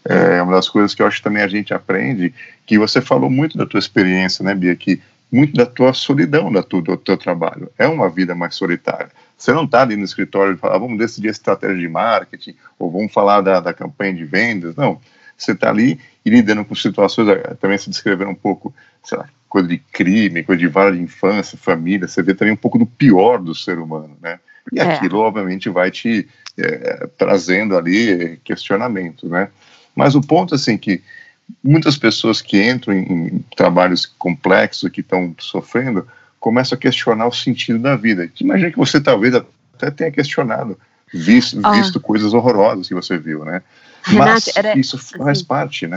É 0.05 0.43
uma 0.43 0.55
das 0.55 0.69
coisas 0.69 0.95
que 0.95 1.03
eu 1.03 1.07
acho 1.07 1.19
que 1.19 1.23
também 1.23 1.43
a 1.43 1.49
gente 1.49 1.73
aprende, 1.73 2.35
que 2.67 2.79
você 2.79 3.01
falou 3.01 3.31
muito 3.31 3.57
da 3.57 3.65
tua 3.65 3.79
experiência, 3.79 4.45
né, 4.45 4.55
Bia, 4.55 4.75
que 4.75 5.01
muito 5.31 5.55
da 5.55 5.65
tua 5.65 5.95
solidão 5.95 6.53
da 6.53 6.63
tu, 6.63 6.83
do 6.83 6.97
teu 6.97 7.17
trabalho. 7.17 7.71
É 7.79 7.87
uma 7.87 8.11
vida 8.11 8.35
mais 8.35 8.55
solitária. 8.55 9.11
Você 9.37 9.53
não 9.53 9.65
está 9.65 9.83
ali 9.83 9.97
no 9.97 10.05
escritório 10.05 10.55
e 10.55 10.59
fala, 10.59 10.77
ah, 10.77 10.79
vamos 10.79 10.99
decidir 10.99 11.29
a 11.29 11.33
estratégia 11.33 11.79
de 11.79 11.89
marketing, 11.89 12.55
ou 12.79 12.91
vamos 12.91 13.13
falar 13.13 13.41
da, 13.41 13.59
da 13.59 13.73
campanha 13.73 14.13
de 14.13 14.25
vendas. 14.25 14.77
Não. 14.77 15.01
Você 15.43 15.53
está 15.53 15.71
ali 15.71 15.99
e 16.25 16.31
lidando 16.31 16.65
com 16.65 16.75
situações, 16.75 17.29
eh, 17.29 17.57
também 17.61 17.77
se 17.79 17.91
descrever 17.91 18.27
um 18.27 18.35
pouco, 18.35 18.75
sei 19.03 19.19
lá, 19.19 19.29
coisa 19.49 19.69
de 19.69 19.79
crime, 19.79 20.43
coisa 20.43 20.61
de 20.61 20.69
vara 20.69 20.93
de 20.93 21.03
infância, 21.03 21.59
família, 21.59 22.09
você 22.09 22.23
vê 22.23 22.35
também 22.35 22.55
um 22.55 22.57
pouco 22.57 22.79
do 22.79 22.87
pior 22.87 23.39
do 23.39 23.55
ser 23.55 23.79
humano, 23.79 24.17
né? 24.23 24.39
E 24.73 24.79
é. 24.79 24.83
aquilo, 24.83 25.19
obviamente, 25.19 25.69
vai 25.69 25.91
te 25.91 26.29
é, 26.57 27.09
trazendo 27.19 27.77
ali 27.77 28.39
questionamentos, 28.45 29.29
né? 29.29 29.49
Mas 29.95 30.15
o 30.15 30.21
ponto, 30.21 30.55
assim, 30.55 30.79
que 30.79 31.03
muitas 31.63 31.99
pessoas 31.99 32.41
que 32.41 32.63
entram 32.63 32.95
em, 32.95 33.45
trabalhos 33.57 34.07
complexos, 34.07 34.91
que 34.91 35.01
estão 35.01 35.35
sofrendo, 35.39 36.07
começam 36.41 36.77
a 36.77 36.81
questionar 36.81 37.27
o 37.27 37.33
sentido 37.33 37.79
da 37.79 37.97
vida. 37.97 38.31
Imagina 38.41 38.71
que 38.71 38.79
você 38.79 39.01
talvez 39.01 39.35
até 39.35 39.91
tenha 39.91 40.11
questionado, 40.11 40.79
visto, 41.13 41.61
ah. 41.63 41.73
visto 41.73 42.01
coisas 42.01 42.33
horrorosas 42.33 42.89
que 42.89 42.95
você 42.95 43.19
viu, 43.19 43.45
né? 43.45 43.63
Mas 44.17 44.49
era, 44.57 44.79
isso 44.79 44.99
faz 44.99 45.39
assim, 45.39 45.45
parte, 45.45 45.87
né? 45.87 45.97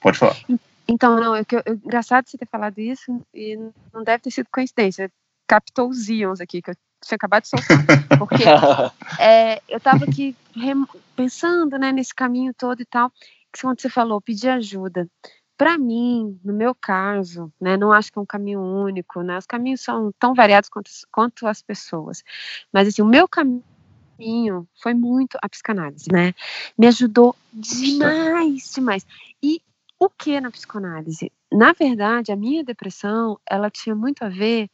Pode 0.00 0.18
falar. 0.18 0.36
Então, 0.88 1.18
não, 1.18 1.34
é 1.34 1.40
eu, 1.40 1.62
eu, 1.64 1.74
engraçado 1.74 2.28
você 2.28 2.38
ter 2.38 2.46
falado 2.46 2.78
isso 2.78 3.20
e 3.34 3.56
não 3.92 4.04
deve 4.04 4.24
ter 4.24 4.30
sido 4.30 4.48
coincidência. 4.52 5.10
Captou 5.48 5.88
os 5.88 6.08
íons 6.08 6.40
aqui, 6.40 6.62
que 6.62 6.70
eu 6.70 6.76
tinha 7.04 7.16
acabado 7.16 7.42
de 7.42 7.48
soltar. 7.48 7.78
Porque 8.18 8.44
é, 9.18 9.60
eu 9.68 9.78
estava 9.78 10.04
aqui 10.04 10.36
pensando 11.14 11.78
né, 11.78 11.92
nesse 11.92 12.14
caminho 12.14 12.54
todo 12.54 12.80
e 12.80 12.84
tal, 12.84 13.10
que 13.52 13.62
quando 13.62 13.80
você 13.80 13.88
falou, 13.88 14.20
pedir 14.20 14.48
ajuda. 14.48 15.08
Para 15.56 15.78
mim, 15.78 16.38
no 16.44 16.52
meu 16.52 16.74
caso, 16.74 17.50
né, 17.58 17.76
não 17.78 17.90
acho 17.90 18.12
que 18.12 18.18
é 18.18 18.22
um 18.22 18.26
caminho 18.26 18.60
único, 18.60 19.22
né? 19.22 19.38
Os 19.38 19.46
caminhos 19.46 19.80
são 19.80 20.12
tão 20.18 20.34
variados 20.34 20.68
quanto, 20.68 20.90
quanto 21.10 21.46
as 21.46 21.62
pessoas. 21.62 22.22
Mas 22.70 22.88
assim, 22.88 23.00
o 23.00 23.06
meu 23.06 23.26
caminho 23.26 23.64
foi 24.82 24.94
muito 24.94 25.38
a 25.42 25.48
psicanálise, 25.48 26.10
né? 26.10 26.34
Me 26.76 26.86
ajudou 26.86 27.34
demais, 27.52 28.72
demais. 28.74 29.06
E 29.42 29.60
o 29.98 30.08
que 30.08 30.40
na 30.40 30.50
psicanálise? 30.50 31.32
Na 31.52 31.72
verdade, 31.72 32.32
a 32.32 32.36
minha 32.36 32.64
depressão, 32.64 33.38
ela 33.48 33.70
tinha 33.70 33.94
muito 33.94 34.22
a 34.22 34.28
ver 34.28 34.68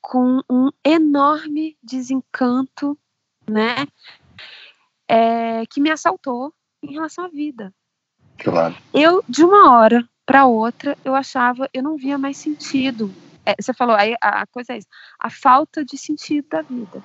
com 0.00 0.40
um 0.50 0.70
enorme 0.84 1.76
desencanto, 1.82 2.98
né? 3.48 3.86
É, 5.08 5.64
que 5.66 5.80
me 5.80 5.90
assaltou 5.90 6.52
em 6.82 6.92
relação 6.92 7.24
à 7.24 7.28
vida. 7.28 7.72
Claro. 8.38 8.76
Eu, 8.94 9.24
de 9.28 9.44
uma 9.44 9.72
hora 9.72 10.08
para 10.24 10.46
outra, 10.46 10.96
eu 11.04 11.14
achava, 11.14 11.68
eu 11.72 11.82
não 11.82 11.96
via 11.96 12.18
mais 12.18 12.36
sentido. 12.36 13.12
É, 13.44 13.54
você 13.58 13.72
falou, 13.72 13.96
aí 13.96 14.14
a, 14.20 14.42
a, 14.42 14.46
coisa 14.46 14.74
é 14.74 14.78
isso, 14.78 14.88
a 15.18 15.30
falta 15.30 15.84
de 15.84 15.96
sentido 15.96 16.46
da 16.48 16.62
vida, 16.62 17.02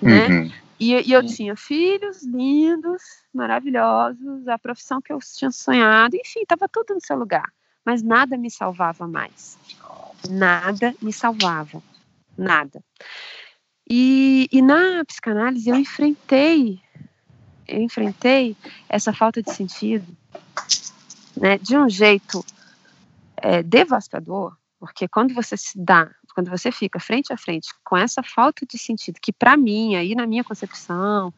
né? 0.00 0.26
Uhum. 0.28 0.52
E, 0.78 0.94
e, 0.94 1.12
eu 1.12 1.26
tinha 1.26 1.56
filhos 1.56 2.22
lindos, 2.22 3.02
maravilhosos, 3.34 4.46
a 4.46 4.58
profissão 4.58 5.00
que 5.00 5.12
eu 5.12 5.18
tinha 5.18 5.50
sonhado, 5.50 6.16
enfim, 6.16 6.40
estava 6.40 6.68
tudo 6.68 6.94
no 6.94 7.00
seu 7.00 7.16
lugar. 7.16 7.52
Mas 7.84 8.02
nada 8.02 8.36
me 8.36 8.50
salvava 8.50 9.08
mais. 9.08 9.58
Nada 10.28 10.94
me 11.02 11.12
salvava. 11.12 11.82
Nada. 12.36 12.82
E, 13.90 14.48
e 14.52 14.60
na 14.60 15.04
psicanálise 15.04 15.68
eu 15.68 15.76
enfrentei, 15.76 16.80
eu 17.66 17.80
enfrentei 17.80 18.56
essa 18.88 19.12
falta 19.12 19.42
de 19.42 19.52
sentido 19.52 20.06
né, 21.38 21.56
de 21.58 21.76
um 21.76 21.88
jeito 21.88 22.44
é, 23.36 23.62
devastador, 23.62 24.56
porque 24.78 25.08
quando 25.08 25.34
você 25.34 25.56
se 25.56 25.78
dá, 25.78 26.10
quando 26.38 26.50
você 26.50 26.70
fica 26.70 27.00
frente 27.00 27.32
a 27.32 27.36
frente 27.36 27.68
com 27.82 27.96
essa 27.96 28.22
falta 28.22 28.64
de 28.64 28.78
sentido, 28.78 29.18
que 29.20 29.32
para 29.32 29.56
mim, 29.56 29.96
aí 29.96 30.14
na 30.14 30.24
minha 30.24 30.44
concepção, 30.44 31.34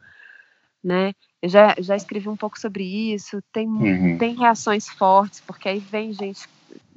né, 0.83 1.15
eu 1.41 1.49
já, 1.49 1.73
já 1.79 1.95
escrevi 1.95 2.29
um 2.29 2.37
pouco 2.37 2.59
sobre 2.59 2.83
isso, 2.83 3.41
tem, 3.51 3.67
uhum. 3.67 4.15
tem 4.19 4.35
reações 4.35 4.87
fortes, 4.87 5.41
porque 5.41 5.67
aí 5.67 5.79
vem 5.79 6.13
gente, 6.13 6.47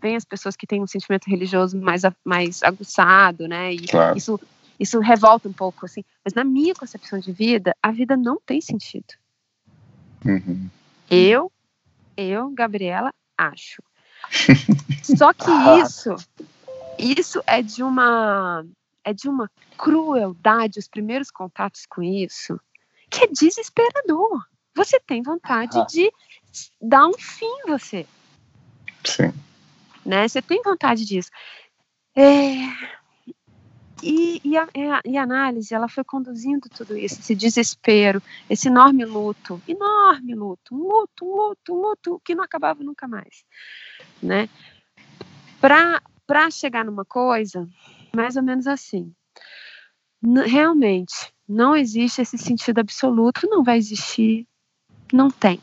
vem 0.02 0.16
as 0.16 0.24
pessoas 0.26 0.55
que 0.55 0.66
têm 0.66 0.82
um 0.82 0.86
sentimento 0.86 1.30
religioso 1.30 1.78
mais, 1.78 2.02
mais 2.22 2.62
aguçado, 2.62 3.48
né, 3.48 3.72
e 3.72 3.86
claro. 3.86 4.18
isso, 4.18 4.38
isso 4.78 5.00
revolta 5.00 5.48
um 5.48 5.55
pouco, 5.55 5.86
assim, 5.86 6.05
mas 6.22 6.34
na 6.34 6.44
minha 6.44 6.74
concepção 6.74 7.18
de 7.18 7.32
vida, 7.32 7.74
a 7.82 7.90
vida 7.90 8.18
não 8.18 8.38
tem 8.44 8.61
sentido. 8.61 9.14
Uhum. 10.26 10.68
Eu 11.11 11.50
eu, 12.18 12.50
Gabriela, 12.50 13.14
acho. 13.36 13.82
Só 15.02 15.32
que 15.32 15.50
isso, 15.82 16.14
isso 16.99 17.42
é 17.47 17.62
de 17.62 17.82
uma 17.82 18.64
é 19.05 19.12
de 19.12 19.28
uma 19.28 19.51
crueldade 19.76 20.78
os 20.78 20.88
primeiros 20.88 21.30
contatos 21.30 21.84
com 21.86 22.03
isso, 22.03 22.59
que 23.11 23.24
é 23.24 23.26
desesperador. 23.26 24.42
Você 24.74 24.99
tem 24.99 25.22
vontade 25.22 25.78
ah. 25.78 25.84
de 25.84 26.11
dar 26.80 27.07
um 27.07 27.12
fim 27.12 27.53
você. 27.68 28.07
Sim. 29.05 29.32
Né? 30.05 30.26
Você 30.26 30.40
tem 30.40 30.62
vontade 30.62 31.05
disso. 31.05 31.30
É, 32.16 32.55
e, 34.03 34.40
e, 34.45 34.57
a, 34.57 34.68
e, 35.05 35.16
a, 35.16 35.22
análise, 35.22 35.74
ela 35.74 35.88
foi 35.88 36.05
conduzindo 36.05 36.68
tudo 36.68 36.97
isso, 36.97 37.20
esse 37.20 37.34
desespero, 37.34 38.22
esse 38.51 38.68
enorme 38.68 39.05
luto, 39.05 39.62
enorme 39.66 40.34
luto, 40.34 40.74
luto, 40.74 41.24
luto, 41.24 41.74
luto, 41.74 42.22
que 42.22 42.34
não 42.34 42.45
acabava 42.45 42.84
nunca 42.84 43.09
mais, 43.09 43.45
né? 44.22 44.49
Para 45.59 46.03
chegar 46.51 46.85
numa 46.85 47.05
coisa, 47.05 47.68
mais 48.14 48.37
ou 48.37 48.43
menos 48.43 48.66
assim, 48.66 49.12
realmente, 50.47 51.33
não 51.49 51.77
existe 51.77 52.22
esse 52.22 52.39
sentido 52.39 52.79
absoluto, 52.81 53.49
não 53.49 53.62
vai 53.62 53.77
existir, 53.77 54.47
não 55.12 55.31
tem. 55.31 55.61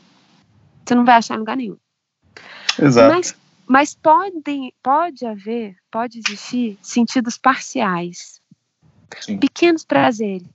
Você 0.84 0.94
não 0.94 1.04
vai 1.04 1.16
achar 1.16 1.34
em 1.34 1.38
lugar 1.38 1.56
nenhum. 1.56 1.76
Exato. 2.78 3.14
Mas 3.14 3.36
mas 3.66 3.94
podem, 3.94 4.70
pode 4.82 5.24
haver, 5.24 5.76
pode 5.90 6.18
existir 6.18 6.78
sentidos 6.82 7.38
parciais, 7.38 8.38
Sim. 9.20 9.38
pequenos 9.38 9.82
prazeres. 9.82 10.46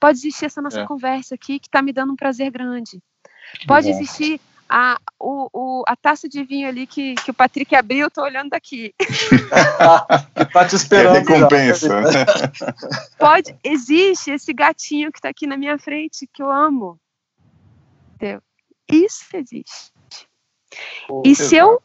Pode 0.00 0.18
existir 0.18 0.46
essa 0.46 0.62
nossa 0.62 0.80
é. 0.80 0.86
conversa 0.86 1.34
aqui 1.34 1.58
que 1.58 1.66
está 1.66 1.82
me 1.82 1.92
dando 1.92 2.12
um 2.12 2.16
prazer 2.16 2.50
grande. 2.50 3.02
Pode 3.66 3.90
existir 3.90 4.40
a, 4.68 5.00
o, 5.18 5.48
o, 5.52 5.84
a 5.86 5.96
taça 5.96 6.28
de 6.28 6.44
vinho 6.44 6.68
ali 6.68 6.86
que, 6.86 7.14
que 7.16 7.30
o 7.30 7.34
Patrick 7.34 7.74
abriu, 7.74 8.00
eu 8.00 8.10
tô 8.10 8.22
olhando 8.22 8.50
daqui. 8.50 8.94
tá 10.52 10.66
te 10.66 10.76
esperando. 10.76 11.16
É 11.16 11.18
recompensa. 11.20 11.88
Pode, 13.18 13.56
existe 13.64 14.30
esse 14.30 14.52
gatinho 14.52 15.10
que 15.10 15.18
está 15.18 15.28
aqui 15.28 15.46
na 15.46 15.56
minha 15.56 15.78
frente, 15.78 16.28
que 16.32 16.42
eu 16.42 16.50
amo. 16.50 16.98
Entendeu? 18.14 18.42
Isso 18.90 19.24
existe. 19.34 19.92
Oh, 21.08 21.22
e 21.24 21.30
exato. 21.30 21.48
se 21.48 21.56
eu 21.56 21.82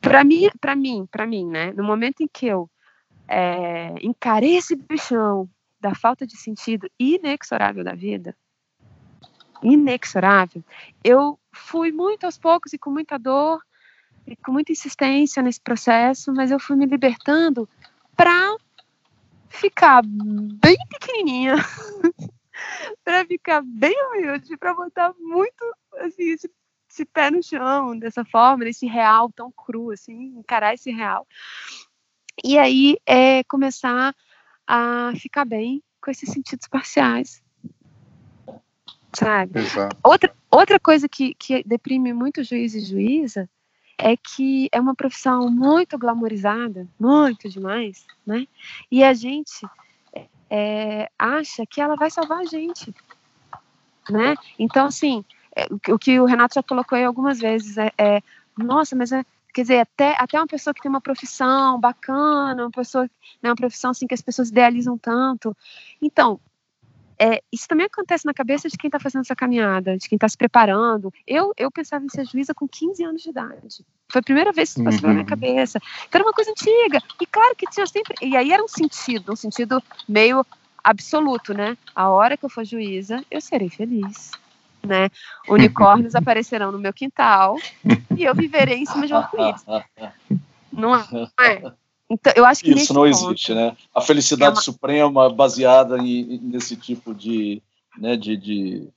para 0.00 0.22
mim, 0.22 0.50
para 0.60 0.76
mim, 0.76 1.08
para 1.10 1.26
mim, 1.26 1.46
né? 1.46 1.72
No 1.72 1.82
momento 1.82 2.22
em 2.22 2.28
que 2.28 2.46
eu 2.46 2.70
é, 3.26 3.94
encarei 4.02 4.56
esse 4.56 4.76
bichão 4.76 5.48
da 5.80 5.94
falta 5.94 6.26
de 6.26 6.36
sentido 6.36 6.88
inexorável 6.98 7.82
da 7.82 7.94
vida, 7.94 8.36
inexorável, 9.62 10.62
eu 11.02 11.38
fui 11.54 11.92
muito 11.92 12.24
aos 12.24 12.38
poucos 12.38 12.72
e 12.72 12.78
com 12.78 12.90
muita 12.90 13.18
dor 13.18 13.62
e 14.26 14.36
com 14.36 14.52
muita 14.52 14.72
insistência 14.72 15.42
nesse 15.42 15.60
processo, 15.60 16.32
mas 16.32 16.50
eu 16.50 16.58
fui 16.58 16.76
me 16.76 16.86
libertando 16.86 17.68
para 18.16 18.56
ficar 19.48 20.02
bem 20.04 20.76
pequenininha, 20.88 21.54
para 23.04 23.24
ficar 23.24 23.62
bem 23.62 23.94
humilde, 24.08 24.56
para 24.56 24.74
botar 24.74 25.14
muito 25.18 25.64
assim, 26.00 26.30
esse 26.30 26.50
esse 26.94 27.04
pé 27.04 27.28
no 27.28 27.42
chão 27.42 27.98
dessa 27.98 28.24
forma, 28.24 28.64
desse 28.64 28.86
real 28.86 29.30
tão 29.32 29.50
cru, 29.50 29.90
assim, 29.90 30.38
encarar 30.38 30.74
esse 30.74 30.92
real. 30.92 31.26
E 32.42 32.56
aí 32.56 32.96
é 33.04 33.42
começar 33.44 34.14
a 34.66 35.12
ficar 35.16 35.44
bem 35.44 35.82
com 36.00 36.10
esses 36.10 36.30
sentidos 36.30 36.68
parciais. 36.68 37.42
Sabe? 39.14 39.60
Exato. 39.60 39.96
Outra, 40.02 40.34
outra 40.50 40.80
coisa 40.80 41.08
que, 41.08 41.34
que 41.34 41.62
deprime 41.64 42.12
muito 42.12 42.42
juiz 42.42 42.74
e 42.74 42.80
juíza 42.80 43.48
é 43.98 44.16
que 44.16 44.68
é 44.72 44.80
uma 44.80 44.94
profissão 44.94 45.48
muito 45.50 45.96
glamorizada, 45.98 46.86
muito 46.98 47.48
demais, 47.48 48.04
né? 48.26 48.46
E 48.90 49.04
a 49.04 49.14
gente 49.14 49.66
é, 50.50 51.08
acha 51.18 51.64
que 51.66 51.80
ela 51.80 51.94
vai 51.96 52.10
salvar 52.10 52.40
a 52.40 52.44
gente, 52.44 52.94
né? 54.10 54.34
Então, 54.58 54.86
assim, 54.86 55.24
é, 55.54 55.66
o 55.92 55.98
que 55.98 56.18
o 56.18 56.24
Renato 56.24 56.54
já 56.54 56.62
colocou 56.62 56.96
aí 56.96 57.04
algumas 57.04 57.38
vezes 57.38 57.78
é, 57.78 57.92
é 57.96 58.22
nossa, 58.56 58.96
mas 58.96 59.12
é, 59.12 59.24
quer 59.52 59.62
dizer, 59.62 59.80
até, 59.80 60.16
até 60.18 60.38
uma 60.38 60.46
pessoa 60.46 60.74
que 60.74 60.82
tem 60.82 60.90
uma 60.90 61.00
profissão 61.00 61.78
bacana, 61.78 62.64
uma 62.64 62.70
pessoa, 62.70 63.04
né, 63.42 63.50
uma 63.50 63.56
profissão 63.56 63.92
assim 63.92 64.06
que 64.06 64.14
as 64.14 64.22
pessoas 64.22 64.48
idealizam 64.48 64.98
tanto. 64.98 65.56
Então, 66.02 66.40
é, 67.24 67.42
isso 67.50 67.66
também 67.66 67.86
acontece 67.86 68.26
na 68.26 68.34
cabeça 68.34 68.68
de 68.68 68.76
quem 68.76 68.88
está 68.88 69.00
fazendo 69.00 69.22
essa 69.22 69.34
caminhada, 69.34 69.96
de 69.96 70.06
quem 70.06 70.16
está 70.16 70.28
se 70.28 70.36
preparando. 70.36 71.10
Eu, 71.26 71.54
eu 71.56 71.70
pensava 71.70 72.04
em 72.04 72.08
ser 72.10 72.26
juíza 72.26 72.52
com 72.52 72.68
15 72.68 73.02
anos 73.02 73.22
de 73.22 73.30
idade. 73.30 73.82
Foi 74.12 74.20
a 74.20 74.22
primeira 74.22 74.52
vez 74.52 74.74
que 74.74 74.80
isso 74.80 74.84
passou 74.84 75.04
uhum. 75.04 75.08
na 75.08 75.14
minha 75.14 75.24
cabeça. 75.24 75.78
Então, 76.06 76.20
era 76.20 76.24
uma 76.24 76.34
coisa 76.34 76.50
antiga. 76.50 77.02
E 77.18 77.24
claro 77.24 77.56
que 77.56 77.66
tinha 77.70 77.86
sempre. 77.86 78.14
E 78.20 78.36
aí 78.36 78.52
era 78.52 78.62
um 78.62 78.68
sentido, 78.68 79.32
um 79.32 79.36
sentido 79.36 79.82
meio 80.06 80.44
absoluto, 80.82 81.54
né? 81.54 81.78
A 81.94 82.10
hora 82.10 82.36
que 82.36 82.44
eu 82.44 82.50
for 82.50 82.62
juíza, 82.62 83.24
eu 83.30 83.40
serei 83.40 83.70
feliz 83.70 84.30
né? 84.84 85.08
Unicórnios 85.48 86.14
aparecerão 86.14 86.70
no 86.70 86.78
meu 86.78 86.92
quintal 86.92 87.56
e 88.14 88.22
eu 88.22 88.34
viverei 88.34 88.76
em 88.76 88.84
cima 88.84 89.06
de 89.06 89.14
um 89.14 89.16
arco-íris. 89.16 89.64
Não 90.70 90.94
é? 90.94 91.72
Então, 92.14 92.32
eu 92.36 92.44
acho 92.44 92.62
que 92.62 92.70
isso 92.70 92.94
não 92.94 93.02
ponto, 93.02 93.10
existe, 93.10 93.52
né? 93.52 93.76
A 93.92 94.00
felicidade 94.00 94.52
é 94.52 94.54
uma... 94.54 94.62
suprema 94.62 95.28
baseada 95.28 95.98
em, 95.98 96.38
nesse 96.42 96.76
tipo 96.76 97.12
de, 97.12 97.60
né, 97.98 98.16
de, 98.16 98.36
de, 98.36 98.88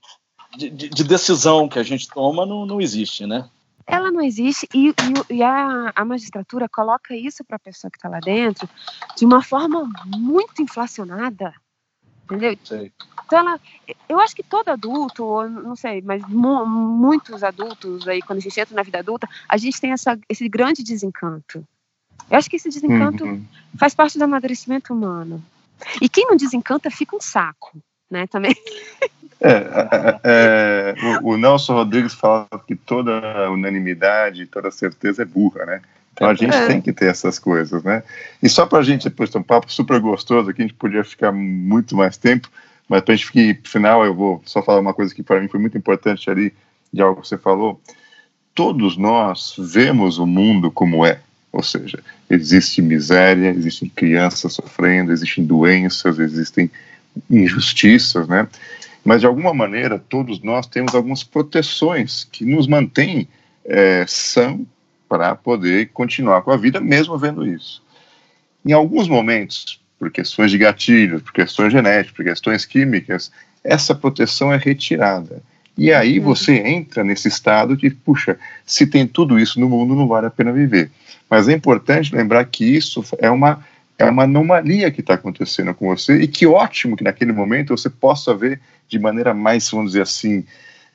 de, 0.56 0.70
de, 0.70 1.04
decisão 1.04 1.68
que 1.68 1.80
a 1.80 1.84
gente 1.84 2.08
toma 2.08 2.46
não, 2.46 2.66
não 2.66 2.80
existe, 2.80 3.26
né? 3.26 3.50
Ela 3.88 4.12
não 4.12 4.22
existe 4.22 4.68
e, 4.72 4.90
e, 4.90 5.36
e 5.36 5.44
a, 5.44 5.92
a 5.96 6.06
magistratura 6.06 6.70
coloca 6.70 7.16
isso 7.16 7.44
para 7.44 7.56
a 7.56 7.60
pessoa 7.60 7.90
que 7.90 7.98
está 7.98 8.08
lá 8.08 8.20
dentro 8.20 8.70
de 9.16 9.26
uma 9.26 9.42
forma 9.42 9.90
muito 10.06 10.62
inflacionada, 10.62 11.54
entendeu? 12.26 12.56
Sei. 12.64 12.92
Então, 13.26 13.40
ela, 13.40 13.60
eu 14.08 14.20
acho 14.20 14.36
que 14.36 14.44
todo 14.44 14.70
adulto, 14.70 15.24
ou 15.24 15.50
não 15.50 15.76
sei, 15.76 16.02
mas 16.02 16.22
mu 16.28 16.68
muitos 16.68 17.44
adultos 17.44 18.08
aí, 18.08 18.22
quando 18.22 18.38
a 18.38 18.42
gente 18.42 18.60
entra 18.60 18.76
na 18.76 18.84
vida 18.84 19.00
adulta, 19.00 19.28
a 19.50 19.58
gente 19.58 19.82
tem 19.82 19.92
essa, 19.92 20.20
esse 20.30 20.48
grande 20.48 20.84
desencanto. 20.84 21.66
Eu 22.30 22.38
acho 22.38 22.50
que 22.50 22.56
esse 22.56 22.70
desencanto 22.70 23.24
uhum. 23.24 23.44
faz 23.78 23.96
parte 23.96 24.18
do 24.18 24.24
amadurecimento 24.24 24.94
humano. 24.94 25.44
E 26.02 26.10
quem 26.10 26.26
não 26.26 26.36
desencanta 26.36 26.90
fica 26.90 27.16
um 27.16 27.22
saco, 27.22 27.78
né, 28.10 28.28
também. 28.28 28.56
É, 29.40 29.52
é, 29.52 30.20
é, 30.24 30.96
o, 31.22 31.34
o, 31.34 31.38
Nelson 31.38 31.74
Rodrigues 31.74 32.16
fala 32.16 32.48
que 32.66 32.76
toda 32.76 33.52
unanimidade, 33.52 34.48
toda 34.48 34.72
certeza 34.72 35.22
é 35.22 35.26
burra, 35.26 35.64
né? 35.64 35.82
Então 36.12 36.28
a 36.28 36.34
gente 36.34 36.56
é. 36.56 36.66
tem 36.66 36.82
que 36.82 36.92
ter 36.92 37.06
essas 37.06 37.38
coisas, 37.38 37.84
né? 37.84 38.02
E 38.42 38.50
só 38.50 38.66
para 38.66 38.80
a 38.80 38.84
gente 38.84 39.08
depois 39.08 39.30
ter 39.30 39.38
um 39.38 39.44
papo 39.44 39.72
super 39.72 40.00
gostoso 40.00 40.50
aqui, 40.50 40.64
a 40.64 40.66
gente 40.66 40.74
podia 40.74 41.04
ficar 41.04 41.32
muito 41.32 41.96
mais 41.96 42.18
tempo, 42.18 42.50
mas 42.90 43.02
para 43.02 43.14
a 43.14 43.16
gente 43.16 43.28
ficar, 43.28 43.70
final, 43.70 44.04
eu 44.04 44.16
vou 44.16 44.42
só 44.44 44.64
falar 44.64 44.80
uma 44.80 44.96
coisa 44.96 45.14
que 45.14 45.22
para 45.22 45.40
mim 45.40 45.48
foi 45.48 45.60
muito 45.60 45.78
importante 45.78 46.28
ali, 46.32 46.52
de 46.92 47.02
algo 47.04 47.22
que 47.22 47.28
você 47.28 47.38
falou. 47.38 47.80
Todos 48.56 48.98
nós 48.98 49.54
vemos 49.60 50.18
o 50.18 50.26
mundo 50.26 50.72
como 50.72 51.06
é, 51.06 51.22
ou 51.52 51.64
seja, 51.64 52.00
existe 52.30 52.82
miséria, 52.82 53.50
existem 53.50 53.90
crianças 53.90 54.54
sofrendo, 54.54 55.12
existem 55.12 55.46
doenças, 55.46 56.20
existem 56.20 56.70
injustiças, 57.30 58.28
né? 58.28 58.48
Mas 59.04 59.22
de 59.22 59.28
alguma 59.28 59.54
maneira 59.54 59.98
todos 59.98 60.42
nós 60.42 60.68
temos 60.68 60.94
algumas 60.94 61.24
proteções 61.24 62.28
que 62.32 62.44
nos 62.46 62.68
mantêm 62.68 63.28
é, 63.66 64.06
são 64.08 64.66
para 65.08 65.36
poder 65.36 65.90
continuar 65.94 66.42
com 66.42 66.52
a 66.52 66.58
vida, 66.58 66.80
mesmo 66.82 67.18
vendo 67.18 67.48
isso. 67.48 67.82
Em 68.66 68.74
alguns 68.74 69.08
momentos, 69.08 69.80
por 69.98 70.12
questões 70.12 70.52
de 70.52 70.58
gatilhos, 70.58 71.22
por 71.22 71.32
questões 71.32 71.72
genéticas, 71.72 72.16
por 72.16 72.26
questões 72.26 72.66
químicas, 72.66 73.32
essa 73.64 73.96
proteção 73.96 74.52
é 74.52 74.58
retirada. 74.58 75.42
E 75.78 75.94
aí 75.94 76.20
uhum. 76.20 76.26
você 76.26 76.58
entra 76.58 77.04
nesse 77.04 77.28
estado 77.28 77.78
de, 77.78 77.90
puxa, 77.90 78.38
se 78.66 78.88
tem 78.88 79.06
tudo 79.06 79.38
isso 79.40 79.60
no 79.60 79.70
mundo, 79.70 79.96
não 79.96 80.08
vale 80.08 80.28
a 80.28 80.32
pena 80.32 80.52
viver. 80.52 80.90
Mas 81.30 81.48
é 81.48 81.54
importante 81.54 82.16
lembrar 82.16 82.44
que 82.46 82.66
isso 82.66 83.04
é 83.20 83.30
uma, 83.30 83.64
é 83.98 84.06
uma 84.06 84.24
anomalia 84.24 84.90
que 84.90 85.02
está 85.02 85.14
acontecendo 85.14 85.74
com 85.74 85.88
você 85.88 86.22
e 86.22 86.28
que 86.28 86.48
ótimo 86.48 86.98
que 86.98 87.04
naquele 87.04 87.32
momento 87.32 87.78
você 87.78 87.90
possa 87.90 88.34
ver 88.34 88.60
de 88.88 88.98
maneira 88.98 89.34
mais, 89.34 89.70
vamos 89.70 89.92
dizer 89.92 90.04
assim, 90.04 90.46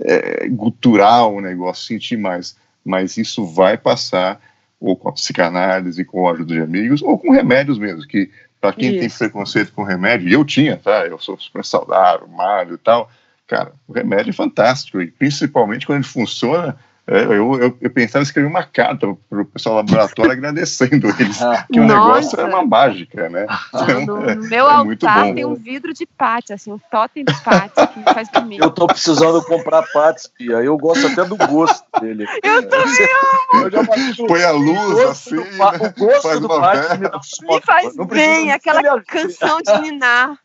é, 0.01 0.49
gutural 0.49 1.35
o 1.35 1.41
negócio, 1.41 1.87
sentir 1.87 2.17
mais 2.17 2.57
mas 2.85 3.17
isso 3.17 3.47
vai 3.47 3.79
passar 3.79 4.41
ou 4.81 4.97
com 4.97 5.09
a 5.09 5.13
psicanálise, 5.13 6.05
com 6.05 6.29
a 6.29 6.33
ajuda 6.33 6.55
de 6.55 6.61
amigos, 6.61 7.03
ou 7.03 7.17
com 7.17 7.31
remédios 7.31 7.79
mesmo, 7.79 8.07
que 8.07 8.31
para 8.61 8.73
quem 8.73 8.91
isso. 8.91 9.19
tem 9.19 9.29
preconceito 9.29 9.73
com 9.73 9.85
remédio, 9.85 10.29
eu 10.29 10.45
tinha, 10.45 10.77
tá? 10.77 11.07
Eu 11.07 11.19
sou 11.19 11.39
super 11.39 11.65
saudável, 11.65 12.27
malho 12.29 12.75
e 12.75 12.79
tal. 12.79 13.09
Cara, 13.47 13.73
o 13.87 13.93
remédio 13.93 14.31
é 14.31 14.35
fantástico, 14.35 15.01
e 15.01 15.11
principalmente 15.11 15.87
quando 15.87 15.99
ele 15.99 16.09
funciona, 16.09 16.77
é, 17.05 17.25
eu, 17.25 17.61
eu, 17.61 17.77
eu, 17.81 17.91
pensava 17.91 18.23
em 18.23 18.27
escrever 18.27 18.47
uma 18.47 18.63
carta 18.63 19.09
para 19.29 19.43
o 19.43 19.45
pessoal 19.45 19.83
do 19.83 19.93
laboratório 19.93 20.31
agradecendo 20.33 21.09
eles, 21.19 21.43
ah. 21.43 21.67
que 21.71 21.81
o 21.81 21.85
negócio 21.85 22.41
é 22.41 22.45
uma 22.45 22.65
mágica, 22.65 23.29
né? 23.29 23.45
Então, 23.75 24.07
no, 24.07 24.35
no 24.37 24.49
meu 24.49 24.69
é 24.69 24.73
altar 24.73 25.35
tem 25.35 25.45
um 25.45 25.57
vidro 25.57 25.93
de 25.93 26.07
pate, 26.07 26.53
assim, 26.53 26.71
um 26.71 26.79
totem 26.91 27.25
de 27.25 27.35
pate 27.43 27.75
que 27.89 28.03
faz 28.05 28.29
mim. 28.47 28.59
Eu 28.61 28.71
tô 28.71 28.87
precisando 28.87 29.43
comprar 29.45 29.83
pates, 29.93 30.29
Pia. 30.29 30.63
Eu 30.63 30.79
gosto 30.79 31.09
até 31.09 31.25
do 31.25 31.37
gosto 31.37 31.85
dele. 32.01 32.25
Eu 32.41 32.69
também 32.69 33.09
amo! 33.53 33.69
Eu 33.69 34.27
Põe 34.29 34.45
a 34.45 34.53
luz, 34.53 35.01
assim, 35.01 35.35
né? 35.35 35.45
O 35.81 36.07
gosto 36.07 36.41
do 36.41 36.49
pate 36.49 36.99
me, 36.99 37.09
me 37.49 37.61
faz 37.63 37.97
bem, 38.07 38.53
aquela 38.53 39.03
canção 39.03 39.61
de 39.61 39.77
ninar. 39.81 40.39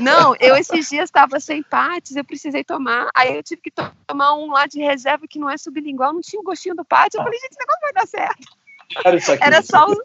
Não, 0.00 0.34
eu 0.40 0.56
esses 0.56 0.88
dias 0.88 1.04
estava 1.04 1.38
sem 1.40 1.62
pates, 1.62 2.16
eu 2.16 2.24
precisei 2.24 2.64
tomar. 2.64 3.10
Aí 3.14 3.36
eu 3.36 3.42
tive 3.42 3.60
que 3.62 3.72
tomar 4.06 4.34
um 4.34 4.50
lá 4.50 4.66
de 4.66 4.80
reserva 4.80 5.28
que 5.28 5.38
não 5.38 5.50
é 5.50 5.56
sublingual, 5.56 6.12
não 6.12 6.20
tinha 6.20 6.40
o 6.40 6.44
gostinho 6.44 6.74
do 6.74 6.84
pate. 6.84 7.16
Eu 7.16 7.22
falei, 7.22 7.38
gente, 7.38 7.52
esse 7.52 7.60
negócio 7.60 7.80
vai 7.82 7.92
dar 7.92 8.06
certo. 8.06 8.48
Era 9.40 9.62
só 9.62 9.86
o. 9.86 9.96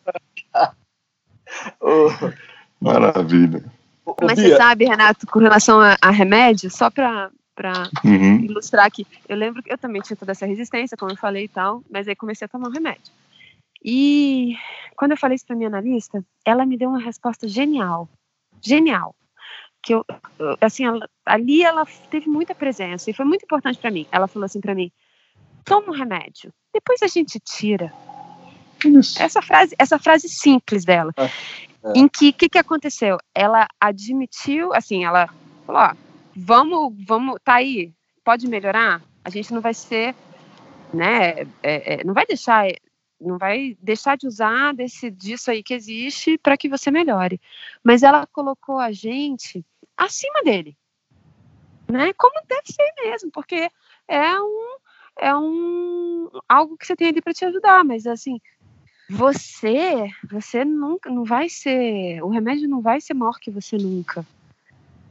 Maravilha. 2.81 3.63
Mas 4.21 4.39
você 4.39 4.55
sabe, 4.55 4.85
Renato, 4.85 5.25
com 5.27 5.39
relação 5.39 5.81
a, 5.81 5.97
a 6.01 6.11
remédio, 6.11 6.69
só 6.69 6.89
para 6.89 7.31
uhum. 8.03 8.39
ilustrar 8.41 8.85
aqui, 8.85 9.07
eu 9.27 9.35
lembro 9.35 9.63
que 9.63 9.73
eu 9.73 9.77
também 9.77 10.01
tinha 10.01 10.15
toda 10.15 10.31
essa 10.31 10.45
resistência, 10.45 10.97
como 10.97 11.11
eu 11.11 11.17
falei 11.17 11.45
e 11.45 11.47
tal, 11.47 11.83
mas 11.89 12.07
aí 12.07 12.15
comecei 12.15 12.45
a 12.45 12.49
tomar 12.49 12.67
um 12.67 12.71
remédio. 12.71 13.11
E 13.83 14.55
quando 14.95 15.11
eu 15.11 15.17
falei 15.17 15.35
isso 15.35 15.45
para 15.45 15.55
minha 15.55 15.69
analista, 15.69 16.23
ela 16.43 16.65
me 16.65 16.77
deu 16.77 16.89
uma 16.89 16.99
resposta 16.99 17.47
genial. 17.47 18.09
Genial 18.61 19.15
que 19.85 19.93
eu, 19.93 20.03
assim, 20.59 20.83
ela, 20.83 21.07
ali 21.23 21.61
ela 21.63 21.85
teve 22.09 22.27
muita 22.27 22.55
presença 22.55 23.09
e 23.09 23.13
foi 23.13 23.23
muito 23.23 23.43
importante 23.43 23.77
para 23.77 23.91
mim. 23.91 24.07
Ela 24.11 24.27
falou 24.27 24.45
assim 24.45 24.59
para 24.59 24.73
mim: 24.73 24.91
toma 25.63 25.89
um 25.89 25.95
remédio, 25.95 26.51
depois 26.73 27.03
a 27.03 27.07
gente 27.07 27.39
tira. 27.39 27.93
Isso. 28.83 29.21
Essa 29.21 29.43
frase, 29.43 29.75
essa 29.77 29.99
frase 29.99 30.27
simples 30.27 30.83
dela, 30.83 31.13
é, 31.15 31.25
é. 31.25 31.29
em 31.95 32.07
que 32.07 32.33
que 32.33 32.49
que 32.49 32.57
aconteceu? 32.57 33.17
Ela 33.33 33.67
admitiu, 33.79 34.73
assim, 34.73 35.05
ela 35.05 35.29
falou: 35.67 35.81
ó, 35.83 35.93
vamos, 36.35 36.93
vamos, 37.07 37.39
tá 37.43 37.55
aí, 37.55 37.93
pode 38.23 38.47
melhorar. 38.47 39.03
A 39.23 39.29
gente 39.29 39.53
não 39.53 39.61
vai 39.61 39.75
ser, 39.75 40.15
né? 40.91 41.41
É, 41.61 41.99
é 41.99 42.03
não 42.03 42.13
vai 42.15 42.25
deixar 42.25 42.65
não 43.19 43.37
vai 43.37 43.77
deixar 43.81 44.17
de 44.17 44.27
usar 44.27 44.73
desse 44.73 45.09
disso 45.09 45.49
aí 45.49 45.63
que 45.63 45.73
existe 45.73 46.37
para 46.37 46.57
que 46.57 46.67
você 46.67 46.91
melhore. 46.91 47.39
Mas 47.83 48.03
ela 48.03 48.27
colocou 48.27 48.77
a 48.77 48.91
gente 48.91 49.65
acima 49.97 50.41
dele. 50.43 50.77
Né? 51.87 52.13
Como 52.13 52.33
deve 52.47 52.67
ser 52.67 52.93
mesmo, 53.03 53.31
porque 53.31 53.69
é 54.07 54.39
um 54.39 54.77
é 55.17 55.35
um 55.35 56.29
algo 56.47 56.77
que 56.77 56.85
você 56.85 56.95
tem 56.95 57.07
ali 57.07 57.21
para 57.21 57.33
te 57.33 57.45
ajudar, 57.45 57.85
mas 57.85 58.05
assim, 58.05 58.39
você, 59.09 60.09
você 60.29 60.65
nunca 60.65 61.09
não 61.09 61.23
vai 61.23 61.47
ser, 61.47 62.21
o 62.21 62.29
remédio 62.29 62.67
não 62.67 62.81
vai 62.81 62.99
ser 62.99 63.13
maior 63.13 63.39
que 63.39 63.49
você 63.49 63.77
nunca, 63.77 64.25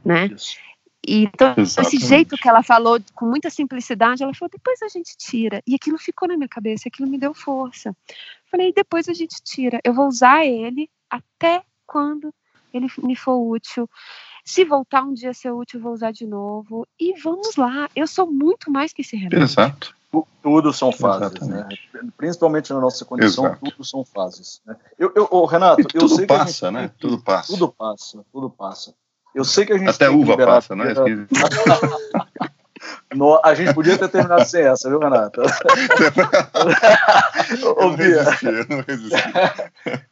né? 0.03 0.27
Isso. 0.27 0.57
E 1.07 1.23
então, 1.23 1.53
Exatamente. 1.55 1.95
esse 1.95 2.07
jeito 2.07 2.35
que 2.35 2.49
ela 2.49 2.63
falou, 2.63 2.99
com 3.13 3.25
muita 3.25 3.49
simplicidade, 3.49 4.23
ela 4.23 4.33
falou: 4.33 4.49
depois 4.51 4.81
a 4.81 4.87
gente 4.87 5.15
tira. 5.15 5.61
E 5.67 5.75
aquilo 5.75 5.99
ficou 5.99 6.27
na 6.27 6.35
minha 6.35 6.49
cabeça, 6.49 6.87
aquilo 6.87 7.07
me 7.07 7.19
deu 7.19 7.33
força. 7.33 7.95
Falei: 8.49 8.73
depois 8.73 9.07
a 9.07 9.13
gente 9.13 9.35
tira. 9.43 9.79
Eu 9.83 9.93
vou 9.93 10.07
usar 10.07 10.45
ele 10.45 10.89
até 11.07 11.63
quando 11.85 12.33
ele 12.73 12.87
me 13.03 13.15
for 13.15 13.37
útil. 13.37 13.87
Se 14.45 14.63
voltar 14.63 15.01
um 15.01 15.13
dia 15.13 15.31
a 15.31 15.33
ser 15.33 15.51
útil, 15.51 15.81
vou 15.81 15.91
usar 15.91 16.11
de 16.11 16.27
novo. 16.27 16.87
E 16.99 17.19
vamos 17.19 17.55
lá. 17.55 17.89
Eu 17.95 18.05
sou 18.05 18.31
muito 18.31 18.71
mais 18.71 18.93
que 18.93 19.01
esse 19.01 19.15
remédio. 19.15 19.41
Exato. 19.41 19.95
Tudo 20.41 20.71
são 20.71 20.91
fases, 20.91 21.45
né? 21.47 21.67
Principalmente 22.15 22.71
na 22.71 22.79
nossa 22.79 23.03
condição, 23.03 23.47
Exato. 23.47 23.65
tudo 23.65 23.83
são 23.83 24.05
fases. 24.05 24.61
Né? 24.65 24.75
Eu, 24.97 25.11
eu, 25.15 25.27
oh, 25.29 25.45
Renato, 25.45 25.81
e 25.81 25.87
eu 25.93 26.07
sei 26.07 26.27
passa, 26.27 26.67
que 26.67 26.73
né? 26.73 26.91
Tudo 26.99 27.19
passa. 27.19 27.51
Tudo 27.51 27.67
passa, 27.67 28.25
tudo 28.31 28.49
passa. 28.49 28.93
Eu 29.33 29.43
sei 29.43 29.65
que 29.65 29.73
a 29.73 29.77
gente 29.77 29.89
até 29.89 30.09
uva 30.09 30.37
passa, 30.37 30.75
né? 30.75 30.93
No, 33.15 33.39
a 33.43 33.55
gente 33.55 33.73
podia 33.73 33.97
ter 33.97 34.09
terminado 34.09 34.45
sem 34.45 34.63
essa, 34.63 34.89
viu, 34.89 34.99
Renato? 34.99 35.41
Ô, 37.77 37.89
Bia, 37.91 38.25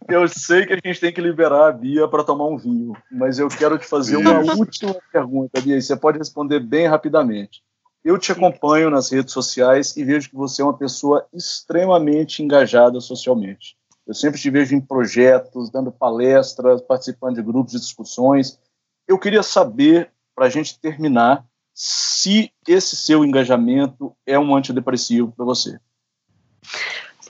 eu 0.08 0.28
sei 0.28 0.66
que 0.66 0.74
a 0.74 0.80
gente 0.84 1.00
tem 1.00 1.14
que 1.14 1.22
liberar 1.22 1.68
a 1.68 1.72
Bia 1.72 2.08
para 2.08 2.24
tomar 2.24 2.48
um 2.48 2.58
vinho, 2.58 2.96
mas 3.12 3.40
eu 3.40 3.48
quero 3.48 3.78
te 3.78 3.86
fazer 3.86 4.18
uma 4.18 4.40
última 4.56 4.96
pergunta, 5.12 5.62
Bia, 5.62 5.78
e 5.78 5.82
você 5.82 5.96
pode 5.96 6.18
responder 6.18 6.60
bem 6.60 6.88
rapidamente. 6.88 7.62
Eu 8.04 8.18
te 8.18 8.32
acompanho 8.32 8.90
nas 8.90 9.10
redes 9.10 9.32
sociais 9.32 9.96
e 9.96 10.04
vejo 10.04 10.30
que 10.30 10.36
você 10.36 10.62
é 10.62 10.66
uma 10.66 10.78
pessoa 10.78 11.26
extremamente 11.34 12.44
engajada 12.44 13.00
socialmente. 13.00 13.78
Eu 14.06 14.14
sempre 14.14 14.40
te 14.40 14.50
vejo 14.50 14.76
em 14.76 14.82
projetos, 14.82 15.72
dando 15.72 15.92
palestras, 15.92 16.82
participando 16.82 17.36
de 17.36 17.42
grupos 17.42 17.72
de 17.72 17.80
discussões. 17.80 18.60
Eu 19.08 19.18
queria 19.18 19.42
saber, 19.42 20.12
para 20.36 20.48
a 20.48 20.50
gente 20.50 20.78
terminar, 20.80 21.46
se 21.74 22.52
esse 22.68 22.96
seu 22.96 23.24
engajamento 23.24 24.14
é 24.26 24.38
um 24.38 24.54
antidepressivo 24.54 25.32
para 25.32 25.46
você. 25.46 25.80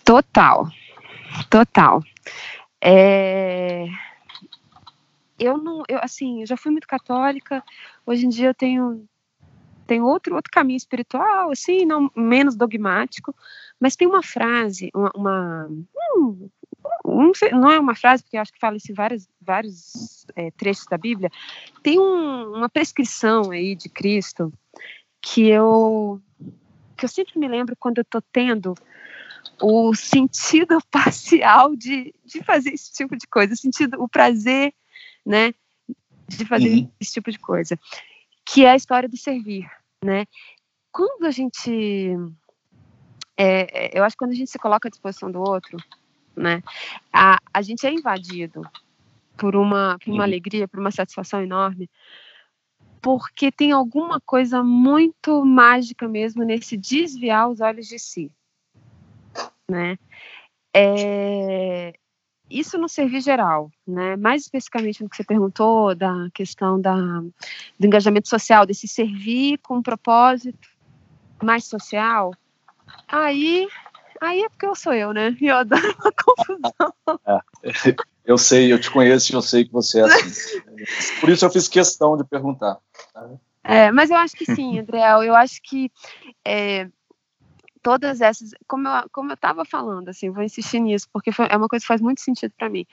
Total, 0.03 0.67
total. 1.49 2.01
É... 2.85 3.87
Eu 5.39 5.57
não, 5.57 5.83
eu 5.87 5.99
assim, 6.01 6.41
eu 6.41 6.47
já 6.47 6.57
fui 6.57 6.71
muito 6.71 6.87
católica. 6.87 7.63
Hoje 8.05 8.25
em 8.25 8.29
dia 8.29 8.49
eu 8.49 8.53
tenho 8.53 9.05
tenho 9.87 10.05
outro 10.05 10.35
outro 10.35 10.51
caminho 10.51 10.77
espiritual, 10.77 11.51
assim, 11.51 11.85
não 11.85 12.11
menos 12.15 12.55
dogmático. 12.55 13.33
Mas 13.79 13.95
tem 13.95 14.07
uma 14.07 14.21
frase, 14.21 14.89
uma, 14.93 15.11
uma 15.15 15.67
hum, 16.15 16.49
não 17.51 17.71
é 17.71 17.79
uma 17.79 17.95
frase, 17.95 18.23
porque 18.23 18.37
eu 18.37 18.41
acho 18.41 18.51
que 18.51 18.59
fala 18.59 18.77
isso 18.77 18.91
em 18.91 18.95
vários, 18.95 19.27
vários 19.41 20.25
é, 20.35 20.51
trechos 20.51 20.85
da 20.85 20.97
Bíblia, 20.97 21.29
tem 21.81 21.99
um, 21.99 22.55
uma 22.55 22.69
prescrição 22.69 23.51
aí 23.51 23.75
de 23.75 23.89
Cristo 23.89 24.53
que 25.21 25.47
eu, 25.47 26.21
que 26.97 27.05
eu 27.05 27.09
sempre 27.09 27.39
me 27.39 27.47
lembro 27.47 27.75
quando 27.77 27.99
eu 27.99 28.03
estou 28.03 28.21
tendo 28.31 28.75
o 29.61 29.93
sentido 29.95 30.77
parcial 30.91 31.75
de, 31.75 32.13
de 32.25 32.43
fazer 32.43 32.71
esse 32.71 32.91
tipo 32.93 33.15
de 33.15 33.27
coisa, 33.27 33.53
o 33.53 33.57
sentido, 33.57 34.01
o 34.01 34.07
prazer, 34.07 34.73
né, 35.25 35.53
de 36.27 36.45
fazer 36.45 36.69
uhum. 36.69 36.91
esse 36.99 37.13
tipo 37.13 37.31
de 37.31 37.39
coisa. 37.39 37.79
que 38.45 38.65
é 38.65 38.71
a 38.71 38.75
história 38.75 39.07
do 39.07 39.17
servir, 39.17 39.69
né? 40.03 40.25
Quando 40.91 41.25
a 41.25 41.31
gente, 41.31 42.15
é, 43.37 43.87
é, 43.87 43.97
eu 43.97 44.03
acho 44.03 44.15
que 44.15 44.19
quando 44.19 44.31
a 44.31 44.35
gente 44.35 44.51
se 44.51 44.59
coloca 44.59 44.87
à 44.87 44.91
disposição 44.91 45.31
do 45.31 45.39
outro, 45.39 45.77
né, 46.35 46.61
a, 47.11 47.39
a 47.53 47.61
gente 47.61 47.85
é 47.85 47.91
invadido 47.91 48.61
por 49.37 49.55
uma, 49.55 49.97
por 49.99 50.09
uma 50.11 50.17
uhum. 50.17 50.23
alegria, 50.23 50.67
por 50.67 50.79
uma 50.79 50.91
satisfação 50.91 51.41
enorme, 51.41 51.89
porque 53.01 53.51
tem 53.51 53.71
alguma 53.71 54.21
coisa 54.21 54.63
muito 54.63 55.43
mágica 55.45 56.07
mesmo 56.07 56.43
nesse 56.43 56.77
desviar 56.77 57.49
os 57.49 57.59
olhos 57.59 57.87
de 57.87 57.99
si, 57.99 58.31
né? 59.69 59.97
É, 60.75 61.93
isso 62.49 62.77
no 62.77 62.89
serviço 62.89 63.25
geral, 63.25 63.71
né? 63.87 64.15
Mais 64.15 64.43
especificamente 64.43 65.01
no 65.01 65.09
que 65.09 65.15
você 65.15 65.23
perguntou 65.23 65.95
da 65.95 66.29
questão 66.33 66.79
da, 66.79 66.95
do 66.95 67.87
engajamento 67.87 68.29
social, 68.29 68.65
desse 68.65 68.87
servir 68.87 69.59
com 69.59 69.77
um 69.77 69.81
propósito 69.81 70.69
mais 71.41 71.65
social, 71.65 72.31
aí, 73.07 73.67
aí 74.21 74.41
é 74.41 74.49
porque 74.49 74.65
eu 74.65 74.75
sou 74.75 74.93
eu, 74.93 75.13
né? 75.13 75.35
E 75.39 75.47
eu 75.47 75.65
dou 75.65 75.79
uma 75.99 76.11
confusão. 76.11 77.19
É, 77.25 77.95
eu 78.25 78.37
sei, 78.37 78.71
eu 78.71 78.79
te 78.79 78.89
conheço 78.89 79.31
e 79.31 79.35
eu 79.35 79.41
sei 79.41 79.65
que 79.65 79.71
você 79.71 79.99
é 79.99 80.03
assim. 80.03 80.61
Por 81.19 81.29
isso 81.29 81.45
eu 81.45 81.49
fiz 81.49 81.67
questão 81.67 82.15
de 82.15 82.23
perguntar. 82.23 82.77
É, 83.63 83.91
mas 83.91 84.09
eu 84.09 84.17
acho 84.17 84.35
que 84.35 84.45
sim, 84.45 84.79
Andréel. 84.79 85.23
Eu 85.23 85.35
acho 85.35 85.61
que 85.61 85.91
é, 86.45 86.87
todas 87.83 88.21
essas, 88.21 88.51
como 88.67 88.87
eu 88.87 89.09
como 89.11 89.31
eu 89.31 89.35
estava 89.35 89.65
falando, 89.65 90.09
assim, 90.09 90.31
vou 90.31 90.43
insistir 90.43 90.79
nisso 90.79 91.07
porque 91.11 91.31
foi, 91.31 91.47
é 91.49 91.57
uma 91.57 91.67
coisa 91.67 91.83
que 91.83 91.87
faz 91.87 92.01
muito 92.01 92.21
sentido 92.21 92.53
para 92.57 92.69
mim. 92.69 92.85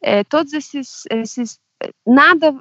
É, 0.00 0.22
todos 0.22 0.52
esses 0.52 1.04
esses 1.10 1.58
nada 2.06 2.54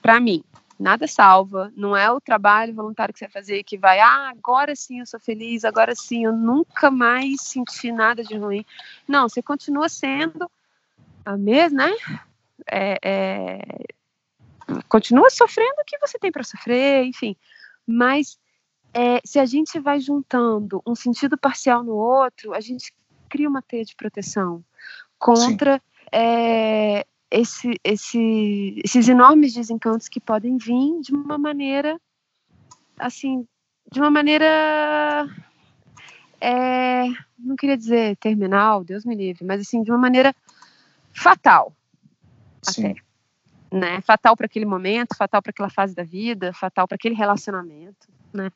para 0.00 0.18
mim, 0.18 0.42
nada 0.80 1.06
salva, 1.06 1.72
não 1.76 1.96
é 1.96 2.10
o 2.10 2.20
trabalho 2.20 2.74
voluntário 2.74 3.12
que 3.12 3.18
você 3.18 3.26
vai 3.26 3.32
fazer 3.32 3.62
que 3.62 3.76
vai, 3.78 4.00
ah, 4.00 4.30
agora 4.30 4.74
sim 4.74 5.00
eu 5.00 5.06
sou 5.06 5.20
feliz, 5.20 5.64
agora 5.64 5.94
sim 5.94 6.24
eu 6.24 6.32
nunca 6.32 6.90
mais 6.90 7.42
senti 7.42 7.92
nada 7.92 8.24
de 8.24 8.36
ruim. 8.36 8.64
Não, 9.06 9.28
você 9.28 9.42
continua 9.42 9.88
sendo 9.88 10.50
a 11.24 11.36
mesma, 11.36 11.88
né? 11.88 11.94
É, 12.70 12.98
é, 13.04 13.58
continua 14.88 15.28
sofrendo 15.30 15.80
o 15.80 15.84
que 15.84 15.98
você 15.98 16.18
tem 16.18 16.32
para 16.32 16.42
sofrer, 16.42 17.04
enfim. 17.04 17.36
Mas 17.86 18.38
é, 18.96 19.20
se 19.22 19.38
a 19.38 19.44
gente 19.44 19.78
vai 19.78 20.00
juntando 20.00 20.82
um 20.86 20.94
sentido 20.94 21.36
parcial 21.36 21.84
no 21.84 21.92
outro, 21.92 22.54
a 22.54 22.60
gente 22.60 22.94
cria 23.28 23.46
uma 23.46 23.60
teia 23.60 23.84
de 23.84 23.94
proteção 23.94 24.64
contra 25.18 25.82
é, 26.10 27.06
esse, 27.30 27.78
esse, 27.84 28.80
esses 28.82 29.06
enormes 29.06 29.52
desencantos 29.52 30.08
que 30.08 30.18
podem 30.18 30.56
vir 30.56 30.98
de 31.02 31.12
uma 31.12 31.36
maneira, 31.36 32.00
assim, 32.98 33.46
de 33.92 34.00
uma 34.00 34.10
maneira, 34.10 35.28
é, 36.40 37.04
não 37.38 37.54
queria 37.54 37.76
dizer 37.76 38.16
terminal, 38.16 38.82
Deus 38.82 39.04
me 39.04 39.14
livre, 39.14 39.44
mas 39.44 39.60
assim, 39.60 39.82
de 39.82 39.90
uma 39.90 39.98
maneira 39.98 40.34
fatal. 41.12 41.76
Sim. 42.62 42.92
Até, 42.92 43.76
né? 43.76 44.00
Fatal 44.00 44.34
para 44.34 44.46
aquele 44.46 44.64
momento, 44.64 45.14
fatal 45.14 45.42
para 45.42 45.50
aquela 45.50 45.68
fase 45.68 45.94
da 45.94 46.02
vida, 46.02 46.54
fatal 46.54 46.88
para 46.88 46.94
aquele 46.94 47.14
relacionamento, 47.14 48.08
né? 48.32 48.50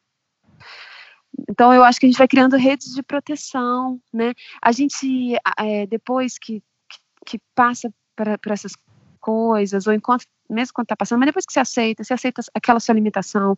Então, 1.48 1.72
eu 1.72 1.84
acho 1.84 1.98
que 1.98 2.06
a 2.06 2.08
gente 2.08 2.18
vai 2.18 2.28
criando 2.28 2.56
redes 2.56 2.94
de 2.94 3.02
proteção, 3.02 4.00
né? 4.12 4.34
A 4.62 4.72
gente, 4.72 5.34
é, 5.58 5.86
depois 5.86 6.38
que, 6.38 6.62
que, 6.88 6.98
que 7.26 7.40
passa 7.54 7.92
por 8.16 8.52
essas 8.52 8.72
coisas, 9.20 9.86
ou 9.86 9.92
enquanto, 9.92 10.24
mesmo 10.48 10.74
quando 10.74 10.86
está 10.86 10.96
passando, 10.96 11.18
mas 11.18 11.26
depois 11.26 11.46
que 11.46 11.52
você 11.52 11.60
aceita, 11.60 12.02
você 12.02 12.14
aceita 12.14 12.42
aquela 12.54 12.80
sua 12.80 12.94
limitação, 12.94 13.56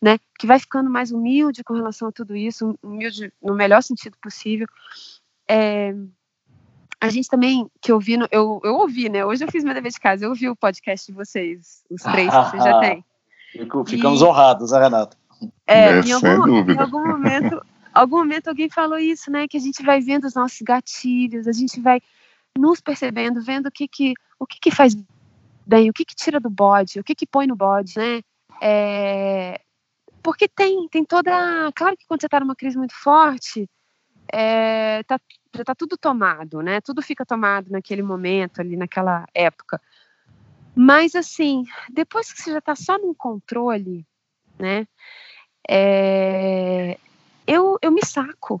né? 0.00 0.18
Que 0.38 0.46
vai 0.46 0.58
ficando 0.58 0.90
mais 0.90 1.10
humilde 1.10 1.64
com 1.64 1.74
relação 1.74 2.08
a 2.08 2.12
tudo 2.12 2.36
isso, 2.36 2.78
humilde 2.82 3.32
no 3.42 3.54
melhor 3.54 3.82
sentido 3.82 4.16
possível. 4.22 4.66
É, 5.48 5.94
a 7.00 7.08
gente 7.10 7.28
também, 7.28 7.70
que 7.80 7.92
ouvindo, 7.92 8.28
eu, 8.30 8.60
eu 8.64 8.74
ouvi, 8.74 9.08
né? 9.08 9.24
Hoje 9.24 9.44
eu 9.44 9.50
fiz 9.50 9.64
meu 9.64 9.74
dever 9.74 9.92
de 9.92 10.00
casa, 10.00 10.24
eu 10.24 10.30
ouvi 10.30 10.48
o 10.48 10.56
podcast 10.56 11.06
de 11.06 11.16
vocês, 11.16 11.84
os 11.90 12.02
três 12.02 12.28
que 12.28 12.50
vocês 12.50 12.64
já 12.64 12.78
têm. 12.80 13.04
Ficamos 13.86 14.20
e, 14.20 14.24
honrados, 14.24 14.72
né, 14.72 14.78
Renata? 14.78 15.16
É, 15.68 15.90
é 15.90 16.00
em, 16.00 16.12
algum, 16.12 16.72
em 16.72 16.78
algum 16.78 17.04
momento, 17.06 17.62
algum 17.92 18.16
momento 18.18 18.48
alguém 18.48 18.70
falou 18.70 18.98
isso, 18.98 19.30
né? 19.30 19.46
Que 19.46 19.58
a 19.58 19.60
gente 19.60 19.82
vai 19.82 20.00
vendo 20.00 20.24
os 20.24 20.34
nossos 20.34 20.62
gatilhos, 20.62 21.46
a 21.46 21.52
gente 21.52 21.78
vai 21.78 22.00
nos 22.58 22.80
percebendo, 22.80 23.42
vendo 23.42 23.66
o 23.66 23.70
que 23.70 23.86
que, 23.86 24.14
o 24.38 24.46
que, 24.46 24.58
que 24.58 24.70
faz 24.70 24.96
bem, 25.66 25.90
o 25.90 25.92
que 25.92 26.06
que 26.06 26.14
tira 26.14 26.40
do 26.40 26.48
bode, 26.48 26.98
o 26.98 27.04
que 27.04 27.14
que 27.14 27.26
põe 27.26 27.46
no 27.46 27.54
bode, 27.54 27.92
né? 27.96 28.22
É, 28.62 29.60
porque 30.22 30.48
tem, 30.48 30.88
tem 30.88 31.04
toda. 31.04 31.70
Claro 31.74 31.96
que 31.96 32.06
quando 32.06 32.22
você 32.22 32.26
está 32.26 32.40
numa 32.40 32.56
crise 32.56 32.78
muito 32.78 32.94
forte, 32.94 33.68
é, 34.32 35.02
tá, 35.04 35.20
já 35.54 35.60
está 35.60 35.74
tudo 35.74 35.98
tomado, 35.98 36.62
né? 36.62 36.80
Tudo 36.80 37.02
fica 37.02 37.26
tomado 37.26 37.70
naquele 37.70 38.02
momento, 38.02 38.60
ali 38.60 38.74
naquela 38.74 39.26
época. 39.34 39.80
Mas 40.74 41.14
assim, 41.14 41.64
depois 41.90 42.32
que 42.32 42.40
você 42.40 42.52
já 42.52 42.58
está 42.58 42.74
só 42.74 42.98
num 42.98 43.12
controle, 43.12 44.06
né? 44.58 44.86
É, 45.68 46.98
eu, 47.46 47.78
eu 47.80 47.90
me 47.90 48.04
saco. 48.04 48.60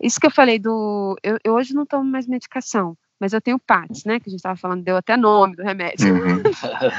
Isso 0.00 0.18
que 0.18 0.26
eu 0.26 0.30
falei 0.30 0.58
do. 0.58 1.18
Eu, 1.22 1.38
eu 1.44 1.54
hoje 1.54 1.74
não 1.74 1.84
tomo 1.84 2.04
mais 2.04 2.26
medicação, 2.26 2.96
mas 3.20 3.32
eu 3.32 3.40
tenho 3.40 3.58
PATS, 3.58 4.04
né? 4.04 4.18
Que 4.18 4.28
a 4.28 4.30
gente 4.30 4.40
estava 4.40 4.56
falando, 4.56 4.82
deu 4.82 4.96
até 4.96 5.16
nome 5.16 5.56
do 5.56 5.62
remédio. 5.62 6.14
Uhum. 6.14 6.42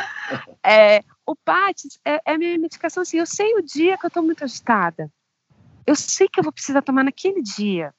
é, 0.63 1.03
o 1.25 1.35
PATS 1.35 1.99
é, 2.05 2.21
é 2.25 2.37
minha 2.37 2.57
medicação 2.57 3.01
assim. 3.01 3.17
Eu 3.17 3.25
sei 3.25 3.55
o 3.55 3.61
dia 3.61 3.97
que 3.97 4.05
eu 4.05 4.09
estou 4.09 4.23
muito 4.23 4.43
agitada. 4.43 5.11
Eu 5.85 5.95
sei 5.95 6.27
que 6.27 6.39
eu 6.39 6.43
vou 6.43 6.53
precisar 6.53 6.81
tomar 6.81 7.03
naquele 7.03 7.41
dia. 7.41 7.93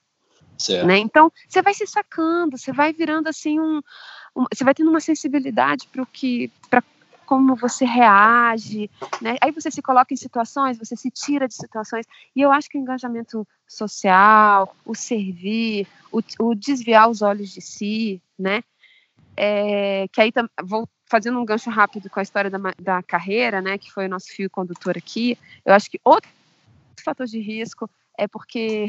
Né? 0.85 0.99
Então, 0.99 1.33
você 1.49 1.62
vai 1.62 1.72
se 1.72 1.87
sacando, 1.87 2.59
você 2.59 2.72
vai 2.72 2.93
virando 2.93 3.29
assim 3.29 3.61
um, 3.61 3.81
um 4.35 4.45
você 4.53 4.64
vai 4.64 4.74
tendo 4.74 4.91
uma 4.91 5.01
sensibilidade 5.01 5.87
para 5.87 6.03
o 6.03 6.07
que, 6.07 6.51
para 6.68 6.83
como 7.29 7.55
você 7.55 7.85
reage, 7.85 8.91
né? 9.20 9.37
Aí 9.43 9.53
você 9.53 9.70
se 9.70 9.83
coloca 9.83 10.14
em 10.14 10.16
situações, 10.16 10.79
você 10.79 10.97
se 10.97 11.11
tira 11.11 11.47
de 11.47 11.55
situações. 11.55 12.07
E 12.35 12.41
eu 12.41 12.51
acho 12.51 12.70
que 12.70 12.79
o 12.79 12.81
engajamento 12.81 13.47
social, 13.66 14.74
o 14.83 14.95
servir, 14.95 15.87
o, 16.11 16.22
o 16.41 16.55
desviar 16.55 17.07
os 17.07 17.20
olhos 17.20 17.51
de 17.51 17.61
si, 17.61 18.22
né? 18.39 18.64
É, 19.37 20.09
que 20.11 20.22
aí 20.22 20.33
vou 20.64 20.89
fazendo 21.05 21.39
um 21.39 21.45
gancho 21.45 21.68
rápido 21.68 22.09
com 22.09 22.18
a 22.18 22.22
história 22.22 22.49
da, 22.49 22.59
da 22.81 23.03
carreira, 23.03 23.61
né? 23.61 23.76
Que 23.76 23.93
foi 23.93 24.07
o 24.07 24.11
nosso 24.11 24.29
fio 24.29 24.49
condutor 24.49 24.97
aqui. 24.97 25.37
Eu 25.66 25.74
acho 25.74 25.91
que 25.91 26.01
outro 26.03 26.31
fator 27.05 27.26
de 27.26 27.41
risco 27.41 27.91
é 28.16 28.26
porque 28.26 28.89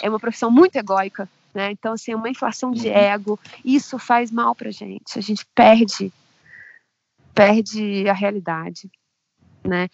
é 0.00 0.08
uma 0.08 0.20
profissão 0.20 0.48
muito 0.48 0.76
egóica, 0.76 1.28
né? 1.52 1.72
Então, 1.72 1.94
assim, 1.94 2.12
é 2.12 2.16
uma 2.16 2.30
inflação 2.30 2.70
de 2.70 2.86
uhum. 2.86 2.94
ego. 2.94 3.40
Isso 3.64 3.98
faz 3.98 4.30
mal 4.30 4.54
pra 4.54 4.70
gente. 4.70 5.18
A 5.18 5.22
gente 5.22 5.44
perde 5.56 6.12
perde 7.38 8.08
a 8.08 8.12
realidade, 8.12 8.90
né? 9.62 9.88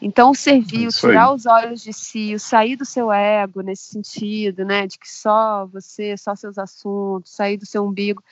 Então, 0.00 0.30
o 0.30 0.34
servir, 0.34 0.86
o 0.88 0.92
tirar 0.92 1.32
os 1.32 1.46
olhos 1.46 1.80
de 1.82 1.92
si, 1.92 2.34
o 2.34 2.38
sair 2.38 2.76
do 2.76 2.84
seu 2.84 3.10
ego 3.10 3.62
nesse 3.62 3.84
sentido, 3.84 4.62
né, 4.64 4.86
de 4.86 4.98
que 4.98 5.08
só 5.08 5.64
você, 5.66 6.16
só 6.16 6.34
seus 6.34 6.58
assuntos, 6.58 7.32
sair 7.32 7.56
do 7.56 7.64
seu 7.64 7.84
umbigo, 7.84 8.22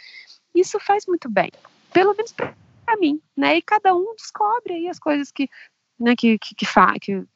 isso 0.54 0.78
faz 0.80 1.06
muito 1.06 1.30
bem, 1.30 1.50
pelo 1.90 2.14
menos 2.14 2.32
para 2.32 2.96
mim, 3.00 3.20
né? 3.36 3.56
E 3.56 3.62
cada 3.62 3.94
um 3.94 4.14
descobre 4.16 4.74
aí 4.74 4.88
as 4.88 4.98
coisas 4.98 5.30
que, 5.30 5.48
né, 5.98 6.14
que, 6.14 6.36
que, 6.38 6.54
que, 6.54 6.66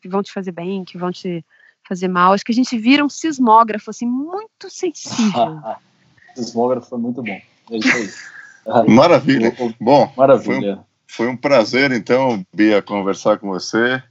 que 0.03 0.09
vão 0.09 0.23
te 0.23 0.33
fazer 0.33 0.53
bem, 0.53 0.85
que 0.85 0.99
vão 0.99 1.11
te 1.11 1.43
fazer 1.89 2.09
mal. 2.09 2.33
Acho 2.33 2.45
que 2.45 2.53
a 2.53 2.55
gente 2.55 2.77
vira 2.77 3.05
um 3.05 3.09
sismógrafo, 3.09 3.89
assim, 3.89 4.07
muito 4.07 4.69
sensível. 4.69 5.59
sismógrafo 6.35 6.89
foi 6.91 6.99
muito 6.99 7.23
bom. 7.23 7.41
É 7.71 7.77
isso 7.77 7.97
aí. 7.97 8.89
Maravilha. 8.93 9.57
Bom, 9.81 10.13
Maravilha. 10.17 10.85
Foi 11.07 11.29
um, 11.29 11.37
prazer, 11.37 11.93
então, 11.93 12.45
Bia, 12.55 12.83
conversar 12.83 13.39
com 13.39 13.49
você. 13.49 14.03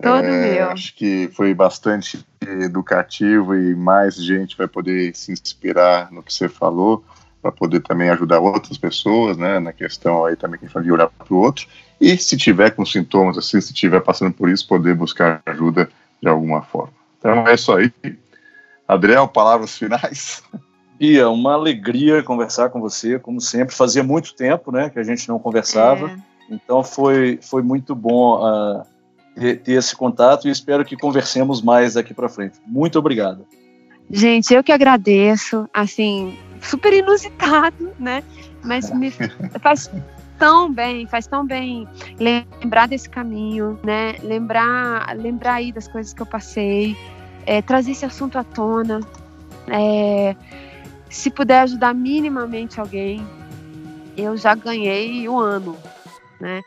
Todo 0.00 0.24
é, 0.24 0.54
meu. 0.54 0.70
Acho 0.70 0.94
que 0.94 1.28
foi 1.34 1.52
bastante 1.52 2.24
educativo 2.40 3.54
e 3.54 3.74
mais 3.74 4.14
gente 4.14 4.56
vai 4.56 4.68
poder 4.68 5.14
se 5.14 5.32
inspirar 5.32 6.10
no 6.12 6.22
que 6.22 6.32
você 6.32 6.48
falou 6.48 7.04
para 7.42 7.52
poder 7.52 7.80
também 7.80 8.08
ajudar 8.10 8.40
outras 8.40 8.78
pessoas, 8.78 9.36
né, 9.36 9.58
na 9.58 9.72
questão 9.72 10.24
aí 10.24 10.36
também 10.36 10.58
que 10.58 10.66
a 10.66 10.68
gente 10.68 10.82
de 10.82 10.92
olhar 10.92 11.08
para 11.08 11.32
o 11.32 11.36
outro 11.38 11.66
e 12.00 12.16
se 12.16 12.36
tiver 12.36 12.70
com 12.70 12.84
sintomas 12.84 13.36
assim, 13.38 13.60
se 13.60 13.72
tiver 13.72 14.00
passando 14.00 14.32
por 14.32 14.48
isso, 14.48 14.66
poder 14.66 14.94
buscar 14.94 15.42
ajuda 15.46 15.88
de 16.20 16.28
alguma 16.28 16.62
forma. 16.62 16.92
Então 17.18 17.46
é 17.46 17.54
isso 17.54 17.72
aí. 17.72 17.92
Adriel, 18.86 19.28
palavras 19.28 19.76
finais. 19.76 20.42
Bia, 20.98 21.28
uma 21.28 21.54
alegria 21.54 22.22
conversar 22.22 22.70
com 22.70 22.80
você, 22.80 23.18
como 23.18 23.40
sempre. 23.40 23.74
Fazia 23.74 24.02
muito 24.02 24.34
tempo, 24.34 24.72
né, 24.72 24.90
que 24.90 24.98
a 24.98 25.02
gente 25.02 25.28
não 25.28 25.38
conversava. 25.38 26.10
É. 26.10 26.27
Então 26.50 26.82
foi, 26.82 27.38
foi 27.42 27.62
muito 27.62 27.94
bom 27.94 28.40
uh, 28.40 28.82
ter, 29.34 29.60
ter, 29.60 29.72
esse 29.72 29.94
contato 29.94 30.48
e 30.48 30.50
espero 30.50 30.84
que 30.84 30.96
conversemos 30.96 31.62
mais 31.62 31.94
daqui 31.94 32.14
para 32.14 32.28
frente. 32.28 32.58
Muito 32.66 32.98
obrigado. 32.98 33.46
Gente, 34.10 34.54
eu 34.54 34.64
que 34.64 34.72
agradeço, 34.72 35.68
assim, 35.72 36.36
super 36.62 36.92
inusitado, 36.92 37.92
né? 37.98 38.22
Mas 38.64 38.90
me 38.90 39.10
faz 39.60 39.90
tão 40.38 40.72
bem, 40.72 41.06
faz 41.06 41.26
tão 41.26 41.44
bem 41.44 41.86
lembrar 42.18 42.88
desse 42.88 43.08
caminho, 43.08 43.78
né? 43.84 44.14
Lembrar, 44.22 45.14
lembrar 45.16 45.54
aí 45.54 45.72
das 45.72 45.86
coisas 45.86 46.14
que 46.14 46.22
eu 46.22 46.26
passei, 46.26 46.96
é, 47.44 47.60
trazer 47.60 47.90
esse 47.90 48.06
assunto 48.06 48.38
à 48.38 48.44
tona. 48.44 49.00
É, 49.66 50.34
se 51.10 51.30
puder 51.30 51.60
ajudar 51.60 51.94
minimamente 51.94 52.80
alguém, 52.80 53.26
eu 54.16 54.36
já 54.36 54.54
ganhei 54.54 55.28
o 55.28 55.38
ano, 55.38 55.76
né? 56.40 56.62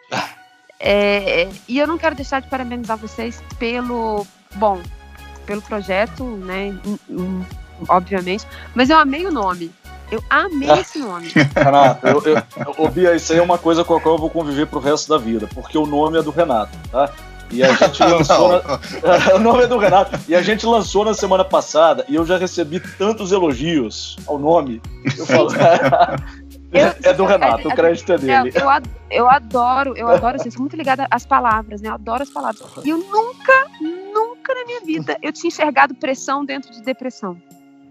É, 0.80 1.48
e 1.68 1.78
eu 1.78 1.86
não 1.86 1.98
quero 1.98 2.16
deixar 2.16 2.42
de 2.42 2.48
parabenizar 2.48 2.98
vocês 2.98 3.44
pelo, 3.60 4.26
bom, 4.56 4.82
pelo 5.46 5.62
projeto, 5.62 6.24
né? 6.24 6.76
Obviamente, 7.88 8.46
mas 8.74 8.90
eu 8.90 8.98
amei 8.98 9.26
o 9.26 9.32
nome. 9.32 9.72
Eu 10.12 10.22
amei 10.30 10.70
esse 10.72 11.00
nome. 11.00 11.32
Renato, 11.56 12.06
eu, 12.06 12.22
eu, 12.26 12.44
eu, 12.78 12.90
Bia, 12.90 13.16
isso 13.16 13.32
aí 13.32 13.40
é 13.40 13.42
uma 13.42 13.58
coisa 13.58 13.84
com 13.84 13.96
a 13.96 14.02
qual 14.02 14.16
eu 14.16 14.20
vou 14.20 14.30
conviver 14.30 14.68
pro 14.68 14.80
resto 14.80 15.10
da 15.10 15.18
vida, 15.18 15.48
porque 15.54 15.78
o 15.78 15.86
nome 15.86 16.18
é 16.18 16.22
do 16.22 16.32
Renato, 16.32 16.78
tá? 16.92 17.12
E 17.52 17.64
a 17.64 17.74
gente 17.74 18.02
lançou. 18.04 18.50
Na... 18.50 19.36
o 19.36 19.40
nome 19.40 19.64
é 19.64 19.68
do 19.68 19.78
Renato. 19.78 20.20
E 20.28 20.36
a 20.36 20.42
gente 20.42 20.66
lançou 20.66 21.06
na 21.06 21.14
semana 21.14 21.44
passada 21.44 22.06
e 22.08 22.16
eu 22.16 22.26
já 22.26 22.38
recebi 22.38 22.80
tantos 22.80 23.32
elogios 23.32 24.18
ao 24.26 24.40
nome. 24.40 24.82
Eu 25.18 25.26
falo. 25.26 25.50
Eu, 26.72 26.94
é 27.04 27.14
do 27.14 27.26
Renato, 27.26 27.68
o 27.68 27.76
crédito 27.76 28.14
é 28.14 28.18
dele. 28.18 28.54
Eu, 28.56 28.70
eu 29.10 29.30
adoro, 29.30 29.94
eu 29.98 30.08
adoro, 30.08 30.38
assim, 30.38 30.50
sou 30.50 30.62
muito 30.62 30.78
ligada 30.78 31.06
às 31.12 31.26
palavras, 31.26 31.82
né? 31.82 31.90
Eu 31.90 31.96
adoro 31.96 32.24
as 32.24 32.30
palavras. 32.30 32.62
E 32.86 32.90
eu 32.90 32.98
nunca, 32.98 33.68
nunca 33.82 34.56
na 34.56 34.66
minha 34.66 34.82
vida 34.82 35.18
eu 35.22 35.34
tinha 35.34 35.50
enxergado 35.50 35.94
pressão 35.94 36.46
dentro 36.46 36.72
de 36.72 36.82
depressão. 36.82 37.36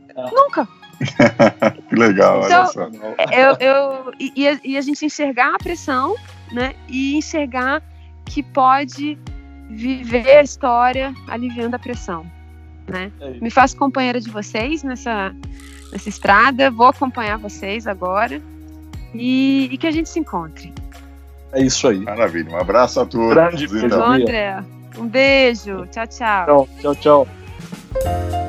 É. 0.09 0.31
Nunca. 0.31 0.67
que 1.89 1.95
legal, 1.95 2.43
então, 2.45 2.63
olha 2.63 2.73
só. 2.73 2.91
Eu, 3.33 3.57
eu, 3.61 4.13
e, 4.19 4.61
e, 4.65 4.79
a 4.79 4.81
gente 4.81 5.05
enxergar 5.05 5.55
a 5.55 5.59
pressão, 5.59 6.15
né? 6.51 6.75
E 6.89 7.17
enxergar 7.17 7.83
que 8.25 8.43
pode 8.43 9.19
viver 9.69 10.39
a 10.39 10.43
história 10.43 11.15
aliviando 11.29 11.77
a 11.77 11.79
pressão. 11.79 12.25
Né? 12.89 13.13
É 13.21 13.31
Me 13.41 13.51
faço 13.51 13.77
companheira 13.77 14.21
de 14.21 14.31
vocês 14.31 14.83
nessa, 14.83 15.35
nessa 15.93 16.09
estrada, 16.09 16.71
vou 16.71 16.87
acompanhar 16.87 17.39
vocês 17.39 17.87
agora 17.87 18.43
e, 19.15 19.69
e 19.73 19.79
que 19.79 19.87
a 19.87 19.91
gente 19.91 20.09
se 20.09 20.19
encontre. 20.19 20.73
É 21.53 21.63
isso 21.63 21.89
aí. 21.89 22.01
Maravilha. 22.01 22.51
Um 22.51 22.59
abraço 22.59 23.01
a 23.01 23.07
todos. 23.07 23.35
Grande 23.35 23.67
Um 24.99 25.07
beijo. 25.07 25.87
Tchau, 25.87 26.07
tchau. 26.07 26.47
Tchau, 26.47 26.95
tchau, 26.95 26.95
tchau. 26.95 28.40